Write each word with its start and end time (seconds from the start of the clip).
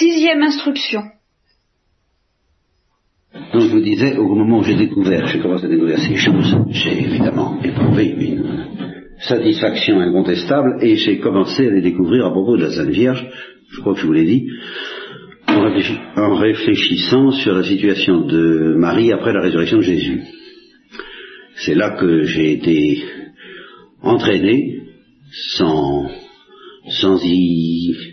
sixième 0.00 0.42
instruction. 0.42 1.02
Donc 3.52 3.62
je 3.62 3.68
vous 3.68 3.80
disais, 3.80 4.16
au 4.16 4.34
moment 4.34 4.58
où 4.58 4.64
j'ai 4.64 4.76
découvert, 4.76 5.26
j'ai 5.26 5.40
commencé 5.40 5.66
à 5.66 5.68
découvrir 5.68 5.98
ces 5.98 6.16
choses, 6.16 6.56
j'ai 6.70 6.98
évidemment 6.98 7.60
éprouvé 7.62 8.06
une 8.06 8.44
satisfaction 9.20 10.00
incontestable 10.00 10.82
et 10.82 10.96
j'ai 10.96 11.18
commencé 11.18 11.66
à 11.66 11.70
les 11.70 11.82
découvrir 11.82 12.26
à 12.26 12.30
propos 12.30 12.56
de 12.56 12.62
la 12.62 12.70
Sainte 12.70 12.90
Vierge, 12.90 13.24
je 13.70 13.80
crois 13.80 13.94
que 13.94 14.00
je 14.00 14.06
vous 14.06 14.12
l'ai 14.12 14.24
dit, 14.24 14.48
en, 16.16 16.34
réfléchissant 16.34 17.32
sur 17.32 17.54
la 17.54 17.62
situation 17.62 18.26
de 18.26 18.74
Marie 18.76 19.12
après 19.12 19.32
la 19.32 19.42
résurrection 19.42 19.78
de 19.78 19.82
Jésus. 19.82 20.22
C'est 21.56 21.74
là 21.74 21.90
que 22.00 22.22
j'ai 22.22 22.52
été 22.52 23.04
entraîné 24.02 24.80
sans, 25.54 26.08
sans 26.88 27.20
y 27.22 28.09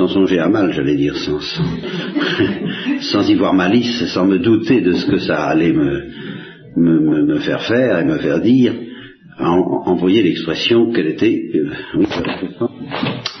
sans 0.00 0.08
songer 0.08 0.38
à 0.38 0.48
mal, 0.48 0.72
j'allais 0.72 0.96
dire, 0.96 1.14
sans, 1.14 1.40
sans, 3.00 3.28
y 3.28 3.34
voir 3.34 3.52
malice, 3.52 4.06
sans 4.14 4.24
me 4.24 4.38
douter 4.38 4.80
de 4.80 4.92
ce 4.92 5.04
que 5.04 5.18
ça 5.18 5.44
allait 5.44 5.72
me, 5.72 6.04
me, 6.76 7.26
me 7.26 7.38
faire 7.40 7.62
faire 7.62 7.98
et 7.98 8.04
me 8.04 8.16
faire 8.16 8.40
dire, 8.40 8.72
envoyer 9.38 10.22
l'expression 10.22 10.90
qu'elle 10.92 11.08
était, 11.08 11.50
euh, 11.54 11.70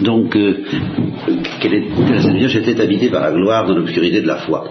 donc, 0.00 0.36
euh, 0.36 0.64
j'étais 2.46 2.80
habité 2.80 3.08
par 3.08 3.22
la 3.22 3.32
gloire 3.32 3.66
dans 3.66 3.74
l'obscurité 3.74 4.20
de 4.20 4.26
la 4.26 4.36
foi. 4.36 4.70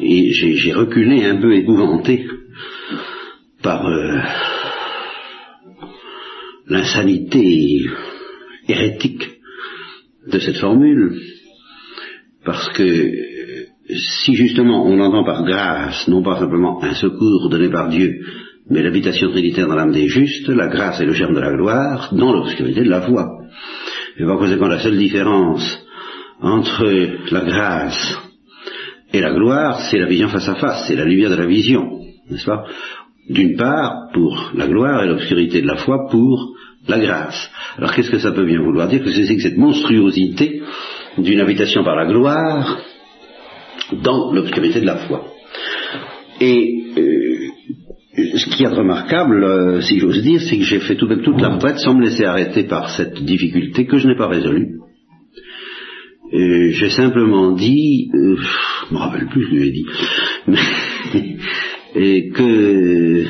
Et 0.00 0.30
j'ai 0.32 0.72
reculé 0.72 1.24
un 1.26 1.36
peu 1.36 1.54
épouvanté 1.54 2.26
par 3.62 3.86
euh, 3.86 4.18
l'insanité 6.68 7.82
hérétique 8.68 9.37
de 10.30 10.38
cette 10.38 10.58
formule, 10.58 11.18
parce 12.44 12.68
que 12.70 13.12
si 13.88 14.34
justement 14.34 14.86
on 14.86 15.00
entend 15.00 15.24
par 15.24 15.44
grâce, 15.44 16.06
non 16.08 16.22
pas 16.22 16.38
simplement 16.38 16.82
un 16.82 16.94
secours 16.94 17.48
donné 17.48 17.70
par 17.70 17.88
Dieu, 17.88 18.20
mais 18.70 18.82
l'habitation 18.82 19.30
trinitaire 19.30 19.66
dans 19.66 19.76
l'âme 19.76 19.92
des 19.92 20.08
justes, 20.08 20.48
la 20.48 20.68
grâce 20.68 21.00
est 21.00 21.06
le 21.06 21.12
germe 21.12 21.34
de 21.34 21.40
la 21.40 21.52
gloire, 21.52 22.10
dans 22.12 22.32
l'obscurité 22.32 22.82
de 22.82 22.90
la 22.90 23.02
foi. 23.02 23.26
Et 24.18 24.24
par 24.24 24.38
conséquent, 24.38 24.68
la 24.68 24.80
seule 24.80 24.98
différence 24.98 25.86
entre 26.40 26.84
la 27.32 27.40
grâce 27.44 28.18
et 29.12 29.20
la 29.20 29.32
gloire, 29.32 29.80
c'est 29.90 29.98
la 29.98 30.06
vision 30.06 30.28
face 30.28 30.48
à 30.48 30.56
face, 30.56 30.84
c'est 30.86 30.96
la 30.96 31.06
lumière 31.06 31.30
de 31.30 31.36
la 31.36 31.46
vision, 31.46 32.00
n'est-ce 32.30 32.44
pas? 32.44 32.64
D'une 33.30 33.56
part, 33.56 34.08
pour 34.12 34.52
la 34.54 34.66
gloire 34.66 35.02
et 35.02 35.08
l'obscurité 35.08 35.62
de 35.62 35.66
la 35.66 35.76
foi 35.76 36.08
pour 36.10 36.54
la 36.88 36.98
grâce. 36.98 37.50
Alors 37.76 37.94
qu'est-ce 37.94 38.10
que 38.10 38.18
ça 38.18 38.32
peut 38.32 38.46
bien 38.46 38.60
vouloir 38.60 38.88
dire 38.88 39.02
Que 39.02 39.10
c'est 39.10 39.38
cette 39.38 39.56
monstruosité 39.56 40.62
d'une 41.18 41.40
habitation 41.40 41.84
par 41.84 41.96
la 41.96 42.06
gloire 42.06 42.78
dans 43.92 44.32
l'obscurité 44.32 44.80
de 44.80 44.86
la 44.86 44.96
foi. 44.96 45.26
Et 46.40 46.84
euh, 46.96 47.48
ce 48.36 48.48
qui 48.50 48.62
est 48.62 48.68
remarquable, 48.68 49.44
euh, 49.44 49.80
si 49.80 49.98
j'ose 49.98 50.22
dire, 50.22 50.40
c'est 50.40 50.56
que 50.56 50.64
j'ai 50.64 50.80
fait 50.80 50.96
tout, 50.96 51.06
toute 51.06 51.40
la 51.40 51.50
retraite 51.50 51.78
sans 51.78 51.94
me 51.94 52.04
laisser 52.04 52.24
arrêter 52.24 52.64
par 52.64 52.90
cette 52.90 53.22
difficulté 53.22 53.86
que 53.86 53.98
je 53.98 54.08
n'ai 54.08 54.16
pas 54.16 54.28
résolue. 54.28 54.78
J'ai 56.30 56.90
simplement 56.90 57.52
dit, 57.52 58.10
euh, 58.14 58.36
je 58.36 58.94
me 58.94 58.98
rappelle 58.98 59.28
plus 59.28 59.46
ce 59.46 59.50
que 59.50 59.58
j'ai 59.58 59.70
dit, 59.70 59.86
et 61.94 62.28
que 62.28 63.24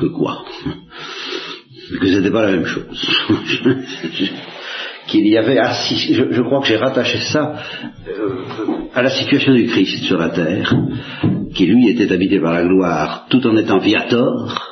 que 0.00 0.06
quoi 0.06 0.44
Que 2.00 2.06
c'était 2.06 2.30
pas 2.30 2.46
la 2.46 2.52
même 2.52 2.66
chose. 2.66 3.08
Qu'il 5.06 5.26
y 5.26 5.36
avait 5.36 5.58
assis, 5.58 6.14
je, 6.14 6.40
crois 6.42 6.60
que 6.60 6.68
j'ai 6.68 6.76
rattaché 6.76 7.18
ça 7.18 7.56
euh, 8.06 8.44
à 8.94 9.02
la 9.02 9.10
situation 9.10 9.54
du 9.54 9.66
Christ 9.66 10.04
sur 10.04 10.18
la 10.18 10.28
terre, 10.28 10.72
qui 11.52 11.66
lui 11.66 11.88
était 11.88 12.12
habité 12.12 12.38
par 12.38 12.52
la 12.52 12.62
gloire 12.62 13.26
tout 13.28 13.44
en 13.44 13.56
étant 13.56 13.78
viator, 13.78 14.70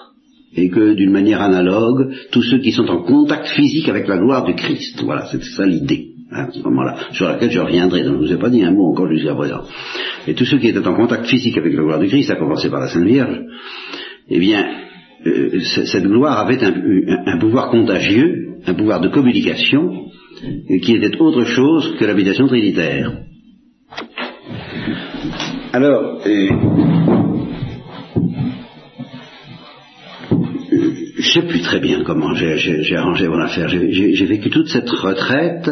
et 0.54 0.70
que 0.70 0.94
d'une 0.94 1.10
manière 1.10 1.42
analogue, 1.42 2.14
tous 2.30 2.42
ceux 2.42 2.58
qui 2.58 2.70
sont 2.70 2.86
en 2.86 3.02
contact 3.02 3.48
physique 3.48 3.88
avec 3.88 4.06
la 4.06 4.18
gloire 4.18 4.44
du 4.44 4.54
Christ, 4.54 5.02
voilà, 5.02 5.26
c'est 5.26 5.42
ça 5.42 5.66
l'idée. 5.66 6.10
Hein, 6.30 6.46
à 6.48 6.52
ce 6.52 6.60
moment-là, 6.60 6.96
sur 7.12 7.26
laquelle 7.26 7.50
je 7.50 7.58
reviendrai, 7.58 8.04
donc 8.04 8.16
je 8.16 8.20
ne 8.20 8.26
vous 8.26 8.32
ai 8.32 8.38
pas 8.38 8.50
dit 8.50 8.62
un 8.62 8.72
mot 8.72 8.92
encore 8.92 9.08
jusqu'à 9.10 9.34
présent. 9.34 9.62
Et 10.26 10.34
tous 10.34 10.44
ceux 10.44 10.58
qui 10.58 10.68
étaient 10.68 10.86
en 10.86 10.94
contact 10.94 11.26
physique 11.26 11.56
avec 11.56 11.72
la 11.72 11.82
gloire 11.82 11.98
du 11.98 12.06
Christ, 12.06 12.30
à 12.30 12.36
commencer 12.36 12.68
par 12.68 12.80
la 12.80 12.88
Sainte 12.88 13.06
Vierge, 13.06 13.40
eh 14.28 14.38
bien, 14.38 14.66
euh, 15.26 15.60
cette 15.60 16.04
gloire 16.04 16.38
avait 16.38 16.62
un, 16.62 17.38
pouvoir 17.38 17.70
contagieux, 17.70 18.56
un 18.66 18.74
pouvoir 18.74 19.00
de 19.00 19.08
communication, 19.08 20.06
qui 20.82 20.94
était 20.94 21.16
autre 21.18 21.44
chose 21.44 21.96
que 21.98 22.04
l'habitation 22.04 22.46
trinitaire. 22.46 23.12
Alors, 25.72 26.20
euh, 26.26 26.48
je 30.70 31.38
ne 31.38 31.42
sais 31.42 31.48
plus 31.48 31.60
très 31.60 31.80
bien 31.80 32.04
comment 32.04 32.34
j'ai 32.34 32.96
arrangé 32.96 33.28
mon 33.28 33.40
affaire. 33.40 33.68
J'ai 33.68 34.26
vécu 34.26 34.50
toute 34.50 34.68
cette 34.68 34.88
retraite 34.88 35.68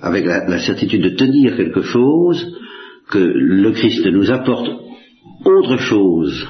avec 0.00 0.26
la, 0.26 0.58
certitude 0.58 1.02
de 1.02 1.10
tenir 1.10 1.56
quelque 1.56 1.82
chose, 1.82 2.44
que 3.08 3.18
le 3.18 3.70
Christ 3.72 4.04
nous 4.06 4.30
apporte 4.32 4.68
autre 5.44 5.76
chose 5.78 6.48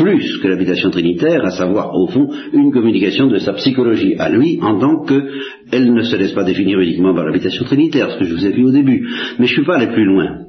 plus 0.00 0.38
que 0.38 0.48
l'habitation 0.48 0.90
trinitaire, 0.90 1.44
à 1.44 1.50
savoir 1.50 1.94
au 1.94 2.06
fond 2.08 2.28
une 2.52 2.72
communication 2.72 3.26
de 3.26 3.38
sa 3.38 3.52
psychologie 3.54 4.14
à 4.18 4.30
lui 4.30 4.58
en 4.62 4.78
tant 4.78 5.04
qu'elle 5.04 5.92
ne 5.92 6.02
se 6.02 6.16
laisse 6.16 6.32
pas 6.32 6.44
définir 6.44 6.80
uniquement 6.80 7.14
par 7.14 7.24
l'habitation 7.24 7.64
trinitaire, 7.64 8.10
ce 8.10 8.18
que 8.18 8.24
je 8.24 8.34
vous 8.34 8.46
ai 8.46 8.52
vu 8.52 8.64
au 8.64 8.72
début. 8.72 9.06
Mais 9.38 9.46
je 9.46 9.52
ne 9.52 9.58
suis 9.58 9.64
pas 9.64 9.76
allé 9.76 9.88
plus 9.88 10.04
loin. 10.04 10.46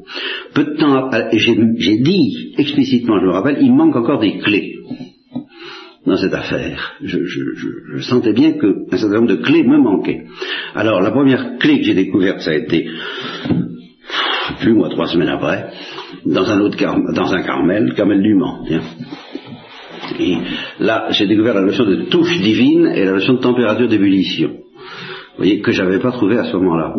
Peu 0.54 0.64
de 0.64 0.76
temps, 0.78 1.10
j'ai 1.34 1.98
dit 1.98 2.54
explicitement, 2.58 3.20
je 3.20 3.26
me 3.26 3.32
rappelle, 3.32 3.58
il 3.62 3.74
manque 3.74 3.96
encore 3.96 4.20
des 4.20 4.38
clés 4.40 4.76
dans 6.06 6.18
cette 6.18 6.34
affaire. 6.34 6.94
Je, 7.04 7.18
sentais 8.02 8.34
bien 8.34 8.54
qu'un 8.54 8.98
certain 8.98 9.16
nombre 9.16 9.36
de 9.36 9.44
clés 9.44 9.64
me 9.64 9.78
manquaient. 9.78 10.24
Alors 10.76 11.02
la 11.02 11.12
première 11.12 11.58
clé 11.60 11.80
que 11.80 11.84
j'ai 11.84 11.94
découverte, 11.94 12.40
ça 12.40 12.52
a 12.52 12.56
été 12.56 12.88
plus 14.60 14.74
moi 14.74 14.90
trois 14.90 15.08
semaines 15.08 15.30
après, 15.30 15.70
dans 16.26 16.50
un 16.50 16.60
autre 16.62 16.78
dans 17.14 17.34
un 17.34 17.42
Carmel, 17.42 17.94
Carmel 17.96 18.22
du 18.22 18.36
Mans. 18.36 18.66
Et 20.20 20.38
là, 20.80 21.08
j'ai 21.12 21.28
découvert 21.28 21.54
la 21.54 21.62
notion 21.62 21.86
de 21.86 22.06
touche 22.10 22.40
divine 22.40 22.88
et 22.88 23.06
la 23.06 23.12
notion 23.12 23.34
de 23.34 23.40
température 23.40 23.88
d'ébullition. 23.88 24.50
Vous 24.50 25.38
voyez, 25.38 25.62
que 25.62 25.72
j'avais 25.72 26.00
pas 26.00 26.12
trouvé 26.12 26.38
à 26.38 26.46
ce 26.46 26.58
moment-là. 26.58 26.96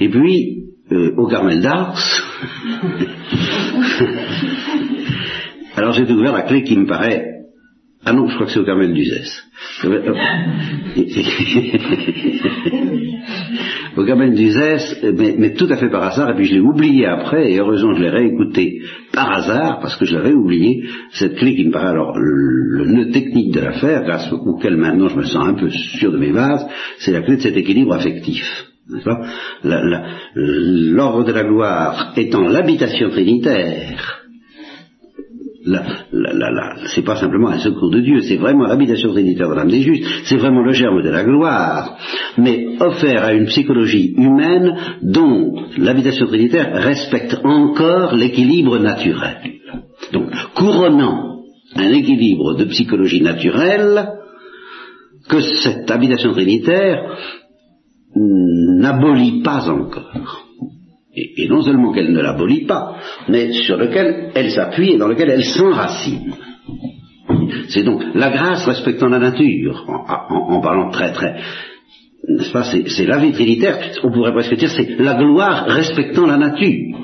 Et 0.00 0.08
puis, 0.08 0.64
euh, 0.90 1.14
au 1.16 1.28
Carmel 1.28 1.60
d'Ars, 1.60 1.96
alors 5.76 5.92
j'ai 5.92 6.04
découvert 6.04 6.32
la 6.32 6.42
clé 6.42 6.64
qui 6.64 6.76
me 6.76 6.86
paraît 6.86 7.32
ah 8.04 8.12
non, 8.12 8.28
je 8.28 8.34
crois 8.34 8.46
que 8.46 8.52
c'est 8.52 8.58
au 8.58 8.64
Carmel 8.64 8.92
d'Uzès. 8.92 9.30
Carmel 13.94 14.34
d'Uzès, 14.34 15.00
mais, 15.14 15.34
mais, 15.38 15.52
tout 15.54 15.66
à 15.70 15.76
fait 15.76 15.90
par 15.90 16.02
hasard, 16.02 16.30
et 16.30 16.34
puis 16.34 16.46
je 16.46 16.54
l'ai 16.54 16.60
oublié 16.60 17.06
après, 17.06 17.52
et 17.52 17.58
heureusement 17.58 17.94
je 17.94 18.02
l'ai 18.02 18.10
réécouté 18.10 18.80
par 19.12 19.30
hasard, 19.30 19.80
parce 19.80 19.96
que 19.96 20.04
je 20.04 20.16
l'avais 20.16 20.32
oublié, 20.32 20.84
cette 21.12 21.36
clé 21.36 21.54
qui 21.54 21.66
me 21.66 21.72
paraît 21.72 21.90
alors 21.90 22.18
le, 22.18 22.86
nœud 22.86 23.10
technique 23.10 23.54
de 23.54 23.60
l'affaire, 23.60 24.02
grâce 24.04 24.32
auquel 24.32 24.76
maintenant 24.76 25.08
je 25.08 25.16
me 25.16 25.24
sens 25.24 25.46
un 25.46 25.54
peu 25.54 25.68
sûr 25.70 26.10
de 26.10 26.18
mes 26.18 26.32
bases, 26.32 26.66
c'est 26.98 27.12
la 27.12 27.22
clé 27.22 27.36
de 27.36 27.42
cet 27.42 27.56
équilibre 27.56 27.92
affectif. 27.92 28.44
L'ordre 30.34 31.24
de 31.24 31.32
la 31.32 31.44
gloire 31.44 32.12
étant 32.16 32.48
l'habitation 32.48 33.10
trinitaire, 33.10 34.21
c'est 36.86 37.04
pas 37.04 37.16
simplement 37.16 37.48
un 37.48 37.58
secours 37.58 37.90
de 37.90 38.00
Dieu, 38.00 38.20
c'est 38.22 38.36
vraiment 38.36 38.66
l'habitation 38.66 39.10
trinitaire 39.12 39.48
de 39.48 39.54
l'âme 39.54 39.70
des 39.70 39.82
justes, 39.82 40.04
c'est 40.24 40.36
vraiment 40.36 40.62
le 40.62 40.72
germe 40.72 41.02
de 41.02 41.10
la 41.10 41.24
gloire, 41.24 41.96
mais 42.38 42.76
offert 42.80 43.24
à 43.24 43.32
une 43.32 43.46
psychologie 43.46 44.12
humaine 44.16 44.74
dont 45.02 45.54
l'habitation 45.78 46.26
trinitaire 46.26 46.82
respecte 46.82 47.38
encore 47.44 48.14
l'équilibre 48.14 48.78
naturel. 48.78 49.36
Donc, 50.12 50.30
couronnant 50.54 51.42
un 51.76 51.92
équilibre 51.92 52.54
de 52.54 52.64
psychologie 52.64 53.22
naturelle 53.22 54.08
que 55.28 55.40
cette 55.40 55.90
habitation 55.90 56.32
trinitaire 56.32 57.16
n'abolit 58.16 59.42
pas 59.42 59.70
encore 59.70 60.41
et, 61.14 61.48
non 61.48 61.62
seulement 61.62 61.92
qu'elle 61.92 62.12
ne 62.12 62.20
l'abolit 62.20 62.64
pas, 62.64 62.96
mais 63.28 63.52
sur 63.52 63.76
lequel 63.76 64.30
elle 64.34 64.50
s'appuie 64.50 64.92
et 64.92 64.98
dans 64.98 65.08
lequel 65.08 65.30
elle 65.30 65.44
s'enracine. 65.44 66.34
C'est 67.68 67.82
donc 67.82 68.02
la 68.14 68.30
grâce 68.30 68.64
respectant 68.66 69.08
la 69.08 69.18
nature, 69.18 69.84
en, 70.30 70.60
parlant 70.60 70.90
très 70.90 71.12
très, 71.12 71.36
n'est-ce 72.28 72.52
pas, 72.52 72.64
c'est 72.64 73.06
la 73.06 73.18
vie 73.18 73.32
on 74.02 74.12
pourrait 74.12 74.32
presque 74.32 74.54
dire 74.56 74.70
c'est 74.70 74.98
la 74.98 75.14
gloire 75.14 75.66
respectant 75.66 76.26
la 76.26 76.36
nature, 76.36 76.98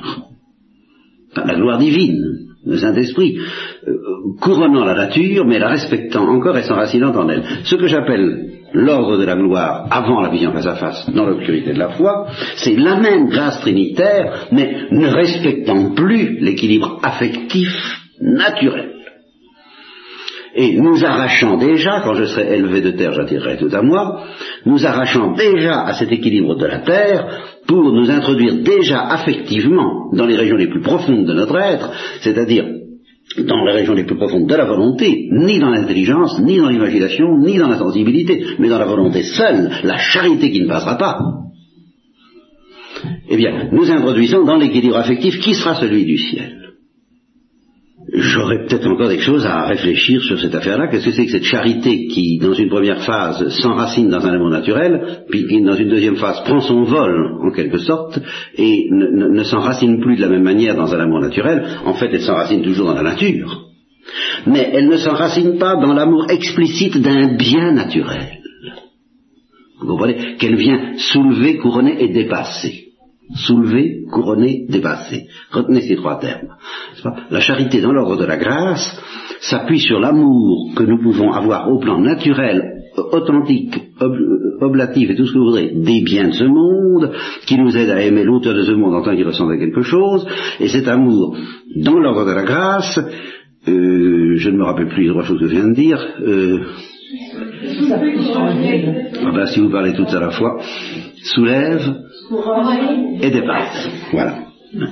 la 1.36 1.54
gloire 1.54 1.78
divine, 1.78 2.48
le 2.64 2.76
Saint-Esprit, 2.76 3.38
euh, 3.86 3.96
couronnant 4.40 4.84
la 4.84 4.94
nature, 4.94 5.46
mais 5.46 5.58
la 5.58 5.68
respectant 5.68 6.28
encore 6.28 6.56
et 6.56 6.62
s'enracinant 6.62 7.14
en 7.14 7.28
elle. 7.28 7.42
Ce 7.64 7.76
que 7.76 7.86
j'appelle 7.86 8.57
l'ordre 8.72 9.18
de 9.18 9.24
la 9.24 9.36
gloire 9.36 9.86
avant 9.90 10.20
la 10.20 10.30
vision 10.30 10.52
face 10.52 10.66
à 10.66 10.74
face 10.74 11.10
dans 11.10 11.26
l'obscurité 11.26 11.72
de 11.72 11.78
la 11.78 11.90
foi, 11.90 12.26
c'est 12.56 12.76
la 12.76 12.96
même 12.96 13.28
grâce 13.28 13.60
trinitaire, 13.60 14.48
mais 14.52 14.88
ne 14.90 15.08
respectant 15.08 15.94
plus 15.94 16.38
l'équilibre 16.40 16.98
affectif 17.02 17.70
naturel. 18.20 18.94
Et 20.54 20.76
nous 20.76 21.04
arrachant 21.04 21.56
déjà, 21.56 22.00
quand 22.02 22.14
je 22.14 22.24
serai 22.24 22.56
élevé 22.56 22.80
de 22.80 22.90
terre, 22.92 23.12
j'attirerai 23.12 23.58
tout 23.58 23.70
à 23.72 23.82
moi, 23.82 24.24
nous 24.64 24.84
arrachant 24.84 25.32
déjà 25.32 25.82
à 25.82 25.94
cet 25.94 26.10
équilibre 26.10 26.56
de 26.56 26.66
la 26.66 26.78
terre 26.80 27.26
pour 27.66 27.92
nous 27.92 28.10
introduire 28.10 28.54
déjà 28.62 29.00
affectivement 29.02 30.10
dans 30.14 30.26
les 30.26 30.36
régions 30.36 30.56
les 30.56 30.68
plus 30.68 30.80
profondes 30.80 31.26
de 31.26 31.34
notre 31.34 31.56
être, 31.58 31.90
c'est-à-dire 32.20 32.64
dans 33.36 33.64
les 33.64 33.72
régions 33.72 33.94
les 33.94 34.04
plus 34.04 34.16
profondes 34.16 34.48
de 34.48 34.54
la 34.54 34.64
volonté, 34.64 35.28
ni 35.30 35.58
dans 35.58 35.70
l'intelligence, 35.70 36.40
ni 36.40 36.58
dans 36.58 36.68
l'imagination, 36.68 37.38
ni 37.38 37.58
dans 37.58 37.68
la 37.68 37.78
sensibilité, 37.78 38.42
mais 38.58 38.68
dans 38.68 38.78
la 38.78 38.86
volonté 38.86 39.22
seule, 39.22 39.70
la 39.84 39.98
charité 39.98 40.50
qui 40.50 40.60
ne 40.60 40.68
passera 40.68 40.96
pas. 40.96 41.18
Eh 43.28 43.36
bien, 43.36 43.68
nous 43.72 43.90
introduisons 43.90 44.44
dans 44.44 44.56
l'équilibre 44.56 44.96
affectif 44.96 45.38
qui 45.40 45.54
sera 45.54 45.74
celui 45.74 46.04
du 46.04 46.18
ciel. 46.18 46.57
J'aurais 48.10 48.64
peut-être 48.64 48.86
encore 48.86 49.08
des 49.08 49.18
choses 49.18 49.44
à 49.44 49.66
réfléchir 49.66 50.22
sur 50.22 50.40
cette 50.40 50.54
affaire-là. 50.54 50.88
Qu'est-ce 50.88 51.04
que 51.04 51.10
c'est 51.12 51.26
que 51.26 51.30
cette 51.32 51.44
charité 51.44 52.06
qui, 52.06 52.38
dans 52.38 52.54
une 52.54 52.70
première 52.70 53.02
phase, 53.02 53.48
s'enracine 53.60 54.08
dans 54.08 54.26
un 54.26 54.32
amour 54.32 54.48
naturel, 54.48 55.24
puis 55.28 55.46
qui, 55.46 55.60
dans 55.60 55.74
une 55.74 55.90
deuxième 55.90 56.16
phase, 56.16 56.40
prend 56.44 56.60
son 56.60 56.84
vol, 56.84 57.36
en 57.42 57.50
quelque 57.50 57.76
sorte, 57.76 58.18
et 58.56 58.88
ne, 58.90 59.28
ne 59.28 59.42
s'enracine 59.42 60.00
plus 60.00 60.16
de 60.16 60.22
la 60.22 60.28
même 60.28 60.42
manière 60.42 60.74
dans 60.74 60.94
un 60.94 61.00
amour 61.00 61.20
naturel. 61.20 61.62
En 61.84 61.94
fait, 61.94 62.08
elle 62.10 62.22
s'enracine 62.22 62.62
toujours 62.62 62.86
dans 62.86 62.94
la 62.94 63.02
nature. 63.02 63.66
Mais 64.46 64.70
elle 64.72 64.88
ne 64.88 64.96
s'enracine 64.96 65.58
pas 65.58 65.76
dans 65.76 65.92
l'amour 65.92 66.30
explicite 66.30 66.98
d'un 67.02 67.36
bien 67.36 67.72
naturel. 67.72 68.38
Vous 69.80 69.86
comprenez? 69.86 70.36
Qu'elle 70.38 70.56
vient 70.56 70.96
soulever, 70.96 71.58
couronner 71.58 72.02
et 72.02 72.08
dépasser 72.08 72.87
soulevé, 73.34 74.04
couronné, 74.10 74.66
dépassé. 74.68 75.26
Retenez 75.50 75.82
ces 75.82 75.96
trois 75.96 76.18
termes. 76.18 76.56
La 77.30 77.40
charité 77.40 77.80
dans 77.80 77.92
l'ordre 77.92 78.16
de 78.16 78.24
la 78.24 78.36
grâce 78.36 79.00
s'appuie 79.40 79.80
sur 79.80 80.00
l'amour 80.00 80.72
que 80.74 80.84
nous 80.84 80.98
pouvons 81.02 81.32
avoir 81.32 81.70
au 81.70 81.78
plan 81.78 82.00
naturel, 82.00 82.78
authentique, 83.12 83.74
oblatif 84.60 85.10
et 85.10 85.14
tout 85.14 85.26
ce 85.26 85.32
que 85.32 85.38
vous 85.38 85.44
voudrez, 85.44 85.72
des 85.74 86.02
biens 86.02 86.28
de 86.28 86.34
ce 86.34 86.44
monde, 86.44 87.12
qui 87.46 87.56
nous 87.58 87.76
aide 87.76 87.90
à 87.90 88.02
aimer 88.02 88.24
l'auteur 88.24 88.54
de 88.54 88.62
ce 88.62 88.72
monde 88.72 88.94
en 88.94 89.02
tant 89.02 89.14
qu'il 89.14 89.26
ressemble 89.26 89.52
à 89.52 89.58
quelque 89.58 89.82
chose, 89.82 90.26
et 90.60 90.68
cet 90.68 90.88
amour 90.88 91.36
dans 91.76 91.98
l'ordre 91.98 92.26
de 92.26 92.32
la 92.32 92.44
grâce, 92.44 92.98
euh, 93.68 94.36
je 94.36 94.50
ne 94.50 94.56
me 94.56 94.64
rappelle 94.64 94.88
plus 94.88 95.04
les 95.04 95.10
trois 95.10 95.24
choses 95.24 95.40
que 95.40 95.46
je 95.46 95.54
viens 95.54 95.68
de 95.68 95.74
dire, 95.74 95.98
euh, 96.22 96.60
ah 97.90 99.32
ben, 99.34 99.46
si 99.46 99.60
vous 99.60 99.70
parlez 99.70 99.94
toutes 99.94 100.12
à 100.12 100.20
la 100.20 100.30
fois, 100.30 100.60
soulève, 101.24 101.94
et 103.20 103.30
dépasse. 103.30 103.88
Voilà. 104.12 104.38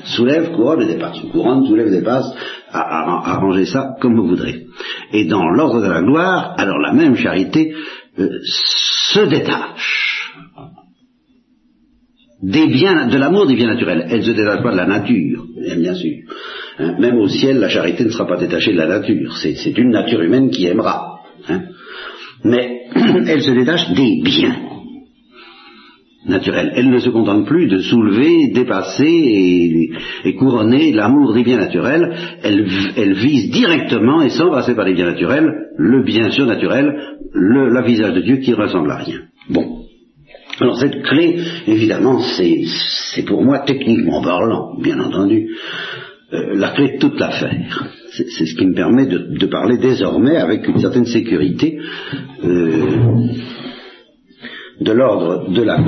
Soulève, 0.04 0.52
couronne 0.52 0.82
et 0.82 0.86
dépasse. 0.86 1.20
Couronne, 1.32 1.66
soulève, 1.66 1.90
dépasse. 1.90 2.32
Arrangez 2.70 3.66
ça 3.66 3.96
comme 4.00 4.16
vous 4.16 4.26
voudrez. 4.26 4.66
Et 5.12 5.26
dans 5.26 5.48
l'ordre 5.50 5.82
de 5.82 5.88
la 5.88 6.00
gloire, 6.02 6.54
alors 6.56 6.78
la 6.78 6.92
même 6.92 7.16
charité 7.16 7.74
euh, 8.18 8.28
se 8.44 9.20
détache 9.28 10.32
des 12.42 12.66
biens, 12.68 13.08
de 13.08 13.18
l'amour 13.18 13.46
des 13.46 13.54
biens 13.54 13.68
naturels. 13.68 14.06
Elle 14.08 14.20
ne 14.20 14.24
se 14.24 14.30
détache 14.30 14.62
pas 14.62 14.72
de 14.72 14.76
la 14.76 14.86
nature, 14.86 15.44
bien 15.76 15.94
sûr. 15.94 16.16
Hein, 16.78 16.96
même 16.98 17.16
au 17.16 17.28
ciel, 17.28 17.58
la 17.58 17.68
charité 17.68 18.04
ne 18.04 18.10
sera 18.10 18.26
pas 18.26 18.36
détachée 18.36 18.72
de 18.72 18.78
la 18.78 18.86
nature. 18.86 19.36
C'est 19.36 19.78
une 19.78 19.90
nature 19.90 20.22
humaine 20.22 20.50
qui 20.50 20.66
aimera. 20.66 21.20
Hein. 21.48 21.62
Mais 22.44 22.80
elle 23.26 23.42
se 23.42 23.50
détache 23.50 23.90
des 23.92 24.22
biens 24.22 24.75
naturelle. 26.28 26.72
Elle 26.74 26.90
ne 26.90 26.98
se 26.98 27.10
contente 27.10 27.46
plus 27.46 27.66
de 27.66 27.78
soulever, 27.78 28.48
dépasser 28.52 29.90
et, 30.24 30.34
couronner 30.34 30.92
l'amour 30.92 31.34
des 31.34 31.42
biens 31.42 31.58
naturels. 31.58 32.14
Elle, 32.42 33.14
vise 33.14 33.50
directement 33.50 34.22
et 34.22 34.30
sans 34.30 34.50
passer 34.50 34.74
par 34.74 34.84
les 34.84 34.94
biens 34.94 35.06
naturels 35.06 35.50
le 35.78 36.02
bien 36.04 36.30
surnaturel, 36.30 36.94
le 37.32 37.68
la 37.72 37.82
visage 37.82 38.14
de 38.14 38.20
Dieu 38.20 38.36
qui 38.36 38.54
ressemble 38.54 38.90
à 38.90 38.96
rien. 38.96 39.20
Bon. 39.50 39.82
Alors 40.58 40.78
cette 40.78 41.02
clé, 41.02 41.38
évidemment, 41.66 42.20
c'est 42.20 43.24
pour 43.26 43.42
moi 43.42 43.58
techniquement 43.66 44.22
parlant, 44.22 44.74
bien 44.80 44.98
entendu, 45.00 45.48
euh, 46.32 46.56
la 46.56 46.70
clé 46.70 46.94
de 46.94 46.98
toute 46.98 47.20
l'affaire. 47.20 47.92
C'est 48.10 48.46
ce 48.46 48.54
qui 48.56 48.66
me 48.66 48.74
permet 48.74 49.04
de, 49.06 49.46
parler 49.46 49.76
désormais 49.76 50.36
avec 50.36 50.66
une 50.66 50.80
certaine 50.80 51.04
sécurité. 51.04 51.78
Euh, 52.44 53.28
de 54.80 54.92
l'ordre 54.92 55.50
de 55.50 55.62
la 55.62 55.78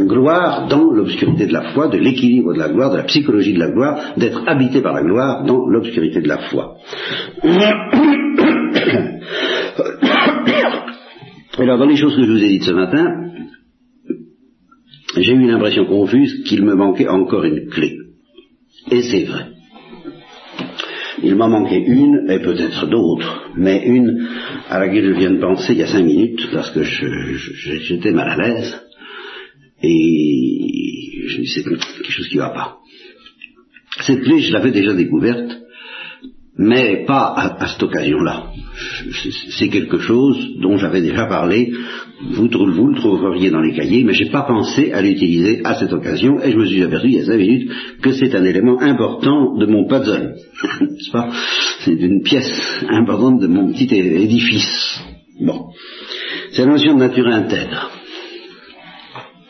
gloire 0.00 0.68
dans 0.68 0.90
l'obscurité 0.90 1.46
de 1.46 1.52
la 1.52 1.72
foi, 1.72 1.88
de 1.88 1.98
l'équilibre 1.98 2.54
de 2.54 2.58
la 2.58 2.68
gloire, 2.68 2.90
de 2.90 2.96
la 2.96 3.04
psychologie 3.04 3.52
de 3.52 3.58
la 3.58 3.70
gloire, 3.70 4.14
d'être 4.16 4.42
habité 4.46 4.80
par 4.80 4.94
la 4.94 5.02
gloire 5.02 5.44
dans 5.44 5.66
l'obscurité 5.66 6.22
de 6.22 6.28
la 6.28 6.38
foi. 6.38 6.76
Alors, 11.58 11.78
dans 11.78 11.86
les 11.86 11.96
choses 11.96 12.16
que 12.16 12.22
je 12.22 12.30
vous 12.30 12.42
ai 12.42 12.48
dites 12.48 12.62
ce 12.62 12.70
matin, 12.70 13.28
j'ai 15.16 15.32
eu 15.32 15.46
l'impression 15.46 15.86
confuse 15.86 16.44
qu'il 16.44 16.64
me 16.64 16.74
manquait 16.74 17.08
encore 17.08 17.44
une 17.44 17.68
clé. 17.68 17.96
Et 18.90 19.02
c'est 19.02 19.24
vrai. 19.24 19.46
Il 21.22 21.34
m'en 21.36 21.48
manquait 21.48 21.82
une, 21.82 22.30
et 22.30 22.38
peut-être 22.38 22.86
d'autres, 22.86 23.50
mais 23.56 23.82
une 23.84 24.28
à 24.68 24.78
laquelle 24.78 25.14
je 25.14 25.18
viens 25.18 25.30
de 25.30 25.40
penser 25.40 25.72
il 25.72 25.78
y 25.78 25.82
a 25.82 25.86
cinq 25.86 26.04
minutes, 26.04 26.48
parce 26.52 26.70
que 26.70 26.82
j'étais 26.82 28.12
mal 28.12 28.28
à 28.28 28.36
l'aise, 28.36 28.80
et 29.82 31.24
je 31.26 31.38
me 31.38 31.42
disais, 31.42 31.62
quelque 31.62 32.10
chose 32.10 32.28
qui 32.28 32.36
ne 32.36 32.42
va 32.42 32.50
pas. 32.50 32.78
Cette 34.00 34.22
clé, 34.22 34.40
je 34.40 34.52
l'avais 34.52 34.70
déjà 34.70 34.94
découverte, 34.94 35.58
mais 36.56 37.04
pas 37.06 37.34
à, 37.36 37.66
cette 37.66 37.82
occasion-là. 37.82 38.52
C'est 39.58 39.68
quelque 39.68 39.98
chose 39.98 40.36
dont 40.60 40.76
j'avais 40.76 41.00
déjà 41.00 41.26
parlé, 41.26 41.72
vous, 42.30 42.48
vous, 42.48 42.86
le 42.86 42.96
trouveriez 42.96 43.50
dans 43.50 43.60
les 43.60 43.74
cahiers, 43.74 44.04
mais 44.04 44.14
je 44.14 44.24
n'ai 44.24 44.30
pas 44.30 44.42
pensé 44.42 44.92
à 44.92 45.02
l'utiliser 45.02 45.60
à 45.64 45.74
cette 45.74 45.92
occasion, 45.92 46.40
et 46.42 46.52
je 46.52 46.56
me 46.56 46.66
suis 46.66 46.82
aperçu 46.82 47.08
il 47.08 47.14
y 47.14 47.20
a 47.20 47.24
cinq 47.24 47.36
minutes 47.38 47.70
que 48.02 48.12
c'est 48.12 48.34
un 48.34 48.44
élément 48.44 48.80
important 48.80 49.56
de 49.56 49.66
mon 49.66 49.86
puzzle, 49.86 50.34
n'est-ce 50.80 51.10
pas? 51.10 51.30
C'est 51.80 51.92
une 51.92 52.22
pièce 52.22 52.84
importante 52.88 53.40
de 53.40 53.46
mon 53.46 53.72
petit 53.72 53.94
édifice. 53.94 55.00
Bon. 55.40 55.68
C'est 56.52 56.64
la 56.64 56.72
notion 56.72 56.94
de 56.94 57.00
nature 57.00 57.26
intègre. 57.26 57.90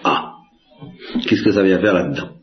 Ah 0.04 0.32
Qu'est-ce 1.26 1.42
que 1.42 1.52
ça 1.52 1.62
vient 1.62 1.80
faire 1.80 1.94
là-dedans? 1.94 2.37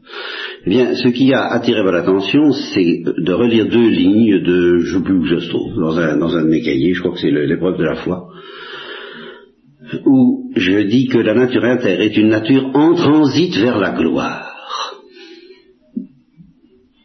Eh 0.66 0.70
bien, 0.70 0.96
ce 0.96 1.10
qui 1.10 1.32
a 1.32 1.46
attiré 1.46 1.84
votre 1.84 1.98
attention, 1.98 2.52
c'est 2.52 3.04
de 3.06 3.34
relire 3.34 3.68
deux 3.68 3.88
lignes 3.88 4.42
de, 4.42 4.80
je 4.80 4.96
ne 4.96 5.00
sais 5.00 5.06
plus 5.06 5.14
où 5.14 5.26
je 5.26 5.48
trouve, 5.48 5.76
dans 5.76 6.00
un, 6.00 6.18
dans 6.18 6.36
un 6.36 6.44
de 6.44 6.50
mes 6.50 6.62
cahiers, 6.62 6.94
je 6.94 7.02
crois 7.02 7.14
que 7.14 7.20
c'est 7.20 7.30
l'épreuve 7.30 7.78
de 7.78 7.84
la 7.84 7.96
foi, 7.98 8.30
où 10.06 10.50
je 10.56 10.80
dis 10.88 11.08
que 11.08 11.20
la 11.20 11.36
nature 11.36 11.64
intérieure 11.64 12.02
est 12.02 12.18
une 12.18 12.30
nature 12.30 12.72
en 12.74 12.96
transit 12.96 13.56
vers 13.58 13.78
la 13.78 13.92
gloire. 13.92 14.52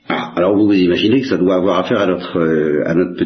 Ah, 0.08 0.32
alors 0.36 0.56
vous 0.56 0.66
vous 0.66 0.72
imaginez 0.72 1.20
que 1.20 1.28
ça 1.28 1.36
doit 1.36 1.56
avoir 1.56 1.80
affaire 1.80 2.00
à 2.00 2.06
notre, 2.06 2.38
euh, 2.38 2.82
à 2.86 2.94
notre, 2.94 3.22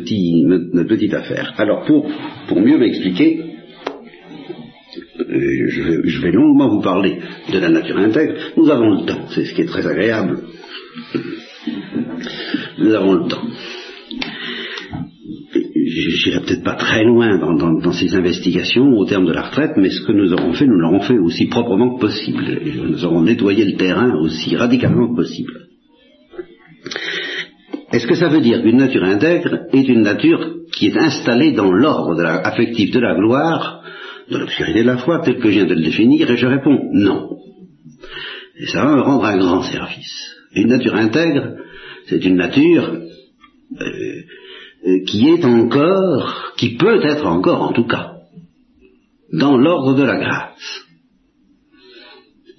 notre, 0.74 0.88
petite 0.88 1.14
affaire. 1.14 1.54
Alors 1.58 1.84
pour, 1.84 2.10
pour 2.48 2.60
mieux 2.60 2.76
m'expliquer, 2.76 3.53
euh, 5.34 6.04
je 6.04 6.20
vais, 6.20 6.32
longuement 6.32 6.68
vous 6.68 6.82
parler 6.82 7.18
de 7.52 7.58
la 7.58 7.68
nature 7.68 7.98
intègre. 7.98 8.34
Nous 8.56 8.70
avons 8.70 9.00
le 9.00 9.06
temps, 9.06 9.26
c'est 9.34 9.44
ce 9.44 9.54
qui 9.54 9.62
est 9.62 9.66
très 9.66 9.86
agréable. 9.86 10.38
Nous 12.78 12.94
avons 12.94 13.14
le 13.14 13.28
temps. 13.28 13.42
J'irai 15.86 16.40
peut-être 16.40 16.64
pas 16.64 16.74
très 16.74 17.04
loin 17.04 17.38
dans, 17.38 17.92
ces 17.92 18.14
investigations 18.14 18.86
au 18.96 19.04
terme 19.04 19.26
de 19.26 19.32
la 19.32 19.42
retraite, 19.42 19.72
mais 19.76 19.90
ce 19.90 20.00
que 20.00 20.12
nous 20.12 20.32
aurons 20.32 20.52
fait, 20.54 20.66
nous 20.66 20.78
l'aurons 20.78 21.00
fait 21.00 21.18
aussi 21.18 21.46
proprement 21.46 21.96
que 21.96 22.00
possible. 22.00 22.44
Nous 22.88 23.04
aurons 23.04 23.22
nettoyé 23.22 23.64
le 23.64 23.76
terrain 23.76 24.14
aussi 24.20 24.56
radicalement 24.56 25.08
que 25.08 25.16
possible. 25.16 25.52
Est-ce 27.92 28.06
que 28.06 28.14
ça 28.16 28.28
veut 28.28 28.40
dire 28.40 28.62
qu'une 28.62 28.78
nature 28.78 29.04
intègre 29.04 29.66
est 29.72 29.88
une 29.88 30.02
nature 30.02 30.54
qui 30.72 30.86
est 30.86 30.98
installée 30.98 31.52
dans 31.52 31.70
l'ordre 31.70 32.24
affectif 32.24 32.90
de 32.90 32.98
la 32.98 33.14
gloire 33.14 33.84
de 34.30 34.38
l'obscurité 34.38 34.82
de 34.82 34.86
la 34.86 34.98
foi, 34.98 35.20
tel 35.20 35.38
que 35.38 35.48
je 35.48 35.54
viens 35.54 35.66
de 35.66 35.74
le 35.74 35.82
définir, 35.82 36.30
et 36.30 36.36
je 36.36 36.46
réponds 36.46 36.90
non. 36.92 37.38
Et 38.56 38.66
ça 38.66 38.84
va 38.84 38.96
me 38.96 39.02
rendre 39.02 39.24
un 39.24 39.36
grand 39.36 39.62
service. 39.62 40.34
Une 40.54 40.68
nature 40.68 40.94
intègre, 40.94 41.56
c'est 42.06 42.24
une 42.24 42.36
nature 42.36 42.94
euh, 43.80 43.84
euh, 44.86 45.04
qui 45.06 45.28
est 45.28 45.44
encore, 45.44 46.52
qui 46.56 46.76
peut 46.76 47.04
être 47.04 47.26
encore 47.26 47.62
en 47.62 47.72
tout 47.72 47.86
cas, 47.86 48.12
dans 49.32 49.56
l'ordre 49.56 49.94
de 49.94 50.04
la 50.04 50.18
grâce. 50.18 50.84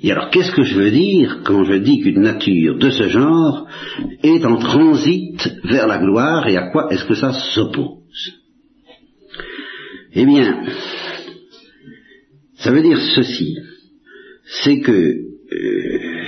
Et 0.01 0.11
alors 0.11 0.29
qu'est-ce 0.29 0.51
que 0.51 0.63
je 0.63 0.77
veux 0.77 0.91
dire 0.91 1.41
quand 1.43 1.63
je 1.63 1.75
dis 1.75 2.01
qu'une 2.01 2.21
nature 2.21 2.77
de 2.77 2.89
ce 2.91 3.07
genre 3.07 3.65
est 4.21 4.45
en 4.45 4.57
transit 4.57 5.41
vers 5.63 5.87
la 5.87 5.99
gloire 5.99 6.47
et 6.47 6.57
à 6.57 6.69
quoi 6.69 6.89
est-ce 6.91 7.05
que 7.05 7.15
ça 7.15 7.31
s'oppose? 7.31 8.33
Eh 10.13 10.25
bien, 10.25 10.63
Ça 12.65 12.71
veut 12.71 12.81
dire 12.81 12.99
ceci, 13.13 13.59
c'est 14.63 14.79
que 14.79 14.91
euh, 14.91 16.23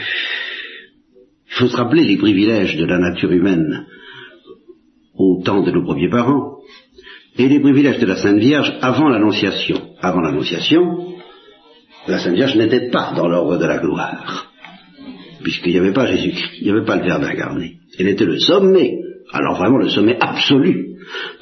il 1.47 1.53
faut 1.53 1.67
se 1.67 1.75
rappeler 1.75 2.03
les 2.03 2.17
privilèges 2.17 2.77
de 2.77 2.85
la 2.85 2.99
nature 2.99 3.31
humaine 3.31 3.87
au 5.15 5.41
temps 5.43 5.63
de 5.63 5.71
nos 5.71 5.83
premiers 5.83 6.11
parents, 6.11 6.59
et 7.39 7.47
les 7.47 7.59
privilèges 7.59 7.97
de 7.97 8.05
la 8.05 8.17
Sainte 8.17 8.37
Vierge 8.37 8.71
avant 8.81 9.09
l'Annonciation. 9.09 9.95
Avant 9.99 10.21
l'Annonciation, 10.21 11.15
la 12.07 12.19
Sainte 12.19 12.35
Vierge 12.35 12.55
n'était 12.55 12.91
pas 12.91 13.13
dans 13.15 13.27
l'ordre 13.27 13.57
de 13.57 13.65
la 13.65 13.79
gloire, 13.79 14.51
puisqu'il 15.41 15.71
n'y 15.71 15.79
avait 15.79 15.91
pas 15.91 16.05
Jésus-Christ, 16.05 16.59
il 16.59 16.65
n'y 16.65 16.69
avait 16.69 16.85
pas 16.85 16.97
le 16.97 17.03
Verbe 17.03 17.23
incarné. 17.23 17.79
Elle 17.97 18.09
était 18.09 18.25
le 18.25 18.37
sommet, 18.37 18.99
alors 19.33 19.57
vraiment 19.57 19.79
le 19.79 19.89
sommet 19.89 20.19
absolu 20.19 20.86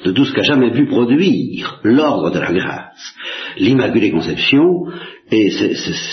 de 0.04 0.12
tout 0.12 0.24
ce 0.24 0.32
qu'a 0.32 0.42
jamais 0.42 0.70
pu 0.72 0.86
produire 0.86 1.80
l'ordre 1.82 2.30
de 2.30 2.38
la 2.38 2.52
grâce, 2.52 3.14
l'Immaculée 3.58 4.10
Conception 4.10 4.86
et 5.30 5.50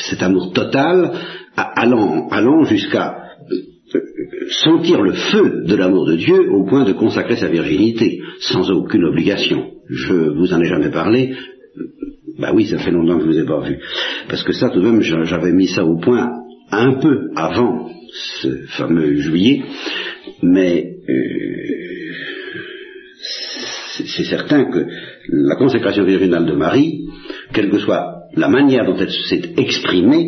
cet 0.07 0.21
amour 0.21 0.53
total 0.53 1.11
allant, 1.55 2.63
jusqu'à 2.63 3.17
sentir 4.63 5.01
le 5.01 5.13
feu 5.13 5.63
de 5.65 5.75
l'amour 5.75 6.05
de 6.05 6.15
Dieu 6.15 6.51
au 6.51 6.65
point 6.65 6.83
de 6.83 6.93
consacrer 6.93 7.35
sa 7.35 7.47
virginité, 7.47 8.21
sans 8.39 8.69
aucune 8.71 9.05
obligation. 9.05 9.71
Je 9.89 10.13
vous 10.13 10.53
en 10.53 10.61
ai 10.61 10.65
jamais 10.65 10.89
parlé. 10.89 11.35
Bah 12.39 12.51
oui, 12.53 12.65
ça 12.65 12.79
fait 12.79 12.91
longtemps 12.91 13.19
que 13.19 13.25
je 13.25 13.29
vous 13.29 13.39
ai 13.39 13.45
pas 13.45 13.61
vu. 13.61 13.79
Parce 14.27 14.43
que 14.43 14.53
ça, 14.53 14.69
tout 14.69 14.81
de 14.81 14.89
même, 14.89 15.01
j'avais 15.01 15.51
mis 15.51 15.67
ça 15.67 15.85
au 15.85 15.97
point 15.99 16.31
un 16.71 16.93
peu 16.99 17.29
avant 17.35 17.89
ce 18.11 18.47
fameux 18.77 19.15
juillet, 19.15 19.63
mais 20.41 20.97
euh, 21.09 21.73
c'est 23.95 24.23
certain 24.23 24.65
que 24.71 24.87
la 25.29 25.55
consécration 25.55 26.03
virginale 26.03 26.45
de 26.45 26.53
Marie, 26.53 27.07
quelle 27.53 27.69
que 27.69 27.79
soit 27.79 28.23
la 28.35 28.49
manière 28.49 28.85
dont 28.85 28.97
elle 28.97 29.11
s'est 29.11 29.53
exprimée, 29.57 30.25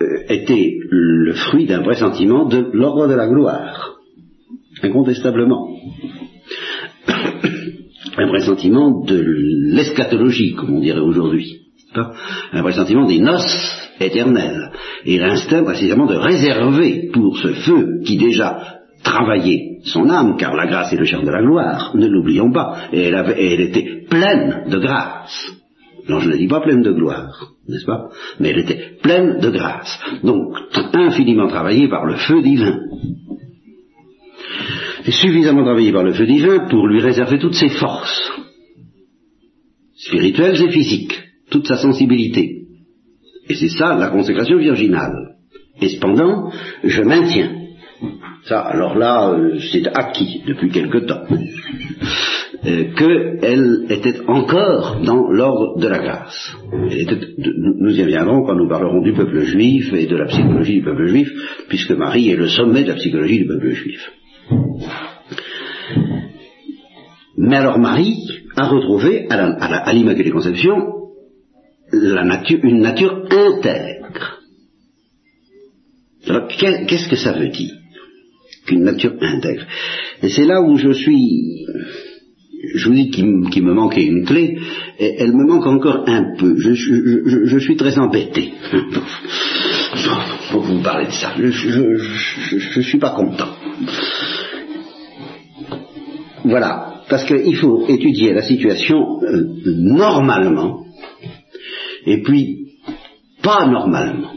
euh, 0.00 0.24
était 0.28 0.76
le 0.90 1.32
fruit 1.32 1.66
d'un 1.66 1.82
pressentiment 1.82 2.46
de 2.46 2.70
l'ordre 2.72 3.08
de 3.08 3.14
la 3.14 3.26
gloire, 3.26 3.96
incontestablement. 4.82 5.68
un 8.18 8.28
pressentiment 8.28 9.04
de 9.04 9.18
l'eschatologie, 9.18 10.54
comme 10.54 10.76
on 10.76 10.80
dirait 10.80 11.00
aujourd'hui. 11.00 11.62
Un 12.52 12.62
pressentiment 12.62 13.06
des 13.06 13.18
noces 13.18 13.90
éternelles. 13.98 14.70
Et 15.04 15.18
l'instinct 15.18 15.64
précisément 15.64 16.06
de 16.06 16.14
réserver 16.14 17.08
pour 17.12 17.38
ce 17.38 17.48
feu 17.54 18.00
qui 18.04 18.16
déjà 18.18 18.77
travaillait 19.02 19.78
son 19.84 20.08
âme, 20.10 20.36
car 20.36 20.54
la 20.54 20.66
grâce 20.66 20.92
est 20.92 20.96
le 20.96 21.04
chant 21.04 21.22
de 21.22 21.30
la 21.30 21.42
gloire, 21.42 21.92
ne 21.94 22.06
l'oublions 22.06 22.50
pas, 22.52 22.88
et 22.92 23.02
elle, 23.02 23.34
et 23.36 23.54
elle 23.54 23.60
était 23.60 24.04
pleine 24.08 24.64
de 24.68 24.78
grâce. 24.78 25.52
Non, 26.08 26.20
je 26.20 26.30
ne 26.30 26.36
dis 26.36 26.48
pas 26.48 26.60
pleine 26.60 26.82
de 26.82 26.92
gloire, 26.92 27.52
n'est-ce 27.68 27.84
pas? 27.84 28.08
Mais 28.40 28.50
elle 28.50 28.60
était 28.60 28.96
pleine 29.02 29.40
de 29.40 29.50
grâce. 29.50 29.98
Donc, 30.22 30.56
infiniment 30.94 31.48
travaillée 31.48 31.88
par 31.88 32.06
le 32.06 32.16
feu 32.16 32.42
divin. 32.42 32.80
Et 35.06 35.10
suffisamment 35.10 35.64
travaillée 35.64 35.92
par 35.92 36.04
le 36.04 36.12
feu 36.12 36.26
divin 36.26 36.66
pour 36.68 36.86
lui 36.86 37.00
réserver 37.00 37.38
toutes 37.38 37.54
ses 37.54 37.68
forces, 37.68 38.32
spirituelles 39.96 40.62
et 40.62 40.70
physiques, 40.70 41.20
toute 41.50 41.66
sa 41.66 41.76
sensibilité. 41.76 42.62
Et 43.48 43.54
c'est 43.54 43.68
ça 43.68 43.96
la 43.96 44.08
consécration 44.08 44.58
virginale. 44.58 45.36
Et 45.80 45.88
cependant, 45.88 46.50
je 46.84 47.02
maintiens. 47.02 47.57
Ça, 48.48 48.60
alors 48.60 48.96
là, 48.96 49.30
euh, 49.30 49.58
c'est 49.70 49.86
acquis 49.86 50.42
depuis 50.46 50.70
quelque 50.70 50.98
temps. 51.06 51.24
Euh, 52.64 52.94
qu'elle 52.94 53.86
était 53.90 54.20
encore 54.26 55.00
dans 55.04 55.30
l'ordre 55.30 55.78
de 55.78 55.86
la 55.86 55.98
grâce. 55.98 56.56
nous 56.72 57.94
y 57.94 58.02
reviendrons 58.02 58.44
quand 58.44 58.54
nous 58.54 58.68
parlerons 58.68 59.02
du 59.02 59.12
peuple 59.12 59.40
juif 59.40 59.92
et 59.92 60.06
de 60.06 60.16
la 60.16 60.26
psychologie 60.26 60.76
du 60.76 60.82
peuple 60.82 61.08
juif, 61.08 61.28
puisque 61.68 61.92
Marie 61.92 62.30
est 62.30 62.36
le 62.36 62.48
sommet 62.48 62.84
de 62.84 62.88
la 62.88 62.94
psychologie 62.94 63.40
du 63.40 63.46
peuple 63.46 63.70
juif. 63.70 64.10
Mais 67.36 67.56
alors 67.56 67.78
Marie 67.78 68.16
a 68.56 68.66
retrouvé 68.66 69.28
à 69.28 69.92
l'Immaculée 69.92 70.30
Conception 70.30 70.94
la 71.92 72.24
nature, 72.24 72.60
une 72.62 72.80
nature 72.80 73.24
intègre. 73.30 74.40
Alors 76.26 76.48
qu'est-ce 76.48 77.08
que 77.08 77.16
ça 77.16 77.32
veut 77.32 77.48
dire? 77.48 77.77
Qu'une 78.68 78.84
nature 78.84 79.14
intègre 79.20 79.64
Et 80.22 80.28
c'est 80.28 80.44
là 80.44 80.60
où 80.60 80.76
je 80.76 80.92
suis 80.92 81.64
je 82.74 82.88
vous 82.88 82.94
dis 82.94 83.10
qu'il 83.10 83.64
me 83.64 83.72
manquait 83.72 84.04
une 84.04 84.24
clé, 84.24 84.58
et 84.98 85.14
elle 85.18 85.32
me 85.32 85.46
manque 85.46 85.66
encore 85.66 86.04
un 86.06 86.36
peu. 86.36 86.56
Je, 86.58 87.58
suis 87.58 87.76
très 87.76 87.98
embêté 87.98 88.52
pour 90.50 90.62
vous 90.62 90.82
parler 90.82 91.06
de 91.06 91.12
ça. 91.12 91.34
Je 91.36 92.78
ne 92.78 92.82
suis 92.82 92.98
pas 92.98 93.10
content. 93.10 93.50
Voilà, 96.44 97.02
parce 97.08 97.24
qu'il 97.24 97.56
faut 97.56 97.86
étudier 97.88 98.32
la 98.32 98.42
situation 98.42 99.22
euh, 99.22 99.44
normalement, 99.66 100.84
et 102.06 102.22
puis 102.22 102.68
pas 103.42 103.66
normalement. 103.66 104.32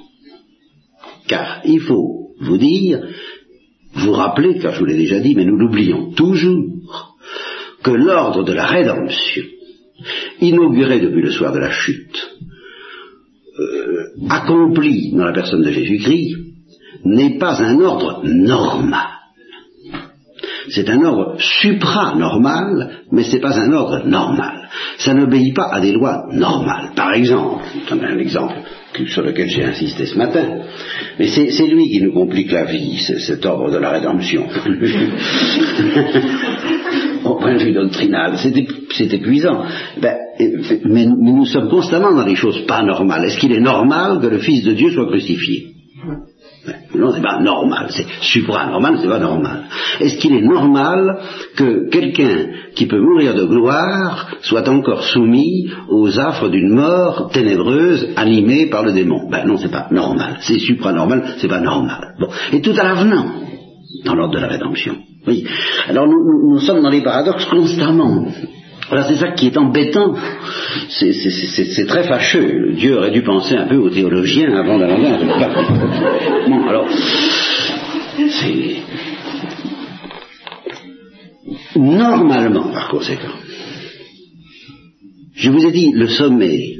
Car 1.27 1.61
il 1.65 1.79
faut 1.79 2.31
vous 2.41 2.57
dire, 2.57 3.01
vous 3.93 4.11
rappeler, 4.11 4.59
car 4.59 4.73
je 4.73 4.79
vous 4.79 4.85
l'ai 4.85 4.97
déjà 4.97 5.19
dit, 5.19 5.35
mais 5.35 5.45
nous 5.45 5.57
l'oublions 5.57 6.11
toujours, 6.11 7.17
que 7.83 7.91
l'ordre 7.91 8.43
de 8.43 8.53
la 8.53 8.65
rédemption, 8.65 9.43
inauguré 10.39 10.99
depuis 10.99 11.21
le 11.21 11.31
soir 11.31 11.53
de 11.53 11.59
la 11.59 11.71
chute, 11.71 12.37
euh, 13.59 14.29
accompli 14.29 15.11
dans 15.11 15.25
la 15.25 15.33
personne 15.33 15.63
de 15.63 15.71
Jésus-Christ, 15.71 16.37
n'est 17.03 17.37
pas 17.37 17.61
un 17.61 17.79
ordre 17.81 18.21
normal. 18.23 19.20
C'est 20.69 20.89
un 20.89 21.03
ordre 21.03 21.35
supranormal, 21.39 23.01
mais 23.11 23.23
ce 23.23 23.35
n'est 23.35 23.41
pas 23.41 23.59
un 23.59 23.71
ordre 23.73 24.05
normal. 24.05 24.69
Ça 24.97 25.13
n'obéit 25.13 25.55
pas 25.55 25.69
à 25.71 25.79
des 25.79 25.91
lois 25.91 26.25
normales. 26.31 26.91
Par 26.95 27.13
exemple, 27.13 27.63
un 27.91 28.17
exemple 28.17 28.55
sur 29.07 29.23
lequel 29.23 29.49
j'ai 29.49 29.63
insisté 29.63 30.05
ce 30.05 30.17
matin, 30.17 30.63
mais 31.17 31.27
c'est 31.27 31.67
lui 31.67 31.89
qui 31.89 32.01
nous 32.01 32.11
complique 32.13 32.51
la 32.51 32.65
vie, 32.65 32.97
cet 32.97 33.45
ordre 33.45 33.71
de 33.71 33.77
la 33.77 33.91
rédemption. 33.91 34.43
Au 37.23 37.35
point 37.35 37.55
de 37.55 37.63
vue 37.63 37.73
doctrinal, 37.73 38.37
c'est 38.37 39.13
épuisant. 39.13 39.63
Ben, 40.01 40.17
mais, 40.85 41.05
nous 41.05 41.45
sommes 41.45 41.69
constamment 41.69 42.13
dans 42.13 42.25
des 42.25 42.35
choses 42.35 42.65
pas 42.65 42.83
normales. 42.83 43.23
Est-ce 43.25 43.39
qu'il 43.39 43.53
est 43.53 43.61
normal 43.61 44.19
que 44.21 44.27
le 44.27 44.39
Fils 44.39 44.63
de 44.63 44.73
Dieu 44.73 44.91
soit 44.91 45.07
crucifié? 45.07 45.67
Non, 46.93 47.11
c'est 47.11 47.21
pas 47.21 47.39
normal, 47.39 47.87
c'est 47.89 48.05
supranormal, 48.21 48.97
c'est 49.01 49.07
pas 49.07 49.19
normal. 49.19 49.63
Est-ce 49.99 50.17
qu'il 50.17 50.35
est 50.35 50.41
normal 50.41 51.19
que 51.55 51.89
quelqu'un 51.89 52.49
qui 52.75 52.85
peut 52.85 52.99
mourir 52.99 53.33
de 53.33 53.45
gloire 53.45 54.27
soit 54.41 54.67
encore 54.69 55.03
soumis 55.03 55.71
aux 55.89 56.19
affres 56.19 56.49
d'une 56.49 56.69
mort 56.69 57.31
ténébreuse 57.33 58.09
animée 58.15 58.67
par 58.67 58.83
le 58.83 58.91
démon? 58.91 59.27
Ben 59.29 59.45
non, 59.47 59.57
c'est 59.57 59.71
pas 59.71 59.87
normal. 59.89 60.37
C'est 60.41 60.59
supranormal, 60.59 61.35
c'est 61.37 61.47
pas 61.47 61.61
normal. 61.61 62.15
Bon. 62.19 62.27
Et 62.51 62.61
tout 62.61 62.75
à 62.77 62.83
l'avenant, 62.83 63.25
dans 64.05 64.15
l'ordre 64.15 64.35
de 64.35 64.39
la 64.39 64.47
rédemption. 64.47 64.97
Oui. 65.25 65.45
Alors 65.87 66.07
nous, 66.07 66.51
nous 66.51 66.59
sommes 66.59 66.81
dans 66.81 66.89
les 66.89 67.01
paradoxes 67.01 67.45
constamment. 67.45 68.27
Voilà, 68.91 69.07
c'est 69.07 69.15
ça 69.15 69.31
qui 69.31 69.47
est 69.47 69.57
embêtant. 69.57 70.15
C'est 70.89 71.85
très 71.87 72.03
fâcheux. 72.03 72.73
Dieu 72.73 72.97
aurait 72.97 73.11
dû 73.11 73.21
penser 73.21 73.55
un 73.55 73.65
peu 73.65 73.77
aux 73.77 73.89
théologiens 73.89 74.53
avant 74.53 74.77
d'aller 74.77 74.95
Bon, 76.49 76.67
alors, 76.67 76.89
c'est... 78.17 78.75
Normalement, 81.79 82.69
par 82.73 82.89
conséquent, 82.89 83.37
je 85.35 85.49
vous 85.49 85.65
ai 85.65 85.71
dit, 85.71 85.93
le 85.93 86.09
sommet 86.09 86.75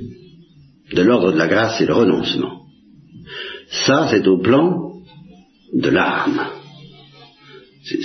de 0.94 1.02
l'ordre 1.02 1.32
de 1.32 1.38
la 1.38 1.48
grâce, 1.48 1.78
c'est 1.78 1.86
le 1.86 1.94
renoncement. 1.94 2.64
Ça, 3.70 4.10
c'est 4.12 4.28
au 4.28 4.38
plan 4.38 4.92
de 5.74 5.90
l'âme. 5.90 6.61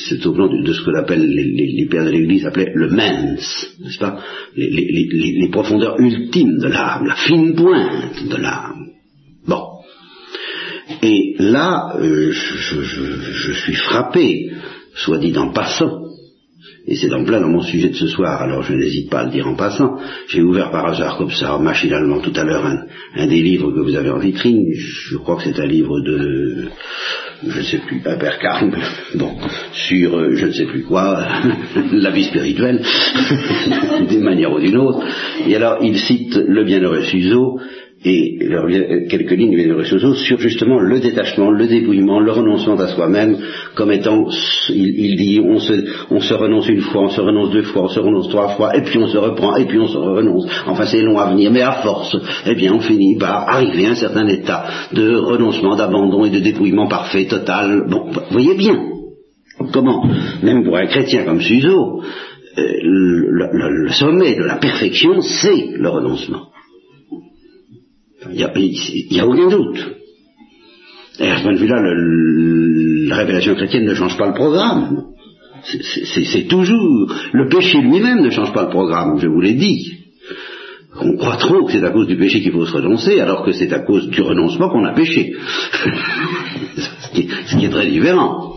C'est 0.09 0.25
au 0.27 0.33
plan 0.33 0.49
de, 0.49 0.73
ce 0.73 0.83
que 0.83 0.91
l'appelle 0.91 1.27
les, 1.27 1.87
pères 1.91 2.05
de 2.05 2.11
l'Église 2.11 2.47
appelaient 2.47 2.73
le 2.75 2.89
mens, 2.89 3.77
n'est-ce 3.81 3.99
pas? 3.99 4.23
Les, 4.57 5.49
profondeurs 5.51 5.99
ultimes 6.01 6.59
de 6.59 6.69
l'âme, 6.69 7.07
la 7.07 7.15
fine 7.15 7.55
pointe 7.55 8.29
de 8.29 8.37
l'âme. 8.37 8.87
Bon. 9.47 9.63
Et 11.03 11.35
là, 11.39 11.97
euh, 11.99 12.33
je, 12.33 13.53
suis 13.53 13.75
frappé, 13.75 14.51
soit 14.95 15.19
dit 15.19 15.37
en 15.37 15.53
passant, 15.53 16.07
et 16.87 16.95
c'est 16.95 17.13
en 17.13 17.25
plein 17.25 17.41
dans 17.41 17.49
mon 17.49 17.63
sujet 17.63 17.89
de 17.89 17.97
ce 17.97 18.07
soir, 18.07 18.43
alors 18.43 18.63
je 18.63 18.73
n'hésite 18.73 19.11
pas 19.11 19.21
à 19.21 19.25
le 19.25 19.33
dire 19.33 19.49
en 19.49 19.57
passant. 19.57 19.99
J'ai 20.29 20.43
ouvert 20.43 20.71
par 20.71 20.87
hasard 20.87 21.19
comme 21.19 21.33
ça, 21.33 21.59
machinalement 21.59 22.21
tout 22.21 22.33
à 22.37 22.45
l'heure, 22.45 22.65
un, 22.65 23.27
des 23.27 23.43
livres 23.43 23.73
que 23.73 23.81
vous 23.81 23.97
avez 23.97 24.11
en 24.11 24.19
vitrine. 24.19 24.65
Je 24.73 25.17
crois 25.17 25.37
que 25.37 25.43
c'est 25.45 25.61
un 25.61 25.67
livre 25.67 26.01
de 26.01 26.69
je 27.45 27.59
ne 27.59 27.63
sais 27.63 27.79
plus, 27.79 28.01
un 28.05 28.19
père 28.19 28.39
Carme, 28.39 28.75
bon, 29.15 29.37
sur 29.73 30.17
euh, 30.17 30.35
je 30.35 30.47
ne 30.47 30.53
sais 30.53 30.67
plus 30.67 30.85
quoi, 30.85 31.27
la 31.93 32.11
vie 32.11 32.25
spirituelle, 32.25 32.83
d'une 34.09 34.25
manière 34.25 34.53
ou 34.53 34.61
d'une 34.61 34.77
autre. 34.77 35.05
Et 35.47 35.55
alors 35.57 35.79
il 35.83 35.99
cite 35.99 36.37
le 36.37 36.65
bienheureux 36.65 37.03
Suzo 37.03 37.59
et 38.07 38.39
quelques 39.11 39.33
lignes 39.33 39.57
bienheureux 39.57 39.85
Suzo 39.85 40.15
sur 40.15 40.39
justement 40.39 40.79
le 40.79 41.01
détachement, 41.01 41.51
le 41.51 41.67
dépouillement, 41.67 42.21
le 42.21 42.31
renoncement 42.31 42.77
à 42.77 42.87
soi-même, 42.89 43.37
comme 43.75 43.91
étant, 43.91 44.29
il, 44.69 45.17
dit, 45.17 45.41
on 45.45 45.59
se, 45.59 45.73
on 46.11 46.21
se 46.21 46.35
renonce 46.35 46.69
une 46.69 46.83
fois, 46.83 47.03
on 47.03 47.09
se 47.09 47.21
renonce 47.21 47.51
deux 47.51 47.63
fois, 47.63 47.83
on 47.83 47.89
se 47.89 47.99
renonce 47.99 48.29
trois 48.29 48.51
fois, 48.51 48.77
et 48.77 48.83
puis 48.83 48.99
on 48.99 49.09
se 49.09 49.19
reprend, 49.19 49.57
et 49.57 49.65
puis 49.65 49.79
on 49.79 49.89
se 49.89 49.97
renonce. 49.99 50.47
Enfin 50.67 50.87
c'est 50.87 51.03
long 51.03 51.19
à 51.19 51.31
venir, 51.31 51.51
mais 51.51 51.63
à 51.63 51.83
force, 51.83 52.17
eh 52.47 52.55
bien 52.55 52.73
on 52.73 52.81
finit 52.81 53.19
par 53.19 53.49
arriver 53.49 53.87
à 53.87 53.91
un 53.91 53.95
certain 53.97 54.27
état 54.29 54.67
de 54.93 55.17
renoncement, 55.17 55.75
d'abandon 55.75 56.25
et 56.25 56.31
de 56.31 56.39
dépouillement 56.39 56.87
parfait, 56.87 57.27
total. 57.27 57.87
Bon, 57.91 58.07
vous 58.13 58.21
voyez 58.31 58.55
bien 58.55 58.77
comment, 59.73 60.09
même 60.43 60.65
pour 60.65 60.77
un 60.77 60.87
chrétien 60.87 61.25
comme 61.25 61.41
Suzo, 61.41 62.03
euh, 62.59 62.63
le, 62.83 63.89
sommet 63.91 64.35
de 64.37 64.45
la 64.45 64.57
perfection, 64.57 65.21
c'est 65.21 65.73
le 65.77 65.89
renoncement. 65.89 66.49
Il 68.33 68.37
n'y 69.11 69.21
a, 69.21 69.27
aucun 69.27 69.49
doute. 69.49 69.97
Et 71.19 71.29
à 71.29 71.39
ce 71.39 71.43
point 71.43 71.55
de 71.55 71.59
vue-là, 71.59 71.81
la 73.09 73.17
révélation 73.17 73.55
chrétienne 73.55 73.85
ne 73.85 73.95
change 73.95 74.17
pas 74.17 74.27
le 74.27 74.35
programme. 74.35 75.05
C'est 75.65 76.49
toujours... 76.49 77.13
Le 77.33 77.49
péché 77.49 77.79
lui-même 77.81 78.23
ne 78.23 78.31
change 78.31 78.53
pas 78.53 78.65
le 78.65 78.71
programme, 78.71 79.19
je 79.19 79.27
vous 79.27 79.41
l'ai 79.41 79.55
dit. 79.55 79.93
On 80.99 81.17
croit 81.17 81.37
trop 81.37 81.65
que 81.65 81.73
c'est 81.73 81.85
à 81.85 81.91
cause 81.91 82.07
du 82.07 82.17
péché 82.17 82.41
qu'il 82.41 82.53
faut 82.53 82.67
se 82.67 82.73
renoncer, 82.73 83.21
alors 83.21 83.45
que 83.45 83.53
c'est 83.53 83.73
à 83.73 83.81
cause 83.81 84.09
du 84.09 84.23
renoncement 84.23 84.71
qu'on 84.71 84.85
a 84.85 84.95
péché. 84.95 85.35
ce 86.77 87.57
qui 87.57 87.65
est 87.65 87.71
très 87.71 87.87
différent. 87.87 88.57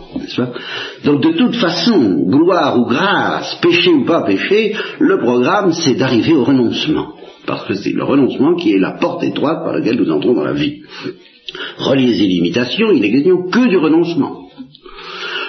Donc 1.04 1.22
de 1.22 1.38
toute 1.38 1.56
façon, 1.56 2.26
gloire 2.28 2.80
ou 2.80 2.86
grâce, 2.86 3.56
péché 3.62 3.92
ou 3.92 4.06
pas 4.06 4.24
péché, 4.24 4.76
le 5.00 5.20
programme 5.20 5.74
c'est 5.74 5.96
d'arriver 5.96 6.34
au 6.34 6.44
renoncement. 6.44 7.14
Parce 7.50 7.66
que 7.66 7.74
c'est 7.74 7.94
le 7.94 8.04
renoncement 8.04 8.54
qui 8.54 8.74
est 8.74 8.78
la 8.78 8.92
porte 8.92 9.24
étroite 9.24 9.64
par 9.64 9.74
laquelle 9.74 10.00
nous 10.00 10.12
entrons 10.12 10.36
dans 10.36 10.44
la 10.44 10.54
vie. 10.54 10.84
Reliez 11.80 12.14
l'imitation, 12.28 12.92
il 12.92 13.02
n'est 13.02 13.10
question 13.10 13.50
que 13.50 13.68
du 13.68 13.76
renoncement. 13.76 14.52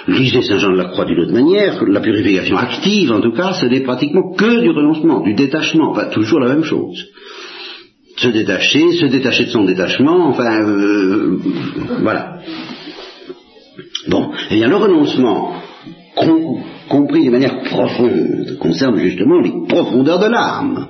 Lisez 0.07 0.41
Saint 0.41 0.57
Jean 0.57 0.71
de 0.71 0.77
la 0.77 0.85
Croix 0.85 1.05
d'une 1.05 1.19
autre 1.19 1.31
manière, 1.31 1.79
la 1.85 1.99
purification 1.99 2.57
active 2.57 3.11
en 3.11 3.21
tout 3.21 3.33
cas, 3.33 3.53
ce 3.53 3.67
n'est 3.67 3.81
pratiquement 3.81 4.33
que 4.33 4.61
du 4.61 4.71
renoncement, 4.71 5.21
du 5.21 5.35
détachement, 5.35 5.91
enfin 5.91 6.05
toujours 6.05 6.39
la 6.39 6.55
même 6.55 6.63
chose. 6.63 7.05
Se 8.17 8.29
détacher, 8.29 8.93
se 8.93 9.05
détacher 9.05 9.45
de 9.45 9.51
son 9.51 9.65
détachement, 9.65 10.29
enfin 10.29 10.59
euh, 10.59 11.37
voilà. 12.01 12.39
Bon, 14.07 14.31
eh 14.49 14.55
bien 14.55 14.69
le 14.69 14.75
renoncement, 14.75 15.53
compris 16.89 17.25
de 17.25 17.29
manière 17.29 17.61
profonde, 17.61 18.57
concerne 18.59 18.97
justement 18.97 19.39
les 19.39 19.53
profondeurs 19.67 20.17
de 20.17 20.31
l'âme. 20.31 20.87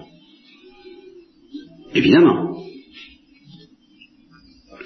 Évidemment. 1.93 2.63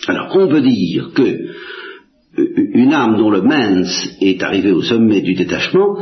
Alors 0.07 0.35
on 0.35 0.47
peut 0.47 0.61
dire 0.61 1.11
que 1.13 1.21
euh, 1.21 2.69
une 2.73 2.93
âme 2.93 3.17
dont 3.17 3.29
le 3.29 3.41
mens 3.41 4.09
est 4.21 4.41
arrivé 4.43 4.71
au 4.71 4.81
sommet 4.81 5.21
du 5.21 5.33
détachement 5.33 5.97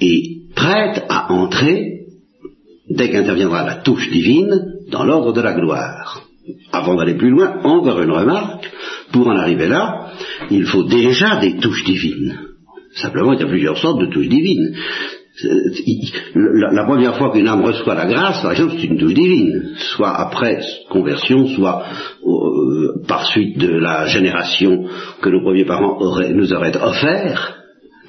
est 0.00 0.54
prête 0.54 1.04
à 1.08 1.32
entrer, 1.32 2.06
dès 2.88 3.10
qu'interviendra 3.10 3.64
la 3.64 3.76
touche 3.76 4.10
divine, 4.10 4.54
dans 4.90 5.04
l'ordre 5.04 5.32
de 5.32 5.40
la 5.40 5.54
gloire. 5.54 6.22
Avant 6.72 6.96
d'aller 6.96 7.14
plus 7.14 7.30
loin, 7.30 7.60
encore 7.62 8.00
une 8.00 8.10
remarque, 8.10 8.70
pour 9.12 9.28
en 9.28 9.36
arriver 9.36 9.68
là, 9.68 10.12
il 10.50 10.64
faut 10.66 10.84
déjà 10.84 11.40
des 11.40 11.56
touches 11.58 11.84
divines. 11.84 12.38
Simplement, 12.94 13.32
il 13.32 13.40
y 13.40 13.42
a 13.42 13.46
plusieurs 13.46 13.78
sortes 13.78 14.00
de 14.00 14.06
touches 14.06 14.28
divines. 14.28 14.74
La, 16.34 16.84
première 16.84 17.16
fois 17.16 17.30
qu'une 17.32 17.48
âme 17.48 17.64
reçoit 17.64 17.94
la 17.94 18.06
grâce, 18.06 18.42
par 18.42 18.52
exemple, 18.52 18.74
c'est 18.78 18.86
une 18.86 18.98
touche 18.98 19.14
divine, 19.14 19.74
soit 19.76 20.10
après 20.10 20.60
conversion, 20.90 21.46
soit 21.48 21.84
euh, 22.24 23.02
par 23.06 23.26
suite 23.26 23.58
de 23.58 23.68
la 23.68 24.06
génération 24.06 24.84
que 25.20 25.28
nos 25.28 25.42
premiers 25.42 25.64
parents 25.64 25.98
nous 26.32 26.52
auraient 26.52 26.76
offert, 26.76 27.61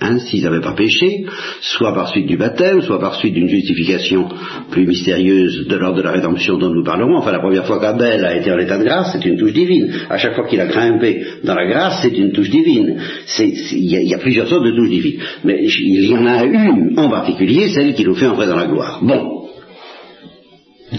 Hein, 0.04 0.20
s'ils 0.20 0.44
n'avaient 0.44 0.60
pas 0.60 0.74
péché, 0.74 1.26
soit 1.62 1.94
par 1.94 2.10
suite 2.10 2.28
du 2.28 2.36
baptême, 2.36 2.82
soit 2.82 3.00
par 3.00 3.16
suite 3.16 3.34
d'une 3.34 3.48
justification 3.48 4.28
plus 4.70 4.86
mystérieuse 4.86 5.66
de 5.66 5.76
l'ordre 5.78 5.98
de 5.98 6.02
la 6.02 6.12
rédemption 6.12 6.58
dont 6.58 6.74
nous 6.74 6.84
parlerons. 6.84 7.16
Enfin, 7.16 7.32
la 7.32 7.40
première 7.40 7.66
fois 7.66 7.80
qu'Abel 7.80 8.26
a 8.26 8.36
été 8.36 8.52
en 8.52 8.60
état 8.60 8.78
de 8.78 8.84
grâce, 8.84 9.14
c'est 9.14 9.26
une 9.26 9.38
touche 9.38 9.54
divine. 9.54 9.94
À 10.10 10.18
chaque 10.18 10.36
fois 10.36 10.46
qu'il 10.46 10.60
a 10.60 10.66
grimpé 10.66 11.26
dans 11.46 11.56
la 11.56 11.66
grâce, 11.68 12.00
c'est 12.02 12.18
une 12.18 12.34
touche 12.34 12.50
divine. 12.50 13.00
Il 13.40 14.10
y, 14.10 14.14
a 14.14 14.18
plusieurs 14.18 14.48
sortes 14.48 14.66
de 14.66 14.76
touches 14.76 14.90
divines. 14.90 15.22
Mais 15.46 15.64
il 15.64 16.06
y 16.06 16.14
en 16.14 16.26
a 16.26 16.44
une 16.44 17.00
en 17.00 17.10
particulier, 17.10 17.70
celle 17.70 17.94
qui 17.94 18.04
nous 18.04 18.16
fait 18.16 18.28
entrer 18.28 18.48
dans 18.48 18.58
la 18.58 18.68
gloire. 18.68 19.00
Bon. 19.02 19.48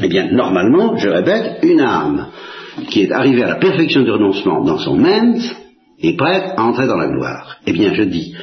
Eh 0.03 0.09
bien, 0.09 0.31
normalement, 0.33 0.97
je 0.97 1.09
répète, 1.11 1.59
une 1.63 1.81
âme 1.81 2.29
qui 2.89 3.03
est 3.03 3.13
arrivée 3.13 3.43
à 3.43 3.49
la 3.49 3.57
perfection 3.57 4.03
du 4.03 4.11
renoncement 4.11 4.65
dans 4.65 4.79
son 4.79 4.97
ment 4.97 5.39
est 6.03 6.17
prête 6.17 6.55
à 6.57 6.65
entrer 6.65 6.87
dans 6.87 6.97
la 6.97 7.09
gloire. 7.09 7.59
Eh 7.67 7.73
bien, 7.73 7.95
je 7.95 8.03
dis, 8.03 8.35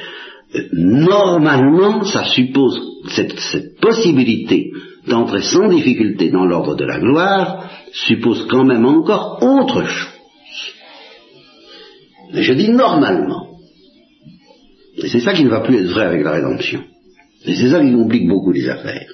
normalement, 0.72 2.04
ça 2.04 2.24
suppose 2.24 2.80
cette, 3.08 3.80
possibilité 3.80 4.70
d'entrer 5.06 5.42
sans 5.42 5.68
difficulté 5.68 6.30
dans 6.30 6.44
l'ordre 6.44 6.76
de 6.76 6.84
la 6.84 7.00
gloire, 7.00 7.70
suppose 7.92 8.46
quand 8.48 8.64
même 8.64 8.84
encore 8.84 9.42
autre 9.42 9.84
chose. 9.84 10.08
Mais 12.32 12.42
je 12.42 12.52
dis 12.52 12.70
normalement. 12.70 13.48
Et 14.96 15.08
c'est 15.08 15.20
ça 15.20 15.32
qui 15.32 15.44
ne 15.44 15.50
va 15.50 15.60
plus 15.60 15.76
être 15.76 15.92
vrai 15.92 16.06
avec 16.06 16.22
la 16.22 16.32
rédemption. 16.32 16.82
Et 17.44 17.54
c'est 17.54 17.70
ça 17.70 17.82
qui 17.82 17.92
complique 17.92 18.28
beaucoup 18.28 18.52
les 18.52 18.68
affaires. 18.68 19.08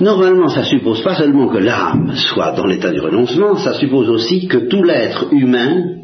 Normalement, 0.00 0.48
ça 0.48 0.64
suppose 0.64 1.02
pas 1.02 1.16
seulement 1.16 1.48
que 1.48 1.58
l'âme 1.58 2.14
soit 2.16 2.52
dans 2.52 2.66
l'état 2.66 2.92
du 2.92 3.00
renoncement, 3.00 3.56
ça 3.56 3.74
suppose 3.74 4.08
aussi 4.10 4.46
que 4.46 4.68
tout 4.68 4.82
l'être 4.82 5.32
humain, 5.32 5.96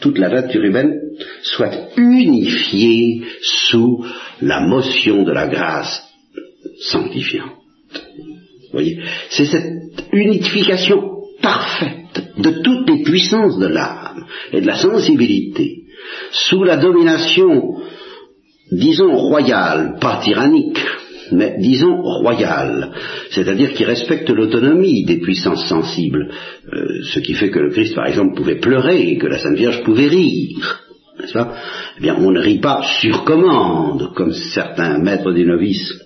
toute 0.00 0.18
la 0.18 0.28
nature 0.28 0.64
humaine, 0.64 1.00
soit 1.42 1.72
unifié 1.96 3.22
sous 3.42 4.04
la 4.42 4.60
motion 4.60 5.22
de 5.22 5.32
la 5.32 5.46
grâce 5.48 6.02
sanctifiante. 6.80 7.52
Voyez 8.72 8.98
C'est 9.30 9.46
cette 9.46 10.04
unification 10.12 11.16
parfaite 11.40 12.32
de 12.38 12.50
toutes 12.62 12.88
les 12.88 13.02
puissances 13.02 13.58
de 13.58 13.66
l'âme 13.66 14.26
et 14.52 14.60
de 14.60 14.66
la 14.66 14.76
sensibilité 14.76 15.84
sous 16.30 16.64
la 16.64 16.76
domination, 16.76 17.76
disons, 18.70 19.16
royale, 19.16 19.96
pas 20.00 20.20
tyrannique, 20.22 20.78
mais 21.32 21.56
disons 21.58 22.00
royale, 22.02 22.92
c'est-à-dire 23.30 23.72
qui 23.72 23.84
respecte 23.84 24.30
l'autonomie 24.30 25.04
des 25.04 25.18
puissances 25.18 25.68
sensibles, 25.68 26.30
euh, 26.72 27.02
ce 27.12 27.20
qui 27.20 27.34
fait 27.34 27.50
que 27.50 27.58
le 27.58 27.70
Christ, 27.70 27.94
par 27.94 28.06
exemple, 28.06 28.36
pouvait 28.36 28.60
pleurer 28.60 29.00
et 29.08 29.18
que 29.18 29.26
la 29.26 29.38
Sainte 29.38 29.56
Vierge 29.56 29.82
pouvait 29.82 30.08
rire 30.08 30.82
n'est-ce 31.18 31.38
Eh 31.98 32.00
bien, 32.00 32.16
on 32.18 32.30
ne 32.30 32.40
rit 32.40 32.60
pas 32.60 32.82
sur 33.00 33.24
commande, 33.24 34.12
comme 34.14 34.32
certains 34.32 34.98
maîtres 34.98 35.32
des 35.32 35.44
novices 35.44 35.98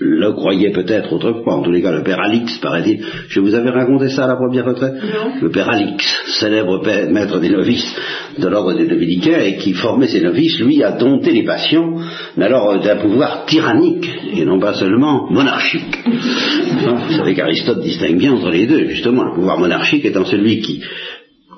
le 0.00 0.32
croyaient 0.32 0.70
peut-être 0.70 1.12
autrefois. 1.12 1.56
En 1.56 1.62
tous 1.62 1.70
les 1.70 1.82
cas, 1.82 1.92
le 1.92 2.02
père 2.02 2.20
Alix, 2.20 2.58
paraît-il. 2.58 3.04
Je 3.28 3.40
vous 3.40 3.54
avais 3.54 3.70
raconté 3.70 4.08
ça 4.08 4.24
à 4.24 4.28
la 4.28 4.36
première 4.36 4.64
retraite 4.64 4.94
Le 5.40 5.50
père 5.50 5.68
Alix, 5.68 6.04
célèbre 6.38 6.82
maître 7.10 7.40
des 7.40 7.50
novices 7.50 7.96
de 8.38 8.46
l'ordre 8.46 8.74
des 8.74 8.86
dominicains, 8.86 9.40
et 9.40 9.56
qui 9.56 9.72
formait 9.74 10.08
ses 10.08 10.20
novices, 10.20 10.60
lui, 10.60 10.82
à 10.82 10.92
dompter 10.92 11.32
les 11.32 11.44
passions, 11.44 11.96
mais 12.36 12.44
alors 12.44 12.80
d'un 12.80 12.96
pouvoir 12.96 13.46
tyrannique, 13.46 14.08
et 14.34 14.44
non 14.44 14.60
pas 14.60 14.74
seulement 14.74 15.30
monarchique. 15.30 15.98
Vous 16.06 17.14
savez 17.14 17.34
qu'Aristote 17.34 17.82
distingue 17.82 18.18
bien 18.18 18.32
entre 18.32 18.50
les 18.50 18.66
deux, 18.66 18.88
justement, 18.88 19.24
le 19.24 19.34
pouvoir 19.34 19.58
monarchique 19.58 20.04
étant 20.04 20.24
celui 20.24 20.60
qui 20.60 20.82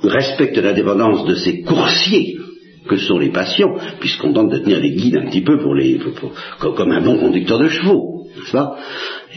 respecte 0.03 0.57
l'indépendance 0.57 1.27
de 1.27 1.35
ses 1.35 1.61
coursiers, 1.63 2.39
que 2.89 2.97
sont 2.97 3.19
les 3.19 3.31
passions, 3.31 3.77
puisqu'on 4.01 4.33
tente 4.33 4.51
de 4.51 4.59
tenir 4.59 4.81
les 4.81 4.93
guides 4.93 5.19
un 5.19 5.27
petit 5.27 5.43
peu 5.43 5.59
pour 5.59 5.75
les, 5.75 6.01
comme 6.59 6.91
un 6.91 7.03
bon 7.03 7.19
conducteur 7.19 7.59
de 7.59 7.69
chevaux, 7.69 8.20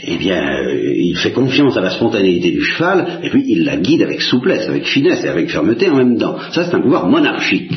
Eh 0.06 0.18
bien, 0.18 0.42
euh, 0.42 0.94
il 0.96 1.16
fait 1.18 1.32
confiance 1.32 1.78
à 1.78 1.82
la 1.82 1.92
spontanéité 1.92 2.52
du 2.52 2.62
cheval, 2.62 3.20
et 3.24 3.30
puis 3.30 3.44
il 3.48 3.63
la 3.63 3.78
guide 3.78 4.02
avec 4.02 4.22
souplesse, 4.22 4.68
avec 4.68 4.86
finesse 4.86 5.24
et 5.24 5.30
avec 5.30 5.50
fermeté 5.50 5.89
en 5.89 5.96
même 5.96 6.18
temps. 6.18 6.38
Ça, 6.52 6.66
c'est 6.66 6.76
un 6.76 6.82
pouvoir 6.82 7.08
monarchique. 7.08 7.72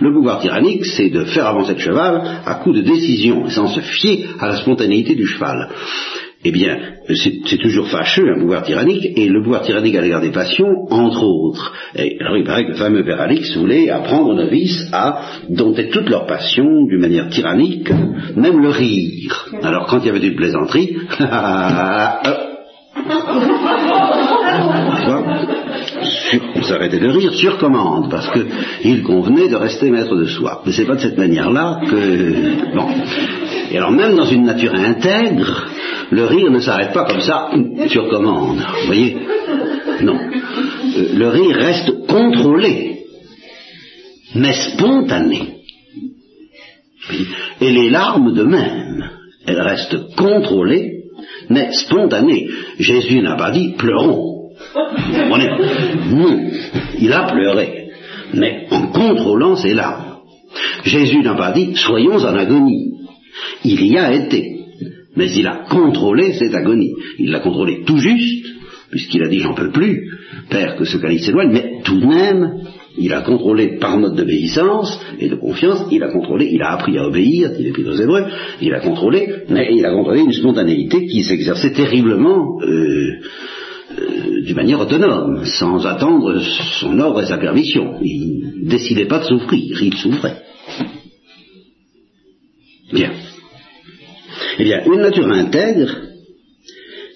Le 0.00 0.12
pouvoir 0.12 0.40
tyrannique, 0.40 0.84
c'est 0.84 1.10
de 1.10 1.24
faire 1.24 1.46
avancer 1.46 1.74
le 1.74 1.78
cheval 1.78 2.22
à 2.44 2.54
coup 2.56 2.72
de 2.72 2.80
décision, 2.80 3.48
sans 3.48 3.68
se 3.68 3.80
fier 3.80 4.26
à 4.40 4.48
la 4.48 4.56
spontanéité 4.56 5.14
du 5.14 5.26
cheval 5.26 5.68
eh 6.44 6.50
bien, 6.50 6.78
c'est 7.14 7.58
toujours 7.58 7.88
fâcheux 7.88 8.28
un 8.34 8.40
pouvoir 8.40 8.64
tyrannique, 8.64 9.06
et 9.16 9.28
le 9.28 9.42
pouvoir 9.42 9.62
tyrannique 9.62 9.94
à 9.94 10.00
l'égard 10.00 10.20
des 10.20 10.32
passions, 10.32 10.86
entre 10.90 11.22
autres. 11.22 11.72
Et, 11.94 12.18
alors 12.20 12.36
il 12.36 12.44
paraît 12.44 12.64
que 12.64 12.72
le 12.72 12.76
fameux 12.76 13.04
père 13.04 13.20
Alix 13.20 13.56
voulait 13.56 13.90
apprendre 13.90 14.30
aux 14.30 14.34
novices 14.34 14.88
à 14.92 15.22
dompter 15.48 15.88
toutes 15.90 16.08
leurs 16.08 16.26
passions 16.26 16.84
d'une 16.86 17.00
manière 17.00 17.28
tyrannique, 17.28 17.90
même 18.36 18.60
le 18.60 18.70
rire. 18.70 19.48
Alors 19.62 19.86
quand 19.86 20.00
il 20.00 20.06
y 20.06 20.10
avait 20.10 20.20
des 20.20 20.34
plaisanteries, 20.34 20.96
on 26.54 26.62
s'arrêtait 26.62 26.98
de 26.98 27.08
rire 27.08 27.32
sur 27.34 27.58
commande, 27.58 28.10
parce 28.10 28.30
qu'il 28.32 29.02
convenait 29.02 29.48
de 29.48 29.56
rester 29.56 29.90
maître 29.90 30.14
de 30.16 30.26
soi. 30.26 30.62
Mais 30.64 30.72
c'est 30.72 30.84
pas 30.84 30.96
de 30.96 31.00
cette 31.00 31.18
manière-là 31.18 31.80
que... 31.88 32.74
Bon. 32.74 32.88
Et 33.70 33.76
alors 33.76 33.92
même 33.92 34.16
dans 34.16 34.26
une 34.26 34.44
nature 34.44 34.74
intègre, 34.74 35.66
le 36.10 36.24
rire 36.26 36.50
ne 36.50 36.60
s'arrête 36.60 36.92
pas 36.92 37.04
comme 37.04 37.22
ça 37.22 37.50
sur 37.88 38.08
commande. 38.08 38.58
Vous 38.58 38.86
voyez? 38.86 39.16
Non. 40.02 40.18
Euh, 40.18 41.14
le 41.14 41.28
rire 41.28 41.56
reste 41.56 42.06
contrôlé, 42.06 43.04
mais 44.34 44.52
spontané. 44.52 45.56
Et 47.60 47.70
les 47.70 47.90
larmes 47.90 48.34
de 48.34 48.42
même, 48.42 49.10
elles 49.46 49.60
restent 49.60 50.14
contrôlées, 50.16 50.91
mais 51.50 51.72
spontanées. 51.72 52.48
Jésus 52.78 53.20
n'a 53.20 53.36
pas 53.36 53.50
dit 53.50 53.74
pleurons. 53.76 54.50
Non, 56.10 56.50
il 57.00 57.12
a 57.12 57.24
pleuré, 57.24 57.88
mais 58.34 58.66
en 58.70 58.88
contrôlant 58.88 59.56
ses 59.56 59.74
larmes. 59.74 60.18
Jésus 60.84 61.22
n'a 61.22 61.34
pas 61.34 61.52
dit 61.52 61.74
soyons 61.76 62.18
en 62.18 62.36
agonie. 62.36 62.92
Il 63.64 63.84
y 63.86 63.98
a 63.98 64.12
été, 64.12 64.56
mais 65.16 65.30
il 65.30 65.46
a 65.46 65.64
contrôlé 65.68 66.34
cette 66.34 66.54
agonie. 66.54 66.92
Il 67.18 67.30
l'a 67.30 67.40
contrôlé 67.40 67.82
tout 67.84 67.98
juste, 67.98 68.46
puisqu'il 68.90 69.22
a 69.22 69.28
dit 69.28 69.40
j'en 69.40 69.54
peux 69.54 69.70
plus, 69.70 70.10
Père, 70.50 70.76
que 70.76 70.84
ce 70.84 70.98
calice 70.98 71.24
s'éloigne, 71.24 71.52
mais 71.52 71.82
tout 71.84 71.98
de 71.98 72.06
même, 72.06 72.62
il 72.98 73.12
a 73.12 73.22
contrôlé 73.22 73.78
par 73.78 73.98
mode 73.98 74.16
d'obéissance 74.16 74.98
et 75.18 75.28
de 75.28 75.36
confiance, 75.36 75.86
il 75.90 76.02
a 76.02 76.12
contrôlé, 76.12 76.48
il 76.52 76.62
a 76.62 76.72
appris 76.72 76.98
à 76.98 77.06
obéir, 77.06 77.50
il 77.58 77.66
est 77.66 77.72
pris 77.72 77.84
aux 77.84 77.94
Hébreux, 77.94 78.24
il 78.60 78.74
a 78.74 78.80
contrôlé, 78.80 79.44
mais 79.48 79.68
il 79.74 79.84
a 79.84 79.92
contrôlé 79.92 80.20
une 80.20 80.32
spontanéité 80.32 81.06
qui 81.06 81.22
s'exerçait 81.22 81.72
terriblement 81.72 82.60
euh, 82.62 83.20
euh, 83.98 84.42
d'une 84.42 84.56
manière 84.56 84.80
autonome, 84.80 85.44
sans 85.44 85.86
attendre 85.86 86.40
son 86.80 86.98
ordre 86.98 87.22
et 87.22 87.26
sa 87.26 87.38
permission. 87.38 87.98
Il 88.02 88.64
ne 88.64 88.68
décidait 88.68 89.06
pas 89.06 89.20
de 89.20 89.24
souffrir, 89.24 89.82
il 89.82 89.94
souffrait. 89.94 90.42
Bien. 92.92 93.12
Eh 94.58 94.64
bien, 94.64 94.84
une 94.84 95.00
nature 95.00 95.28
intègre, 95.28 95.96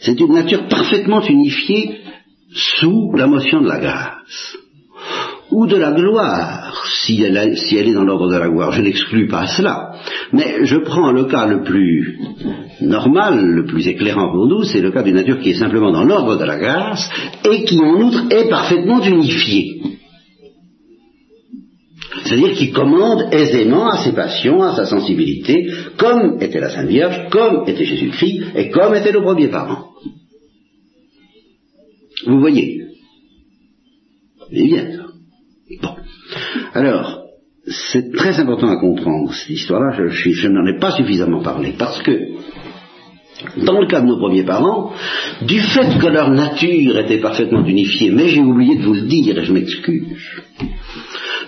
c'est 0.01 0.19
une 0.19 0.33
nature 0.33 0.69
parfaitement 0.69 1.21
unifiée 1.23 1.99
sous 2.51 3.13
la 3.15 3.27
motion 3.27 3.61
de 3.61 3.69
la 3.69 3.79
grâce 3.79 4.57
ou 5.51 5.67
de 5.67 5.77
la 5.77 5.93
gloire, 5.93 6.85
si 7.05 7.23
elle, 7.23 7.37
est 7.37 7.95
dans 7.95 8.05
l'ordre 8.05 8.31
de 8.31 8.37
la 8.37 8.49
gloire. 8.49 8.73
Je 8.73 8.83
n'exclus 8.83 9.29
pas 9.29 9.47
cela. 9.47 9.93
Mais 10.33 10.65
je 10.65 10.77
prends 10.79 11.13
le 11.13 11.27
cas 11.27 11.47
le 11.47 11.63
plus 11.63 12.19
normal, 12.81 13.45
le 13.45 13.65
plus 13.65 13.87
éclairant 13.87 14.33
pour 14.33 14.47
nous, 14.49 14.65
c'est 14.65 14.81
le 14.81 14.91
cas 14.91 15.03
d'une 15.03 15.15
nature 15.15 15.41
qui 15.41 15.51
est 15.51 15.59
simplement 15.59 15.93
dans 15.93 16.05
l'ordre 16.05 16.37
de 16.37 16.45
la 16.45 16.59
grâce 16.59 17.09
et 17.51 17.65
qui 17.65 17.79
en 17.81 18.01
outre 18.01 18.25
est 18.31 18.49
parfaitement 18.49 19.03
unifiée. 19.03 19.83
C'est-à-dire 22.25 22.55
qui 22.55 22.73
commande 22.73 23.33
aisément 23.33 23.89
à 23.89 23.99
ses 23.99 24.13
passions, 24.13 24.61
à 24.63 24.75
sa 24.75 24.87
sensibilité, 24.87 25.71
comme 25.97 26.41
était 26.41 26.61
la 26.61 26.71
Sainte 26.71 26.89
Vierge, 26.89 27.29
comme 27.31 27.69
était 27.69 27.85
Jésus-Christ 27.85 28.43
et 28.57 28.71
comme 28.71 28.95
étaient 28.95 29.13
nos 29.13 29.23
premiers 29.23 29.49
parents. 29.49 29.91
Vous 32.27 32.41
voyez? 32.41 32.83
C'est 34.51 34.63
bien. 34.63 35.06
Bon. 35.83 35.97
Alors, 36.75 37.25
c'est 37.67 38.13
très 38.13 38.39
important 38.39 38.69
à 38.69 38.77
comprendre 38.77 39.33
cette 39.33 39.51
histoire-là, 39.51 40.09
je, 40.09 40.49
n'en 40.49 40.67
ai 40.67 40.79
pas 40.79 40.93
suffisamment 40.93 41.43
parlé, 41.43 41.75
parce 41.77 42.01
que 42.03 42.13
dans 43.65 43.81
le 43.81 43.87
cas 43.89 44.01
de 44.01 44.07
nos 44.07 44.19
premiers 44.19 44.45
parents, 44.45 44.93
du 45.43 45.61
fait 45.61 45.99
que 45.99 46.07
leur 46.07 46.31
nature 46.31 46.99
était 46.99 47.19
parfaitement 47.19 47.65
unifiée, 47.65 48.11
mais 48.11 48.29
j'ai 48.29 48.41
oublié 48.41 48.77
de 48.77 48.85
vous 48.85 48.95
le 48.95 49.09
dire 49.09 49.37
et 49.39 49.45
je 49.45 49.53
m'excuse, 49.53 50.07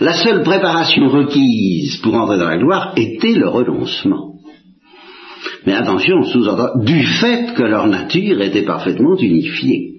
la 0.01 0.15
seule 0.15 0.43
préparation 0.43 1.09
requise 1.09 1.99
pour 1.99 2.15
entrer 2.15 2.39
dans 2.39 2.49
la 2.49 2.59
gloire 2.59 2.95
était 2.97 3.35
le 3.35 3.49
renoncement. 3.49 4.35
Mais 5.67 5.75
attention, 5.75 6.23
sous-entend, 6.25 6.83
du 6.83 7.05
fait 7.05 7.55
que 7.55 7.63
leur 7.63 7.87
nature 7.87 8.41
était 8.43 8.65
parfaitement 8.65 9.17
unifiée. 9.17 9.98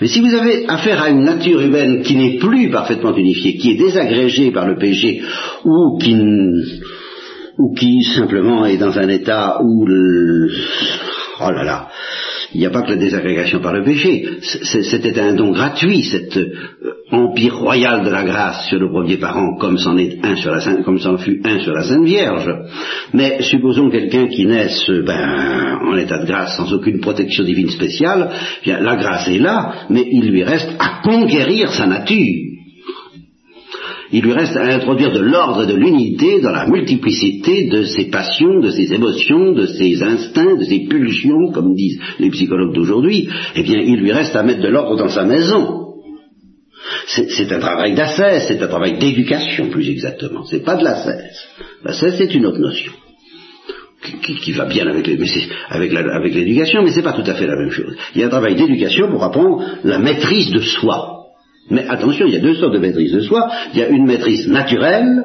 Mais 0.00 0.08
si 0.08 0.20
vous 0.20 0.34
avez 0.34 0.66
affaire 0.68 1.02
à 1.02 1.10
une 1.10 1.24
nature 1.24 1.60
humaine 1.60 2.02
qui 2.02 2.16
n'est 2.16 2.38
plus 2.38 2.70
parfaitement 2.70 3.14
unifiée, 3.14 3.56
qui 3.56 3.72
est 3.72 3.76
désagrégée 3.78 4.50
par 4.50 4.66
le 4.66 4.76
péché, 4.76 5.22
ou 5.64 5.98
qui, 5.98 6.16
ou 7.58 7.74
qui 7.74 8.02
simplement 8.02 8.66
est 8.66 8.78
dans 8.78 8.98
un 8.98 9.08
état 9.08 9.60
où 9.62 9.86
le, 9.86 10.50
oh 11.40 11.50
là 11.50 11.64
là, 11.64 11.88
il 12.54 12.60
n'y 12.60 12.66
a 12.66 12.70
pas 12.70 12.82
que 12.82 12.90
la 12.90 12.96
désagrégation 12.96 13.60
par 13.60 13.72
le 13.72 13.82
péché. 13.82 14.26
C'était 14.42 15.18
un 15.18 15.34
don 15.34 15.52
gratuit, 15.52 16.02
cet 16.02 16.36
euh, 16.36 16.52
empire 17.10 17.56
royal 17.56 18.04
de 18.04 18.10
la 18.10 18.24
grâce 18.24 18.66
sur 18.68 18.78
le 18.78 18.90
premier 18.90 19.16
parent, 19.16 19.56
comme 19.58 19.78
c'en 19.78 19.96
fut 19.96 20.20
un 20.22 20.36
sur 20.36 21.72
la 21.72 21.82
Sainte 21.84 22.04
Vierge. 22.04 22.50
Mais 23.14 23.42
supposons 23.42 23.90
quelqu'un 23.90 24.26
qui 24.28 24.46
naisse 24.46 24.90
ben, 24.90 25.78
en 25.82 25.96
état 25.96 26.18
de 26.18 26.26
grâce 26.26 26.56
sans 26.56 26.72
aucune 26.72 27.00
protection 27.00 27.44
divine 27.44 27.70
spéciale, 27.70 28.30
bien, 28.64 28.80
la 28.80 28.96
grâce 28.96 29.28
est 29.28 29.38
là, 29.38 29.86
mais 29.88 30.06
il 30.10 30.30
lui 30.30 30.44
reste 30.44 30.70
à 30.78 31.00
conquérir 31.02 31.72
sa 31.72 31.86
nature 31.86 32.51
il 34.12 34.22
lui 34.22 34.32
reste 34.34 34.56
à 34.56 34.64
introduire 34.64 35.10
de 35.12 35.20
l'ordre 35.20 35.62
et 35.62 35.66
de 35.66 35.74
l'unité 35.74 36.40
dans 36.40 36.52
la 36.52 36.66
multiplicité 36.66 37.68
de 37.68 37.84
ses 37.84 38.10
passions, 38.10 38.60
de 38.60 38.70
ses 38.70 38.92
émotions, 38.92 39.52
de 39.52 39.64
ses 39.64 40.02
instincts, 40.02 40.56
de 40.56 40.64
ses 40.64 40.86
pulsions, 40.86 41.50
comme 41.52 41.74
disent 41.74 41.98
les 42.18 42.28
psychologues 42.30 42.74
d'aujourd'hui. 42.74 43.28
Eh 43.56 43.62
bien, 43.62 43.80
il 43.80 44.00
lui 44.00 44.12
reste 44.12 44.36
à 44.36 44.42
mettre 44.42 44.60
de 44.60 44.68
l'ordre 44.68 44.96
dans 44.96 45.08
sa 45.08 45.24
maison. 45.24 45.82
C'est 47.06 47.52
un 47.52 47.58
travail 47.58 47.94
d'ascèse, 47.94 48.44
c'est 48.48 48.62
un 48.62 48.68
travail 48.68 48.98
d'éducation, 48.98 49.70
plus 49.70 49.88
exactement. 49.88 50.44
C'est 50.44 50.64
pas 50.64 50.76
de 50.76 50.84
l'ascèse. 50.84 51.38
L'ascèse, 51.82 52.16
c'est 52.18 52.34
une 52.34 52.46
autre 52.46 52.58
notion. 52.58 52.92
Qui, 54.22 54.52
va 54.52 54.64
bien 54.64 54.86
avec, 54.88 55.06
l'éducation, 55.06 56.82
mais 56.82 56.90
c'est 56.90 57.02
pas 57.02 57.12
tout 57.12 57.28
à 57.30 57.34
fait 57.34 57.46
la 57.46 57.56
même 57.56 57.70
chose. 57.70 57.96
Il 58.14 58.20
y 58.20 58.24
a 58.24 58.26
un 58.26 58.30
travail 58.30 58.56
d'éducation 58.56 59.08
pour 59.08 59.22
apprendre 59.22 59.64
la 59.84 59.98
maîtrise 59.98 60.50
de 60.50 60.60
soi. 60.60 61.21
Mais 61.70 61.86
attention, 61.88 62.26
il 62.26 62.34
y 62.34 62.36
a 62.36 62.40
deux 62.40 62.54
sortes 62.54 62.74
de 62.74 62.78
maîtrise 62.78 63.12
de 63.12 63.20
soi. 63.20 63.48
Il 63.72 63.78
y 63.78 63.82
a 63.82 63.88
une 63.88 64.06
maîtrise 64.06 64.48
naturelle, 64.48 65.24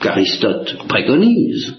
qu'Aristote 0.00 0.76
préconise, 0.88 1.74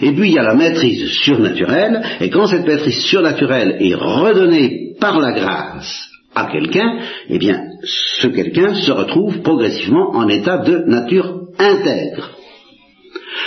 et 0.00 0.12
puis 0.12 0.28
il 0.28 0.34
y 0.34 0.38
a 0.38 0.44
la 0.44 0.54
maîtrise 0.54 1.08
surnaturelle, 1.24 2.02
et 2.20 2.30
quand 2.30 2.46
cette 2.46 2.66
maîtrise 2.66 2.98
surnaturelle 3.04 3.76
est 3.80 3.94
redonnée 3.94 4.94
par 5.00 5.18
la 5.18 5.32
grâce 5.32 6.08
à 6.34 6.46
quelqu'un, 6.46 6.98
eh 7.28 7.38
bien, 7.38 7.62
ce 7.82 8.28
quelqu'un 8.28 8.74
se 8.74 8.92
retrouve 8.92 9.40
progressivement 9.40 10.10
en 10.14 10.28
état 10.28 10.58
de 10.58 10.84
nature 10.86 11.40
intègre. 11.58 12.30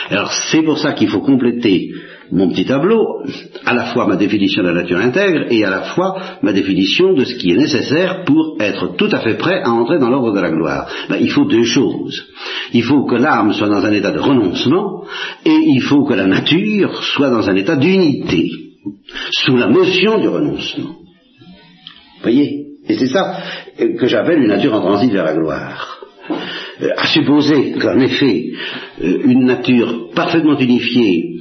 Alors 0.10 0.32
c'est 0.51 0.63
pour 0.63 0.77
ça 0.79 0.93
qu'il 0.93 1.10
faut 1.10 1.21
compléter 1.21 1.91
mon 2.31 2.49
petit 2.49 2.65
tableau, 2.65 3.23
à 3.65 3.73
la 3.73 3.85
fois 3.85 4.07
ma 4.07 4.15
définition 4.15 4.61
de 4.61 4.67
la 4.67 4.81
nature 4.81 4.99
intègre 4.99 5.45
et 5.49 5.63
à 5.63 5.69
la 5.69 5.81
fois 5.81 6.15
ma 6.41 6.53
définition 6.53 7.13
de 7.13 7.23
ce 7.23 7.35
qui 7.35 7.51
est 7.51 7.57
nécessaire 7.57 8.23
pour 8.25 8.57
être 8.59 8.95
tout 8.97 9.09
à 9.11 9.19
fait 9.19 9.35
prêt 9.35 9.61
à 9.63 9.71
entrer 9.71 9.99
dans 9.99 10.09
l'ordre 10.09 10.33
de 10.33 10.39
la 10.39 10.51
gloire. 10.51 10.87
Ben, 11.09 11.17
il 11.19 11.31
faut 11.31 11.45
deux 11.45 11.63
choses. 11.63 12.25
Il 12.73 12.83
faut 12.83 13.05
que 13.05 13.15
l'âme 13.15 13.53
soit 13.53 13.69
dans 13.69 13.83
un 13.83 13.91
état 13.91 14.11
de 14.11 14.19
renoncement 14.19 15.05
et 15.45 15.57
il 15.67 15.81
faut 15.81 16.05
que 16.05 16.13
la 16.13 16.27
nature 16.27 17.03
soit 17.03 17.29
dans 17.29 17.49
un 17.49 17.55
état 17.55 17.75
d'unité, 17.75 18.51
sous 19.31 19.57
la 19.57 19.67
motion 19.67 20.19
du 20.19 20.27
renoncement. 20.27 20.95
Voyez? 22.21 22.65
Et 22.87 22.97
c'est 22.97 23.07
ça 23.07 23.37
que 23.77 24.07
j'appelle 24.07 24.39
une 24.39 24.47
nature 24.47 24.73
en 24.73 24.81
transit 24.81 25.11
vers 25.11 25.25
la 25.25 25.35
gloire. 25.35 25.99
Euh, 26.81 26.89
à 26.95 27.07
supposer 27.07 27.73
qu'en 27.73 27.99
effet, 27.99 28.51
euh, 29.01 29.17
une 29.25 29.45
nature 29.45 30.11
parfaitement 30.15 30.57
unifiée 30.57 31.38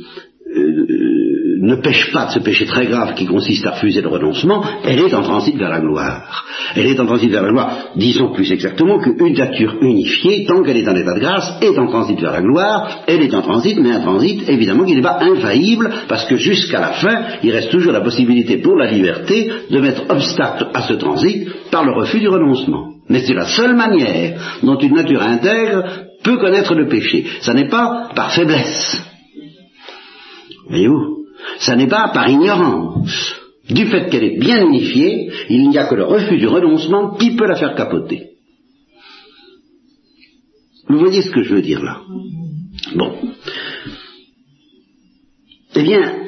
euh, 0.56 1.58
ne 1.60 1.76
pêche 1.76 2.12
pas 2.12 2.26
de 2.26 2.30
ce 2.30 2.38
péché 2.38 2.64
très 2.66 2.86
grave 2.86 3.14
qui 3.14 3.26
consiste 3.26 3.66
à 3.66 3.72
refuser 3.72 4.00
le 4.00 4.08
renoncement, 4.08 4.64
elle 4.84 5.00
est 5.00 5.12
en 5.12 5.22
transit 5.22 5.56
vers 5.56 5.68
la 5.68 5.80
gloire. 5.80 6.46
Elle 6.74 6.86
est 6.86 6.98
en 7.00 7.06
transit 7.06 7.30
vers 7.30 7.42
la 7.42 7.50
gloire, 7.50 7.72
disons 7.96 8.32
plus 8.32 8.50
exactement 8.52 8.98
qu'une 9.00 9.36
nature 9.36 9.76
unifiée, 9.82 10.46
tant 10.46 10.62
qu'elle 10.62 10.78
est 10.78 10.88
en 10.88 10.96
état 10.96 11.14
de 11.14 11.20
grâce, 11.20 11.58
est 11.60 11.78
en 11.78 11.86
transit 11.88 12.18
vers 12.20 12.32
la 12.32 12.42
gloire, 12.42 13.00
elle 13.06 13.22
est 13.22 13.34
en 13.34 13.42
transit, 13.42 13.78
mais 13.78 13.92
un 13.92 14.00
transit 14.00 14.48
évidemment 14.48 14.84
qui 14.84 14.94
n'est 14.94 15.02
pas 15.02 15.18
infaillible, 15.20 15.90
parce 16.08 16.26
que 16.26 16.36
jusqu'à 16.36 16.80
la 16.80 16.92
fin, 16.92 17.22
il 17.42 17.50
reste 17.50 17.70
toujours 17.70 17.92
la 17.92 18.00
possibilité 18.00 18.58
pour 18.58 18.76
la 18.76 18.90
liberté 18.90 19.50
de 19.70 19.80
mettre 19.80 20.04
obstacle 20.08 20.68
à 20.72 20.82
ce 20.82 20.94
transit 20.94 21.48
par 21.70 21.84
le 21.84 21.92
refus 21.92 22.20
du 22.20 22.28
renoncement. 22.28 22.94
Mais 23.08 23.20
c'est 23.20 23.34
la 23.34 23.46
seule 23.46 23.74
manière 23.74 24.58
dont 24.62 24.78
une 24.78 24.94
nature 24.94 25.22
intègre 25.22 25.84
peut 26.22 26.36
connaître 26.36 26.74
le 26.74 26.88
péché. 26.88 27.24
Ça 27.40 27.54
n'est 27.54 27.68
pas 27.68 28.10
par 28.14 28.32
faiblesse. 28.32 29.02
Voyez-vous 30.68 31.24
Ça 31.60 31.76
n'est 31.76 31.88
pas 31.88 32.10
par 32.12 32.28
ignorance. 32.28 33.34
Du 33.68 33.86
fait 33.86 34.08
qu'elle 34.08 34.24
est 34.24 34.38
bien 34.38 34.64
unifiée, 34.64 35.30
il 35.50 35.68
n'y 35.68 35.78
a 35.78 35.86
que 35.86 35.94
le 35.94 36.04
refus 36.04 36.38
du 36.38 36.46
renoncement 36.46 37.16
qui 37.16 37.36
peut 37.36 37.46
la 37.46 37.56
faire 37.56 37.74
capoter. 37.74 38.30
Vous 40.88 40.98
voyez 40.98 41.20
ce 41.20 41.30
que 41.30 41.42
je 41.42 41.54
veux 41.54 41.62
dire 41.62 41.82
là? 41.82 42.00
Bon. 42.94 43.14
Eh 45.74 45.82
bien, 45.82 46.26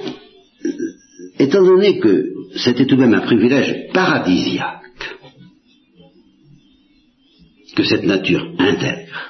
étant 1.39 1.63
donné 1.65 1.99
que 1.99 2.27
c'était 2.57 2.85
tout 2.85 2.97
de 2.97 3.01
même 3.01 3.15
un 3.15 3.21
privilège 3.21 3.91
paradisiaque 3.93 4.81
que 7.75 7.85
cette 7.85 8.05
nature 8.05 8.53
intègre, 8.59 9.30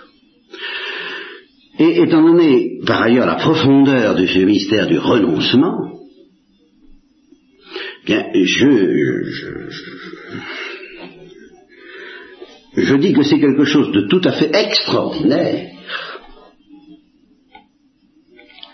et 1.81 2.03
étant 2.03 2.23
donné 2.23 2.79
par 2.87 3.01
ailleurs 3.03 3.27
la 3.27 3.37
profondeur 3.37 4.15
de 4.15 4.27
ce 4.27 4.41
mystère 4.41 4.87
du 4.87 4.99
renoncement, 4.99 5.99
bien, 8.05 8.27
je, 8.35 9.31
je 12.77 12.95
dis 12.97 13.15
que 13.15 13.23
c'est 13.23 13.41
quelque 13.41 13.65
chose 13.65 13.93
de 13.93 14.09
tout 14.09 14.21
à 14.25 14.33
fait 14.33 14.55
extraordinaire 14.55 15.71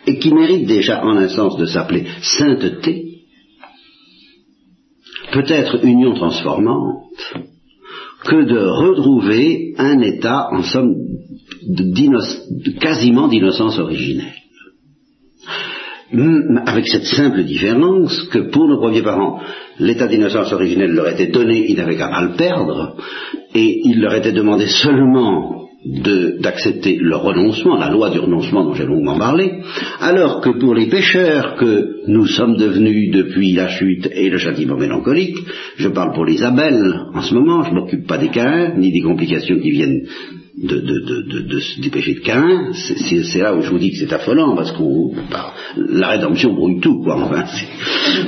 et 0.09 0.19
qui 0.19 0.35
mérite 0.35 0.67
déjà 0.67 1.05
en 1.05 1.17
un 1.17 1.29
sens 1.29 1.57
de 1.59 1.67
s'appeler 1.67 2.07
sainteté, 2.23 3.21
peut-être 5.33 5.85
union 5.85 6.15
transformante, 6.15 7.05
que 8.27 8.45
de 8.45 8.59
retrouver 8.59 9.75
un 9.79 10.01
état, 10.01 10.49
en 10.53 10.63
somme, 10.63 10.95
quasiment 12.81 13.29
d'innocence 13.29 13.79
originelle. 13.79 14.35
Avec 16.67 16.87
cette 16.87 17.07
simple 17.07 17.43
différence 17.43 18.23
que 18.31 18.51
pour 18.51 18.69
nos 18.69 18.79
premiers 18.79 19.03
parents, 19.03 19.41
l'état 19.81 20.07
d'innocence 20.07 20.53
originelle 20.53 20.93
leur 20.93 21.09
était 21.09 21.29
donné, 21.29 21.67
ils 21.69 21.77
n'avaient 21.77 21.97
qu'à 21.97 22.09
pas 22.09 22.23
le 22.23 22.37
perdre, 22.37 22.97
et 23.55 23.81
il 23.85 24.01
leur 24.01 24.15
était 24.15 24.33
demandé 24.33 24.67
seulement 24.69 25.66
d'accepter 25.87 26.99
le 27.01 27.17
renoncement, 27.17 27.77
la 27.77 27.91
loi 27.91 28.11
du 28.11 28.19
renoncement 28.19 28.65
dont 28.65 28.75
j'ai 28.75 28.85
longuement 28.85 29.19
parlé, 29.19 29.61
alors 30.01 30.41
que 30.41 30.51
pour 30.59 30.75
les 30.75 30.87
pécheurs 30.87 31.57
que 31.57 32.03
nous 32.09 32.27
sommes 32.27 32.57
devenus 32.57 33.13
depuis 33.13 33.53
la 33.53 33.69
chute 33.69 34.09
et 34.13 34.29
le 34.29 34.39
châtiment 34.39 34.77
mélancolique, 34.77 35.39
je 35.77 35.89
parle 35.89 36.13
pour 36.13 36.29
Isabelle 36.29 36.93
en 37.15 37.23
ce 37.23 37.35
moment, 37.35 37.63
je 37.63 37.73
m'occupe 37.73 38.07
pas 38.07 38.19
des 38.19 38.31
cas, 38.31 38.75
ni 38.77 38.91
des 38.91 39.03
complications 39.03 39.59
qui 39.59 39.71
viennent 39.71 40.07
de, 40.57 40.77
de, 40.81 41.01
de, 41.01 41.41
de, 41.43 41.81
du 41.83 41.91
péché 41.91 42.15
de 42.15 42.21
Cain, 42.21 42.73
c'est 42.73 43.39
là 43.41 43.55
où 43.55 43.61
je 43.61 43.69
vous 43.69 43.79
dis 43.79 43.91
que 43.91 43.99
c'est 43.99 44.13
affolant, 44.13 44.57
parce 44.57 44.73
que 44.73 45.31
bah, 45.31 45.53
la 45.77 46.09
rédemption 46.09 46.55
brouille 46.55 46.81
tout, 46.81 47.03
quoi. 47.03 47.17
Enfin, 47.17 47.45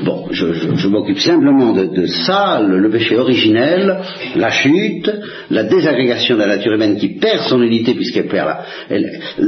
bon, 0.04 0.26
je, 0.30 0.52
je, 0.52 0.76
je 0.76 0.88
m'occupe 0.88 1.20
simplement 1.20 1.72
de, 1.72 2.06
ça, 2.06 2.60
le, 2.60 2.90
péché 2.90 3.16
originel, 3.16 4.00
la 4.36 4.50
chute, 4.50 5.10
la 5.50 5.64
désagrégation 5.64 6.34
de 6.34 6.40
la 6.40 6.48
nature 6.48 6.72
humaine 6.72 6.98
qui 6.98 7.18
perd 7.18 7.48
son 7.48 7.62
unité 7.62 7.94
puisqu'elle 7.94 8.28
perd 8.28 8.46
la... 8.90 8.98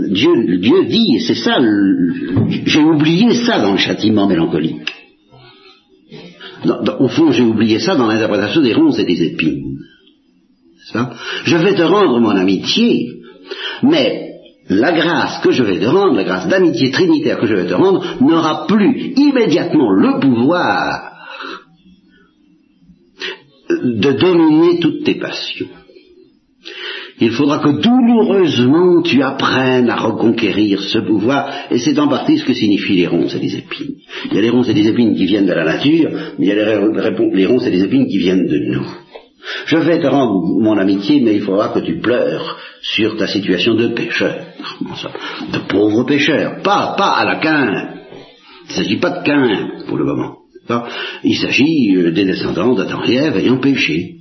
Dieu, 0.09 0.31
Dieu 0.59 0.85
dit, 0.87 1.17
et 1.17 1.21
c'est 1.21 1.35
ça, 1.35 1.59
j'ai 2.65 2.81
oublié 2.81 3.35
ça 3.35 3.61
dans 3.61 3.73
le 3.73 3.79
châtiment 3.79 4.27
mélancolique. 4.27 4.91
au 6.99 7.09
fond, 7.09 7.31
j'ai 7.31 7.43
oublié 7.43 7.79
ça 7.79 7.95
dans 7.95 8.07
l'interprétation 8.07 8.63
des 8.63 8.73
ronces 8.73 8.99
et 8.99 9.05
des 9.05 9.23
épines. 9.23 9.70
Je 11.45 11.57
vais 11.57 11.75
te 11.75 11.83
rendre 11.83 12.21
mon 12.21 12.31
amitié, 12.31 13.09
mais 13.83 14.31
la 14.69 14.93
grâce 14.93 15.41
que 15.43 15.51
je 15.51 15.63
vais 15.63 15.81
te 15.81 15.87
rendre, 15.87 16.15
la 16.15 16.25
grâce 16.25 16.49
d'amitié 16.49 16.91
trinitaire 16.91 17.39
que 17.39 17.47
je 17.47 17.55
vais 17.55 17.67
te 17.67 17.75
rendre, 17.75 18.05
n'aura 18.21 18.67
plus 18.67 19.13
immédiatement 19.17 19.91
le 19.93 20.21
pouvoir 20.21 21.11
de 23.69 24.13
dominer 24.13 24.79
toutes 24.81 25.05
tes 25.05 25.17
passions. 25.17 25.69
Il 27.21 27.33
faudra 27.33 27.59
que 27.59 27.83
douloureusement 27.83 29.03
tu 29.03 29.23
apprennes 29.23 29.91
à 29.91 29.97
reconquérir 29.97 30.81
ce 30.81 30.99
pouvoir, 30.99 31.53
et 31.71 31.79
c'est 31.79 31.99
en 31.99 32.09
partie 32.09 32.39
ce 32.39 32.45
que 32.45 32.55
signifient 32.55 32.97
les 32.97 33.07
ronces 33.07 33.35
et 33.35 33.41
les 33.41 33.57
épines. 33.57 33.97
Il 34.27 34.35
y 34.35 34.39
a 34.39 34.41
les 34.41 34.51
ronces 34.51 34.69
et 34.71 34.75
les 34.75 34.89
épines 34.89 35.15
qui 35.15 35.27
viennent 35.27 35.47
de 35.47 35.53
la 35.53 35.65
nature, 35.65 36.11
mais 36.39 36.47
il 36.47 36.49
y 36.49 36.53
a 36.53 36.55
les, 36.55 37.35
les 37.35 37.47
ronces 37.47 37.67
et 37.67 37.71
les 37.71 37.85
épines 37.85 38.07
qui 38.07 38.19
viennent 38.19 38.47
de 38.47 38.59
nous. 38.73 38.87
Je 39.67 39.77
vais 39.77 40.01
te 40.01 40.07
rendre 40.07 40.61
mon 40.61 40.77
amitié, 40.77 41.21
mais 41.21 41.37
il 41.37 41.43
faudra 41.43 41.69
que 41.69 41.81
tu 41.81 41.99
pleures 42.01 42.59
sur 42.83 43.17
ta 43.17 43.27
situation 43.27 43.75
de 43.75 43.89
pécheur, 43.89 44.37
de 45.53 45.59
pauvre 45.69 46.05
pécheur, 46.05 46.63
pas, 46.63 46.95
pas 46.97 47.13
à 47.13 47.25
la 47.25 47.37
quinte. 47.37 47.97
Il 48.69 48.71
ne 48.71 48.77
s'agit 48.77 48.99
pas 48.99 49.11
de 49.11 49.25
quinte 49.25 49.87
pour 49.87 49.97
le 49.97 50.05
moment. 50.05 50.37
Il 51.25 51.37
s'agit 51.37 51.97
euh, 51.97 52.13
des 52.13 52.25
descendants 52.25 52.75
d'Adam 52.75 53.03
et 53.05 53.17
ayant 53.17 53.59
péché. 53.59 54.17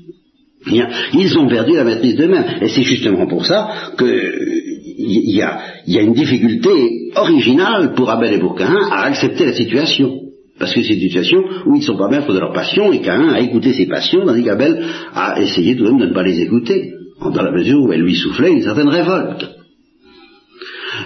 Ils 1.14 1.38
ont 1.38 1.48
perdu 1.48 1.76
la 1.76 1.84
maîtrise 1.84 2.16
d'eux-mêmes. 2.16 2.58
Et 2.62 2.68
c'est 2.70 2.84
justement 2.84 3.28
pour 3.28 3.46
ça 3.46 3.92
qu'il 3.98 5.36
y, 5.36 5.42
a, 5.42 6.02
une 6.02 6.14
difficulté 6.14 7.12
originale 7.16 7.94
pour 7.94 8.10
Abel 8.10 8.34
et 8.34 8.40
pour 8.40 8.56
Cain 8.56 8.76
à 8.92 9.04
accepter 9.04 9.46
la 9.46 9.54
situation. 9.54 10.29
Parce 10.60 10.74
que 10.74 10.82
c'est 10.82 10.93
une 10.93 11.00
situation 11.00 11.41
où 11.65 11.76
ils 11.76 11.80
ne 11.80 11.86
sont 11.86 11.98
pas 11.98 12.10
maîtres 12.10 12.34
de 12.34 12.39
leur 12.39 12.52
passion 12.52 12.91
et 12.91 13.02
Cain 13.02 13.30
a 13.30 13.39
écouté 13.39 13.74
ses 13.74 13.88
passions, 13.88 14.26
tandis 14.26 14.43
qu'Abel 14.43 14.84
a 15.13 15.41
essayé 15.41 15.76
tout 15.76 15.86
de 15.86 15.89
même 15.89 16.00
de 16.00 16.08
ne 16.08 16.13
pas 16.13 16.24
les 16.24 16.41
écouter, 16.41 16.91
dans 17.22 17.41
la 17.41 17.52
mesure 17.52 17.82
où 17.82 17.93
elle 17.93 18.02
lui 18.02 18.15
soufflait 18.15 18.52
une 18.52 18.62
certaine 18.62 18.89
révolte. 18.89 19.50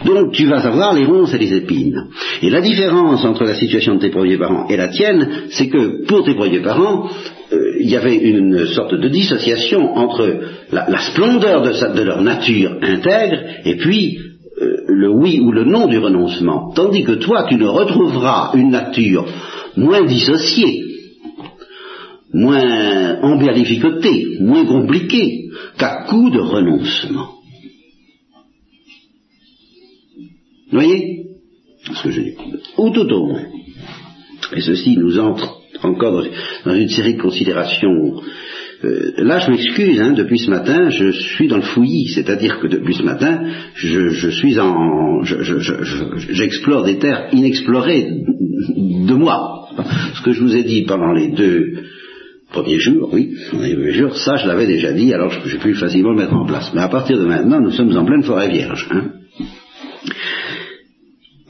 Donc 0.05 0.33
tu 0.33 0.45
vas 0.45 0.65
avoir 0.65 0.93
les 0.93 1.05
ronces 1.05 1.33
et 1.33 1.37
les 1.37 1.53
épines. 1.53 2.07
Et 2.41 2.49
la 2.49 2.61
différence 2.61 3.23
entre 3.23 3.43
la 3.43 3.53
situation 3.53 3.95
de 3.95 3.99
tes 3.99 4.09
premiers 4.09 4.37
parents 4.37 4.67
et 4.67 4.77
la 4.77 4.87
tienne, 4.87 5.43
c'est 5.49 5.69
que 5.69 6.05
pour 6.05 6.23
tes 6.25 6.35
premiers 6.35 6.61
parents, 6.61 7.09
euh, 7.51 7.77
il 7.79 7.89
y 7.89 7.95
avait 7.95 8.15
une 8.15 8.65
sorte 8.67 8.95
de 8.95 9.07
dissociation 9.09 9.95
entre 9.95 10.39
la, 10.71 10.99
splendeur 10.99 11.61
de, 11.61 12.01
leur 12.01 12.21
nature 12.21 12.77
intègre 12.81 13.39
et 13.65 13.75
puis 13.75 14.17
le 14.93 15.09
oui 15.09 15.39
ou 15.39 15.51
le 15.51 15.65
non 15.65 15.87
du 15.87 15.97
renoncement, 15.97 16.71
tandis 16.73 17.03
que 17.03 17.13
toi, 17.13 17.45
tu 17.49 17.55
ne 17.55 17.65
retrouveras 17.65 18.51
une 18.53 18.71
nature 18.71 19.25
moins 19.75 20.05
dissociée, 20.05 20.83
moins 22.33 23.21
embellificotée, 23.21 24.37
moins 24.39 24.65
compliquée, 24.65 25.49
qu'à 25.77 26.05
coup 26.07 26.29
de 26.29 26.39
renoncement. 26.39 27.29
Vous 30.71 30.79
voyez 30.79 31.25
ce 31.85 32.09
Ou 32.77 32.89
tout 32.89 33.13
au 33.13 33.27
moins. 33.27 33.45
Et 34.55 34.61
ceci 34.61 34.97
nous 34.97 35.19
entre 35.19 35.59
encore 35.83 36.25
dans 36.65 36.75
une 36.75 36.89
série 36.89 37.15
de 37.15 37.21
considérations 37.21 38.21
euh, 38.83 39.13
là, 39.17 39.39
je 39.39 39.51
m'excuse, 39.51 40.01
hein, 40.01 40.13
depuis 40.13 40.39
ce 40.39 40.49
matin, 40.49 40.89
je 40.89 41.11
suis 41.11 41.47
dans 41.47 41.57
le 41.57 41.61
fouillis, 41.61 42.09
c'est-à-dire 42.13 42.59
que 42.59 42.67
depuis 42.67 42.93
ce 42.93 43.03
matin, 43.03 43.43
je, 43.75 44.29
suis 44.29 44.59
en, 44.59 45.23
j'explore 45.23 46.83
des 46.83 46.97
terres 46.97 47.29
inexplorées 47.31 48.09
de 48.09 49.13
moi. 49.13 49.67
Ce 50.15 50.21
que 50.21 50.33
je 50.33 50.41
vous 50.41 50.55
ai 50.55 50.63
dit 50.63 50.83
pendant 50.83 51.13
les 51.13 51.29
deux 51.29 51.83
premiers 52.51 52.79
jours, 52.79 53.09
oui, 53.13 53.35
ça, 54.15 54.35
je 54.35 54.47
l'avais 54.47 54.67
déjà 54.67 54.91
dit, 54.91 55.13
alors 55.13 55.31
j'ai 55.45 55.57
pu 55.57 55.73
facilement 55.75 56.11
le 56.11 56.17
mettre 56.17 56.35
en 56.35 56.45
place. 56.45 56.71
Mais 56.73 56.81
à 56.81 56.89
partir 56.89 57.17
de 57.17 57.25
maintenant, 57.25 57.61
nous 57.61 57.71
sommes 57.71 57.95
en 57.95 58.05
pleine 58.05 58.23
forêt 58.23 58.49
vierge. 58.49 58.87
Hein. 58.91 59.11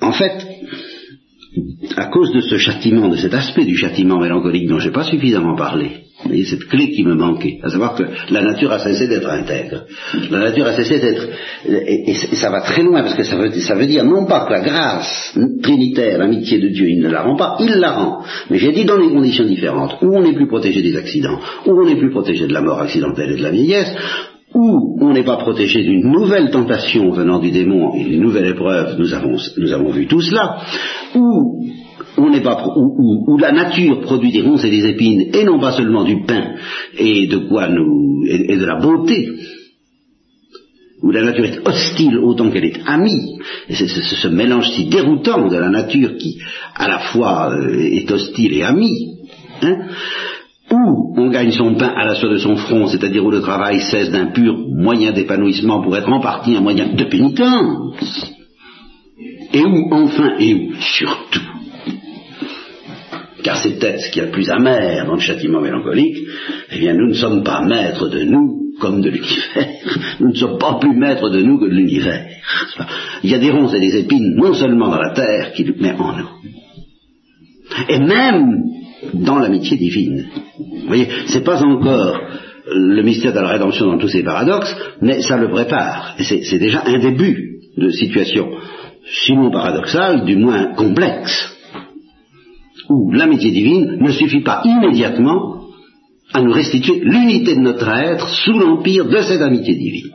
En 0.01 0.11
fait, 0.11 0.52
à 1.95 2.05
cause 2.05 2.31
de 2.33 2.41
ce 2.41 2.57
châtiment, 2.57 3.09
de 3.09 3.17
cet 3.17 3.33
aspect 3.33 3.65
du 3.65 3.75
châtiment 3.75 4.19
mélancolique 4.19 4.67
dont 4.67 4.79
je 4.79 4.87
n'ai 4.87 4.93
pas 4.93 5.03
suffisamment 5.03 5.55
parlé, 5.55 6.03
et 6.31 6.45
cette 6.45 6.65
clé 6.65 6.91
qui 6.91 7.03
me 7.03 7.15
manquait, 7.15 7.59
à 7.63 7.69
savoir 7.69 7.95
que 7.95 8.03
la 8.29 8.41
nature 8.41 8.71
a 8.71 8.79
cessé 8.79 9.07
d'être 9.07 9.29
intègre. 9.29 9.85
La 10.31 10.39
nature 10.39 10.65
a 10.65 10.73
cessé 10.73 10.99
d'être... 10.99 11.27
Et, 11.67 12.13
ça 12.13 12.49
va 12.49 12.61
très 12.61 12.83
loin, 12.83 13.01
parce 13.01 13.15
que 13.15 13.23
ça 13.23 13.35
veut, 13.35 13.51
ça 13.51 13.75
veut 13.75 13.87
dire 13.87 14.03
non 14.05 14.25
pas 14.25 14.45
que 14.45 14.53
la 14.53 14.61
grâce 14.61 15.37
trinitaire, 15.61 16.17
l'amitié 16.17 16.59
de 16.59 16.69
Dieu, 16.69 16.89
il 16.89 17.01
ne 17.01 17.09
la 17.09 17.23
rend 17.23 17.35
pas, 17.35 17.57
il 17.59 17.73
la 17.75 17.91
rend. 17.91 18.23
Mais 18.49 18.57
j'ai 18.57 18.71
dit 18.71 18.85
dans 18.85 18.97
les 18.97 19.09
conditions 19.09 19.45
différentes, 19.45 19.97
où 20.01 20.15
on 20.15 20.21
n'est 20.21 20.33
plus 20.33 20.47
protégé 20.47 20.81
des 20.81 20.95
accidents, 20.95 21.39
où 21.65 21.71
on 21.71 21.85
n'est 21.85 21.97
plus 21.97 22.11
protégé 22.11 22.47
de 22.47 22.53
la 22.53 22.61
mort 22.61 22.81
accidentelle 22.81 23.31
et 23.31 23.37
de 23.37 23.43
la 23.43 23.51
vieillesse, 23.51 23.93
où 24.53 24.97
on 25.01 25.13
n'est 25.13 25.23
pas 25.23 25.37
protégé 25.37 25.83
d'une 25.83 26.11
nouvelle 26.11 26.51
tentation 26.51 27.11
venant 27.11 27.39
du 27.39 27.51
démon 27.51 27.93
et 27.95 28.03
d'une 28.03 28.21
nouvelle 28.21 28.47
épreuve, 28.47 28.97
nous 28.99 29.13
avons, 29.13 29.35
nous 29.57 29.73
avons 29.73 29.91
vu 29.91 30.07
tout 30.07 30.21
cela, 30.21 30.57
où 31.15 31.63
où, 32.17 32.41
pas, 32.41 32.63
où, 32.75 33.37
la 33.37 33.51
nature 33.51 34.01
produit 34.01 34.31
des 34.31 34.41
ronces 34.41 34.63
et 34.63 34.69
des 34.69 34.85
épines, 34.85 35.29
et 35.33 35.43
non 35.43 35.59
pas 35.59 35.71
seulement 35.71 36.03
du 36.03 36.23
pain 36.25 36.55
et 36.97 37.27
de 37.27 37.37
quoi 37.37 37.69
nous 37.69 38.23
et, 38.27 38.55
de 38.55 38.65
la 38.65 38.79
beauté, 38.79 39.29
où 41.01 41.11
la 41.11 41.23
nature 41.23 41.45
est 41.45 41.67
hostile 41.67 42.17
autant 42.19 42.49
qu'elle 42.49 42.65
est 42.65 42.79
amie, 42.85 43.39
et 43.67 43.75
c'est 43.75 43.87
ce, 43.87 44.27
mélange 44.27 44.69
si 44.71 44.85
déroutant 44.85 45.47
de 45.47 45.57
la 45.57 45.69
nature 45.69 46.15
qui 46.17 46.39
à 46.75 46.87
la 46.87 46.99
fois 46.99 47.51
euh, 47.51 47.79
est 47.79 48.09
hostile 48.09 48.53
et 48.53 48.63
amie, 48.63 49.17
hein, 49.61 49.87
où 50.77 51.13
on 51.17 51.29
gagne 51.29 51.51
son 51.51 51.75
pain 51.75 51.93
à 51.95 52.05
la 52.05 52.15
sueur 52.15 52.31
de 52.31 52.37
son 52.37 52.55
front, 52.55 52.87
c'est-à-dire 52.87 53.25
où 53.25 53.31
le 53.31 53.41
travail 53.41 53.79
cesse 53.79 54.11
d'un 54.11 54.27
pur 54.27 54.55
moyen 54.69 55.11
d'épanouissement 55.11 55.81
pour 55.81 55.95
être 55.95 56.11
en 56.11 56.19
partie 56.19 56.55
un 56.55 56.61
moyen 56.61 56.93
de 56.93 57.03
pénitence, 57.05 58.33
et 59.53 59.63
où 59.63 59.93
enfin 59.93 60.35
et 60.39 60.53
où 60.53 60.73
surtout 60.79 61.39
car 63.43 63.57
c'est 63.57 63.77
peut-être 63.77 63.99
ce 63.99 64.11
qui 64.11 64.19
est 64.19 64.25
le 64.25 64.31
plus 64.31 64.49
amer 64.49 65.05
dans 65.05 65.15
le 65.15 65.19
châtiment 65.19 65.59
mélancolique, 65.59 66.17
eh 66.71 66.79
bien 66.79 66.93
nous 66.93 67.09
ne 67.09 67.13
sommes 67.13 67.43
pas 67.43 67.61
maîtres 67.61 68.07
de 68.07 68.23
nous 68.23 68.63
comme 68.79 69.01
de 69.01 69.09
l'univers. 69.09 69.67
Nous 70.19 70.29
ne 70.29 70.35
sommes 70.35 70.57
pas 70.57 70.79
plus 70.79 70.97
maîtres 70.97 71.29
de 71.29 71.41
nous 71.41 71.59
que 71.59 71.65
de 71.65 71.75
l'univers. 71.75 72.25
Il 73.23 73.29
y 73.29 73.35
a 73.35 73.37
des 73.37 73.51
ronces 73.51 73.73
et 73.75 73.79
des 73.79 73.97
épines 73.97 74.35
non 74.35 74.53
seulement 74.53 74.89
dans 74.89 74.99
la 74.99 75.13
terre, 75.13 75.51
mais 75.79 75.93
en 75.93 76.17
nous. 76.17 76.29
Et 77.87 77.99
même 77.99 78.63
dans 79.13 79.39
l'amitié 79.39 79.77
divine. 79.77 80.25
Vous 80.57 80.87
voyez, 80.87 81.07
c'est 81.27 81.43
pas 81.43 81.63
encore 81.63 82.19
le 82.65 83.01
mystère 83.03 83.33
de 83.33 83.39
la 83.39 83.49
rédemption 83.49 83.87
dans 83.87 83.97
tous 83.97 84.07
ses 84.07 84.23
paradoxes, 84.23 84.75
mais 85.01 85.21
ça 85.21 85.37
le 85.37 85.49
prépare. 85.49 86.15
C'est 86.19 86.59
déjà 86.59 86.83
un 86.85 86.99
début 86.99 87.59
de 87.77 87.89
situation, 87.89 88.49
sinon 89.25 89.51
paradoxale, 89.51 90.25
du 90.25 90.35
moins 90.35 90.73
complexe, 90.73 91.53
où 92.89 93.11
l'amitié 93.11 93.51
divine 93.51 93.97
ne 93.99 94.11
suffit 94.11 94.41
pas 94.41 94.61
immédiatement 94.65 95.63
à 96.33 96.41
nous 96.41 96.51
restituer 96.51 96.99
l'unité 97.03 97.55
de 97.55 97.61
notre 97.61 97.87
être 97.87 98.27
sous 98.27 98.57
l'empire 98.57 99.05
de 99.05 99.21
cette 99.21 99.41
amitié 99.41 99.75
divine. 99.75 100.11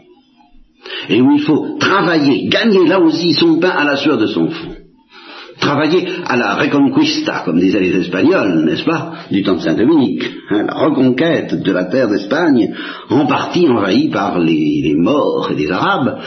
Et 1.09 1.21
où 1.21 1.33
il 1.33 1.43
faut 1.43 1.77
travailler, 1.79 2.49
gagner 2.49 2.87
là 2.87 3.01
aussi 3.01 3.33
son 3.33 3.59
pain 3.61 3.71
à 3.71 3.85
la 3.85 3.97
sueur 3.97 4.19
de 4.19 4.27
son 4.27 4.49
front 4.49 4.78
travailler 5.61 6.07
à 6.27 6.37
la 6.37 6.55
reconquista, 6.55 7.43
comme 7.45 7.59
disaient 7.59 7.81
les 7.81 8.01
Espagnols, 8.01 8.65
n'est-ce 8.65 8.85
pas, 8.85 9.13
du 9.31 9.43
temps 9.43 9.57
de 9.57 9.61
Saint-Dominique, 9.61 10.25
hein, 10.51 10.65
la 10.67 10.75
reconquête 10.75 11.63
de 11.63 11.73
la 11.73 11.85
terre 11.85 12.09
d'Espagne, 12.09 12.75
en 13.11 13.27
partie 13.27 13.69
envahie 13.69 14.09
par 14.09 14.39
les, 14.39 14.81
les 14.83 14.95
morts 14.97 15.51
et 15.53 15.57
les 15.57 15.71
Arabes, 15.71 16.19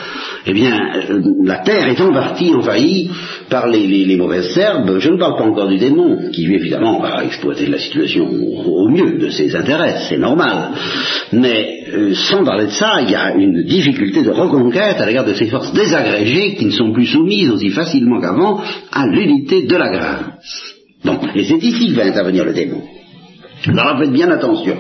eh 0.46 0.54
bien, 0.54 0.78
euh, 1.10 1.22
la 1.44 1.60
terre 1.60 1.88
est 1.88 2.02
en 2.02 2.12
partie 2.12 2.54
envahie 2.54 3.10
par 3.50 3.68
les, 3.68 3.86
les, 3.86 4.18
mauvaises 4.18 4.54
Serbes. 4.54 4.98
Je 5.00 5.10
ne 5.10 5.18
parle 5.18 5.38
pas 5.38 5.44
encore 5.44 5.68
du 5.68 5.78
démon, 5.78 6.30
qui 6.32 6.46
évidemment 6.46 7.00
va 7.00 7.24
exploiter 7.24 7.68
la 7.68 7.80
situation 7.80 8.28
au, 8.28 8.90
mieux 8.90 9.18
de 9.18 9.30
ses 9.30 9.56
intérêts, 9.56 9.96
c'est 10.10 10.18
normal. 10.18 10.72
Mais 11.34 11.86
euh, 11.94 12.14
sans 12.14 12.44
parler 12.44 12.66
de 12.66 12.72
ça, 12.72 13.02
il 13.02 13.12
y 13.12 13.16
a 13.16 13.34
une 13.36 13.64
difficulté 13.64 14.24
de 14.24 14.30
reconquête 14.30 15.00
à 15.00 15.06
l'égard 15.06 15.26
de 15.26 15.34
ces 15.34 15.48
forces 15.48 15.74
désagrégées 15.74 16.56
qui 16.56 16.66
ne 16.66 16.72
sont 16.72 16.92
plus 16.92 17.06
soumises 17.06 17.52
aussi 17.52 17.70
facilement 17.70 18.20
qu'avant 18.20 18.62
à 18.92 19.08
de 19.28 19.76
la 19.76 19.90
grâce. 19.92 20.76
Bon, 21.04 21.20
et 21.36 21.44
c'est 21.44 21.64
ici 21.64 21.90
que 21.90 21.96
va 21.96 22.06
intervenir 22.06 22.46
le 22.46 22.54
démon. 22.54 22.84
Alors 23.68 24.00
faites 24.00 24.12
bien 24.12 24.30
attention. 24.32 24.78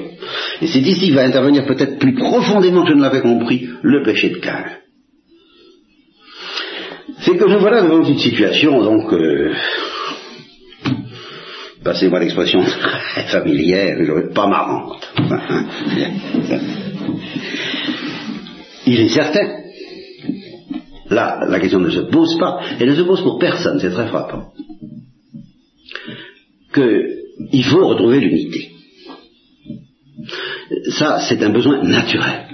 Et 0.61 0.67
c'est 0.67 0.79
ici 0.79 1.09
que 1.09 1.15
va 1.15 1.23
intervenir 1.23 1.65
peut-être 1.65 1.97
plus 1.99 2.13
profondément 2.13 2.83
que 2.83 2.89
je 2.89 2.95
ne 2.95 3.01
l'avais 3.01 3.21
compris, 3.21 3.67
le 3.81 4.03
péché 4.03 4.29
de 4.29 4.37
Cain. 4.37 4.65
C'est 7.19 7.37
que 7.37 7.45
nous 7.45 7.59
voilà 7.59 7.83
devant 7.83 8.03
une 8.03 8.17
situation, 8.17 8.83
donc, 8.83 9.13
euh, 9.13 9.53
passez-moi 11.83 12.19
l'expression 12.19 12.63
très 12.63 13.23
familière, 13.27 13.97
pas 14.33 14.47
marrante. 14.47 15.07
Il 18.87 18.99
est 18.99 19.09
certain, 19.09 19.47
là, 21.11 21.45
la 21.47 21.59
question 21.59 21.79
ne 21.79 21.89
se 21.89 21.99
pose 21.99 22.37
pas, 22.37 22.61
et 22.79 22.85
ne 22.85 22.95
se 22.95 23.01
pose 23.01 23.21
pour 23.21 23.39
personne, 23.39 23.79
c'est 23.79 23.91
très 23.91 24.07
frappant, 24.07 24.53
qu'il 26.73 27.63
faut 27.65 27.87
retrouver 27.87 28.19
l'unité. 28.19 28.71
Ça, 30.89 31.19
c'est 31.27 31.41
un 31.43 31.49
besoin 31.49 31.83
naturel. 31.83 32.47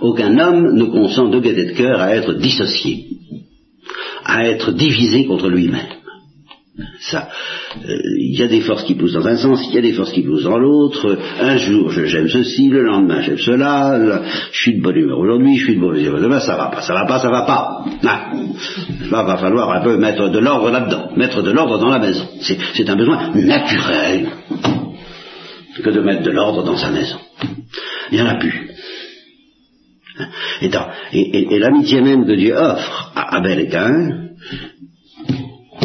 Aucun 0.00 0.38
homme 0.38 0.74
ne 0.74 0.84
consent 0.84 1.28
de 1.28 1.40
gaieté 1.40 1.66
de 1.66 1.72
cœur 1.72 2.00
à 2.00 2.14
être 2.14 2.34
dissocié 2.34 3.08
à 4.28 4.46
être 4.46 4.72
divisé 4.72 5.24
contre 5.24 5.48
lui-même. 5.48 5.97
Ça, 7.00 7.28
il 7.84 7.90
euh, 7.90 8.38
y 8.38 8.42
a 8.42 8.46
des 8.46 8.60
forces 8.60 8.84
qui 8.84 8.94
poussent 8.94 9.14
dans 9.14 9.26
un 9.26 9.36
sens, 9.36 9.66
il 9.68 9.74
y 9.74 9.78
a 9.78 9.82
des 9.82 9.92
forces 9.92 10.12
qui 10.12 10.22
poussent 10.22 10.44
dans 10.44 10.58
l'autre. 10.58 11.18
Un 11.40 11.56
jour, 11.56 11.90
j'aime 11.90 12.28
ceci, 12.28 12.68
le 12.68 12.84
lendemain, 12.84 13.20
j'aime 13.20 13.38
cela. 13.38 14.22
je 14.52 14.58
suis 14.58 14.76
de 14.76 14.82
bonne 14.82 14.96
humeur 14.96 15.18
aujourd'hui, 15.18 15.56
je 15.56 15.64
suis 15.64 15.74
de 15.74 15.80
mauvaise 15.80 16.04
humeur 16.04 16.20
demain. 16.20 16.40
Ça 16.40 16.56
va 16.56 16.66
pas, 16.66 16.82
ça 16.82 16.94
va 16.94 17.04
pas, 17.04 17.18
ça 17.18 17.30
va 17.30 17.42
pas. 17.42 17.84
Ah. 18.04 18.32
Va 19.10 19.36
falloir 19.38 19.70
un 19.72 19.80
peu 19.82 19.96
mettre 19.96 20.28
de 20.28 20.38
l'ordre 20.38 20.70
là-dedans, 20.70 21.10
mettre 21.16 21.42
de 21.42 21.50
l'ordre 21.50 21.78
dans 21.78 21.90
la 21.90 21.98
maison. 21.98 22.28
C'est 22.40 22.88
un 22.88 22.96
besoin 22.96 23.32
naturel 23.34 24.28
que 25.82 25.90
de 25.90 26.00
mettre 26.00 26.22
de 26.22 26.30
l'ordre 26.30 26.64
dans 26.64 26.76
sa 26.76 26.90
maison. 26.90 27.18
Il 28.10 28.18
n'y 28.18 28.22
en 28.22 28.28
a 28.28 28.36
plus. 28.36 28.70
Et, 31.12 31.58
l'amitié 31.58 32.00
même 32.00 32.26
que 32.26 32.32
Dieu 32.32 32.54
offre 32.56 33.12
à 33.14 33.36
Abel 33.36 33.60
et 33.60 33.68
Cain 33.68 34.28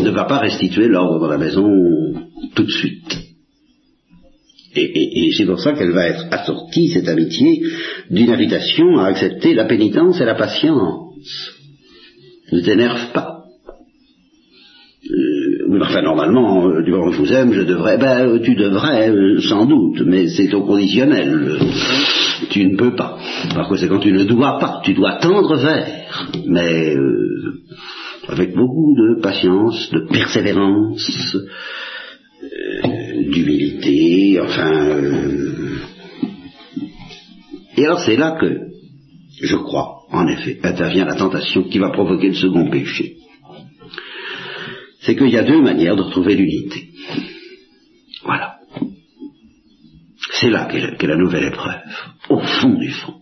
ne 0.04 0.12
va 0.12 0.26
pas 0.26 0.40
restituer 0.40 0.88
l'ordre 0.88 1.20
dans 1.20 1.28
la 1.28 1.38
maison 1.38 1.68
tout 2.56 2.64
de 2.64 2.72
suite. 2.72 3.20
Et, 4.76 5.32
c'est 5.38 5.46
pour 5.46 5.60
ça 5.60 5.74
qu'elle 5.74 5.92
va 5.92 6.08
être 6.08 6.26
assortie, 6.32 6.90
cette 6.90 7.08
amitié, 7.08 7.62
d'une 8.10 8.32
invitation 8.32 8.98
à 8.98 9.06
accepter 9.06 9.54
la 9.54 9.66
pénitence 9.66 10.20
et 10.20 10.26
la 10.26 10.34
patience. 10.34 11.52
Ne 12.52 12.62
t'énerve 12.62 13.12
pas. 13.14 13.44
Euh, 15.12 15.80
enfin, 15.80 16.02
normalement, 16.02 16.68
euh, 16.68 16.84
du 16.84 16.92
moment 16.92 17.12
que 17.12 17.18
je 17.18 17.22
vous 17.22 17.34
aime, 17.34 17.54
je 17.54 17.62
devrais, 17.62 17.98
ben, 17.98 18.40
tu 18.42 18.56
devrais, 18.56 19.12
euh, 19.12 19.40
sans 19.42 19.66
doute, 19.66 20.02
mais 20.06 20.28
c'est 20.28 20.52
au 20.56 20.64
conditionnel 20.64 21.60
tu 22.50 22.66
ne 22.66 22.78
peux 22.78 22.96
pas. 22.96 23.18
Par 23.54 23.68
conséquent, 23.68 24.00
tu 24.00 24.12
ne 24.12 24.24
dois 24.24 24.60
pas, 24.60 24.82
tu 24.84 24.94
dois 24.94 25.18
tendre 25.20 25.56
vers, 25.58 26.32
mais 26.48 26.96
euh, 26.96 27.62
avec 28.28 28.54
beaucoup 28.56 28.96
de 28.96 29.22
patience, 29.22 29.92
de 29.92 30.08
persévérance, 30.12 31.38
euh, 32.44 33.24
d'humilité, 33.30 34.40
enfin. 34.42 34.88
Euh. 34.90 35.78
Et 37.76 37.86
alors 37.86 38.00
c'est 38.02 38.16
là 38.16 38.38
que, 38.40 38.68
je 39.42 39.56
crois, 39.56 40.04
en 40.12 40.28
effet, 40.28 40.60
intervient 40.64 41.06
la 41.06 41.16
tentation 41.16 41.64
qui 41.64 41.80
va 41.80 41.90
provoquer 41.90 42.28
le 42.28 42.36
second 42.36 42.70
péché. 42.70 43.18
C'est 45.02 45.16
qu'il 45.16 45.30
y 45.30 45.38
a 45.38 45.44
deux 45.44 45.62
manières 45.62 45.96
de 45.96 46.04
retrouver 46.04 46.36
l'unité. 46.36 46.90
Voilà. 48.24 48.56
C'est 50.32 50.50
là 50.50 50.66
qu'est 50.66 51.08
la 51.08 51.18
nouvelle 51.18 51.46
épreuve 51.46 51.82
au 52.30 52.40
fond 52.40 52.74
du 52.78 52.90
fond. 52.90 53.16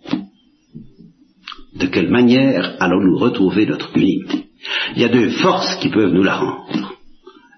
De 1.75 1.87
quelle 1.87 2.09
manière 2.09 2.75
allons-nous 2.79 3.17
retrouver 3.17 3.65
notre 3.65 3.97
unité? 3.97 4.50
Il 4.95 5.01
y 5.01 5.05
a 5.05 5.09
deux 5.09 5.29
forces 5.29 5.75
qui 5.77 5.89
peuvent 5.89 6.13
nous 6.13 6.23
la 6.23 6.35
rendre. 6.35 6.93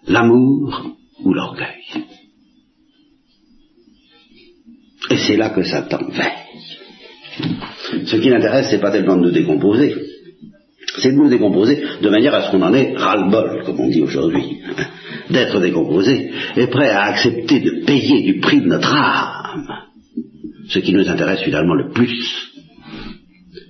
L'amour 0.08 0.96
ou 1.24 1.34
l'orgueil. 1.34 1.84
Et 5.10 5.18
c'est 5.18 5.38
là 5.38 5.50
que 5.50 5.64
Satan 5.64 6.10
veille. 6.10 8.06
Ce 8.06 8.16
qui 8.16 8.30
l'intéresse, 8.30 8.68
c'est 8.70 8.82
pas 8.82 8.92
tellement 8.92 9.18
de 9.18 9.24
nous 9.24 9.32
décomposer, 9.32 9.96
c'est 11.00 11.12
de 11.12 11.18
nous 11.18 11.30
décomposer 11.30 11.84
de 12.02 12.10
manière 12.10 12.34
à 12.34 12.44
ce 12.44 12.52
qu'on 12.52 12.62
en 12.62 12.74
ait 12.74 12.96
ras-le-bol, 12.96 13.64
comme 13.66 13.80
on 13.80 13.90
dit 13.90 14.02
aujourd'hui, 14.02 14.62
d'être 15.30 15.60
décomposé 15.60 16.32
et 16.56 16.68
prêt 16.68 16.90
à 16.90 17.04
accepter 17.04 17.60
de 17.60 17.86
payer 17.86 18.22
du 18.24 18.40
prix 18.40 18.62
de 18.62 18.68
notre 18.68 18.94
âme 18.94 19.84
ce 20.70 20.80
qui 20.80 20.94
nous 20.94 21.08
intéresse 21.10 21.42
finalement 21.42 21.76
le 21.76 21.92
plus, 21.92 22.53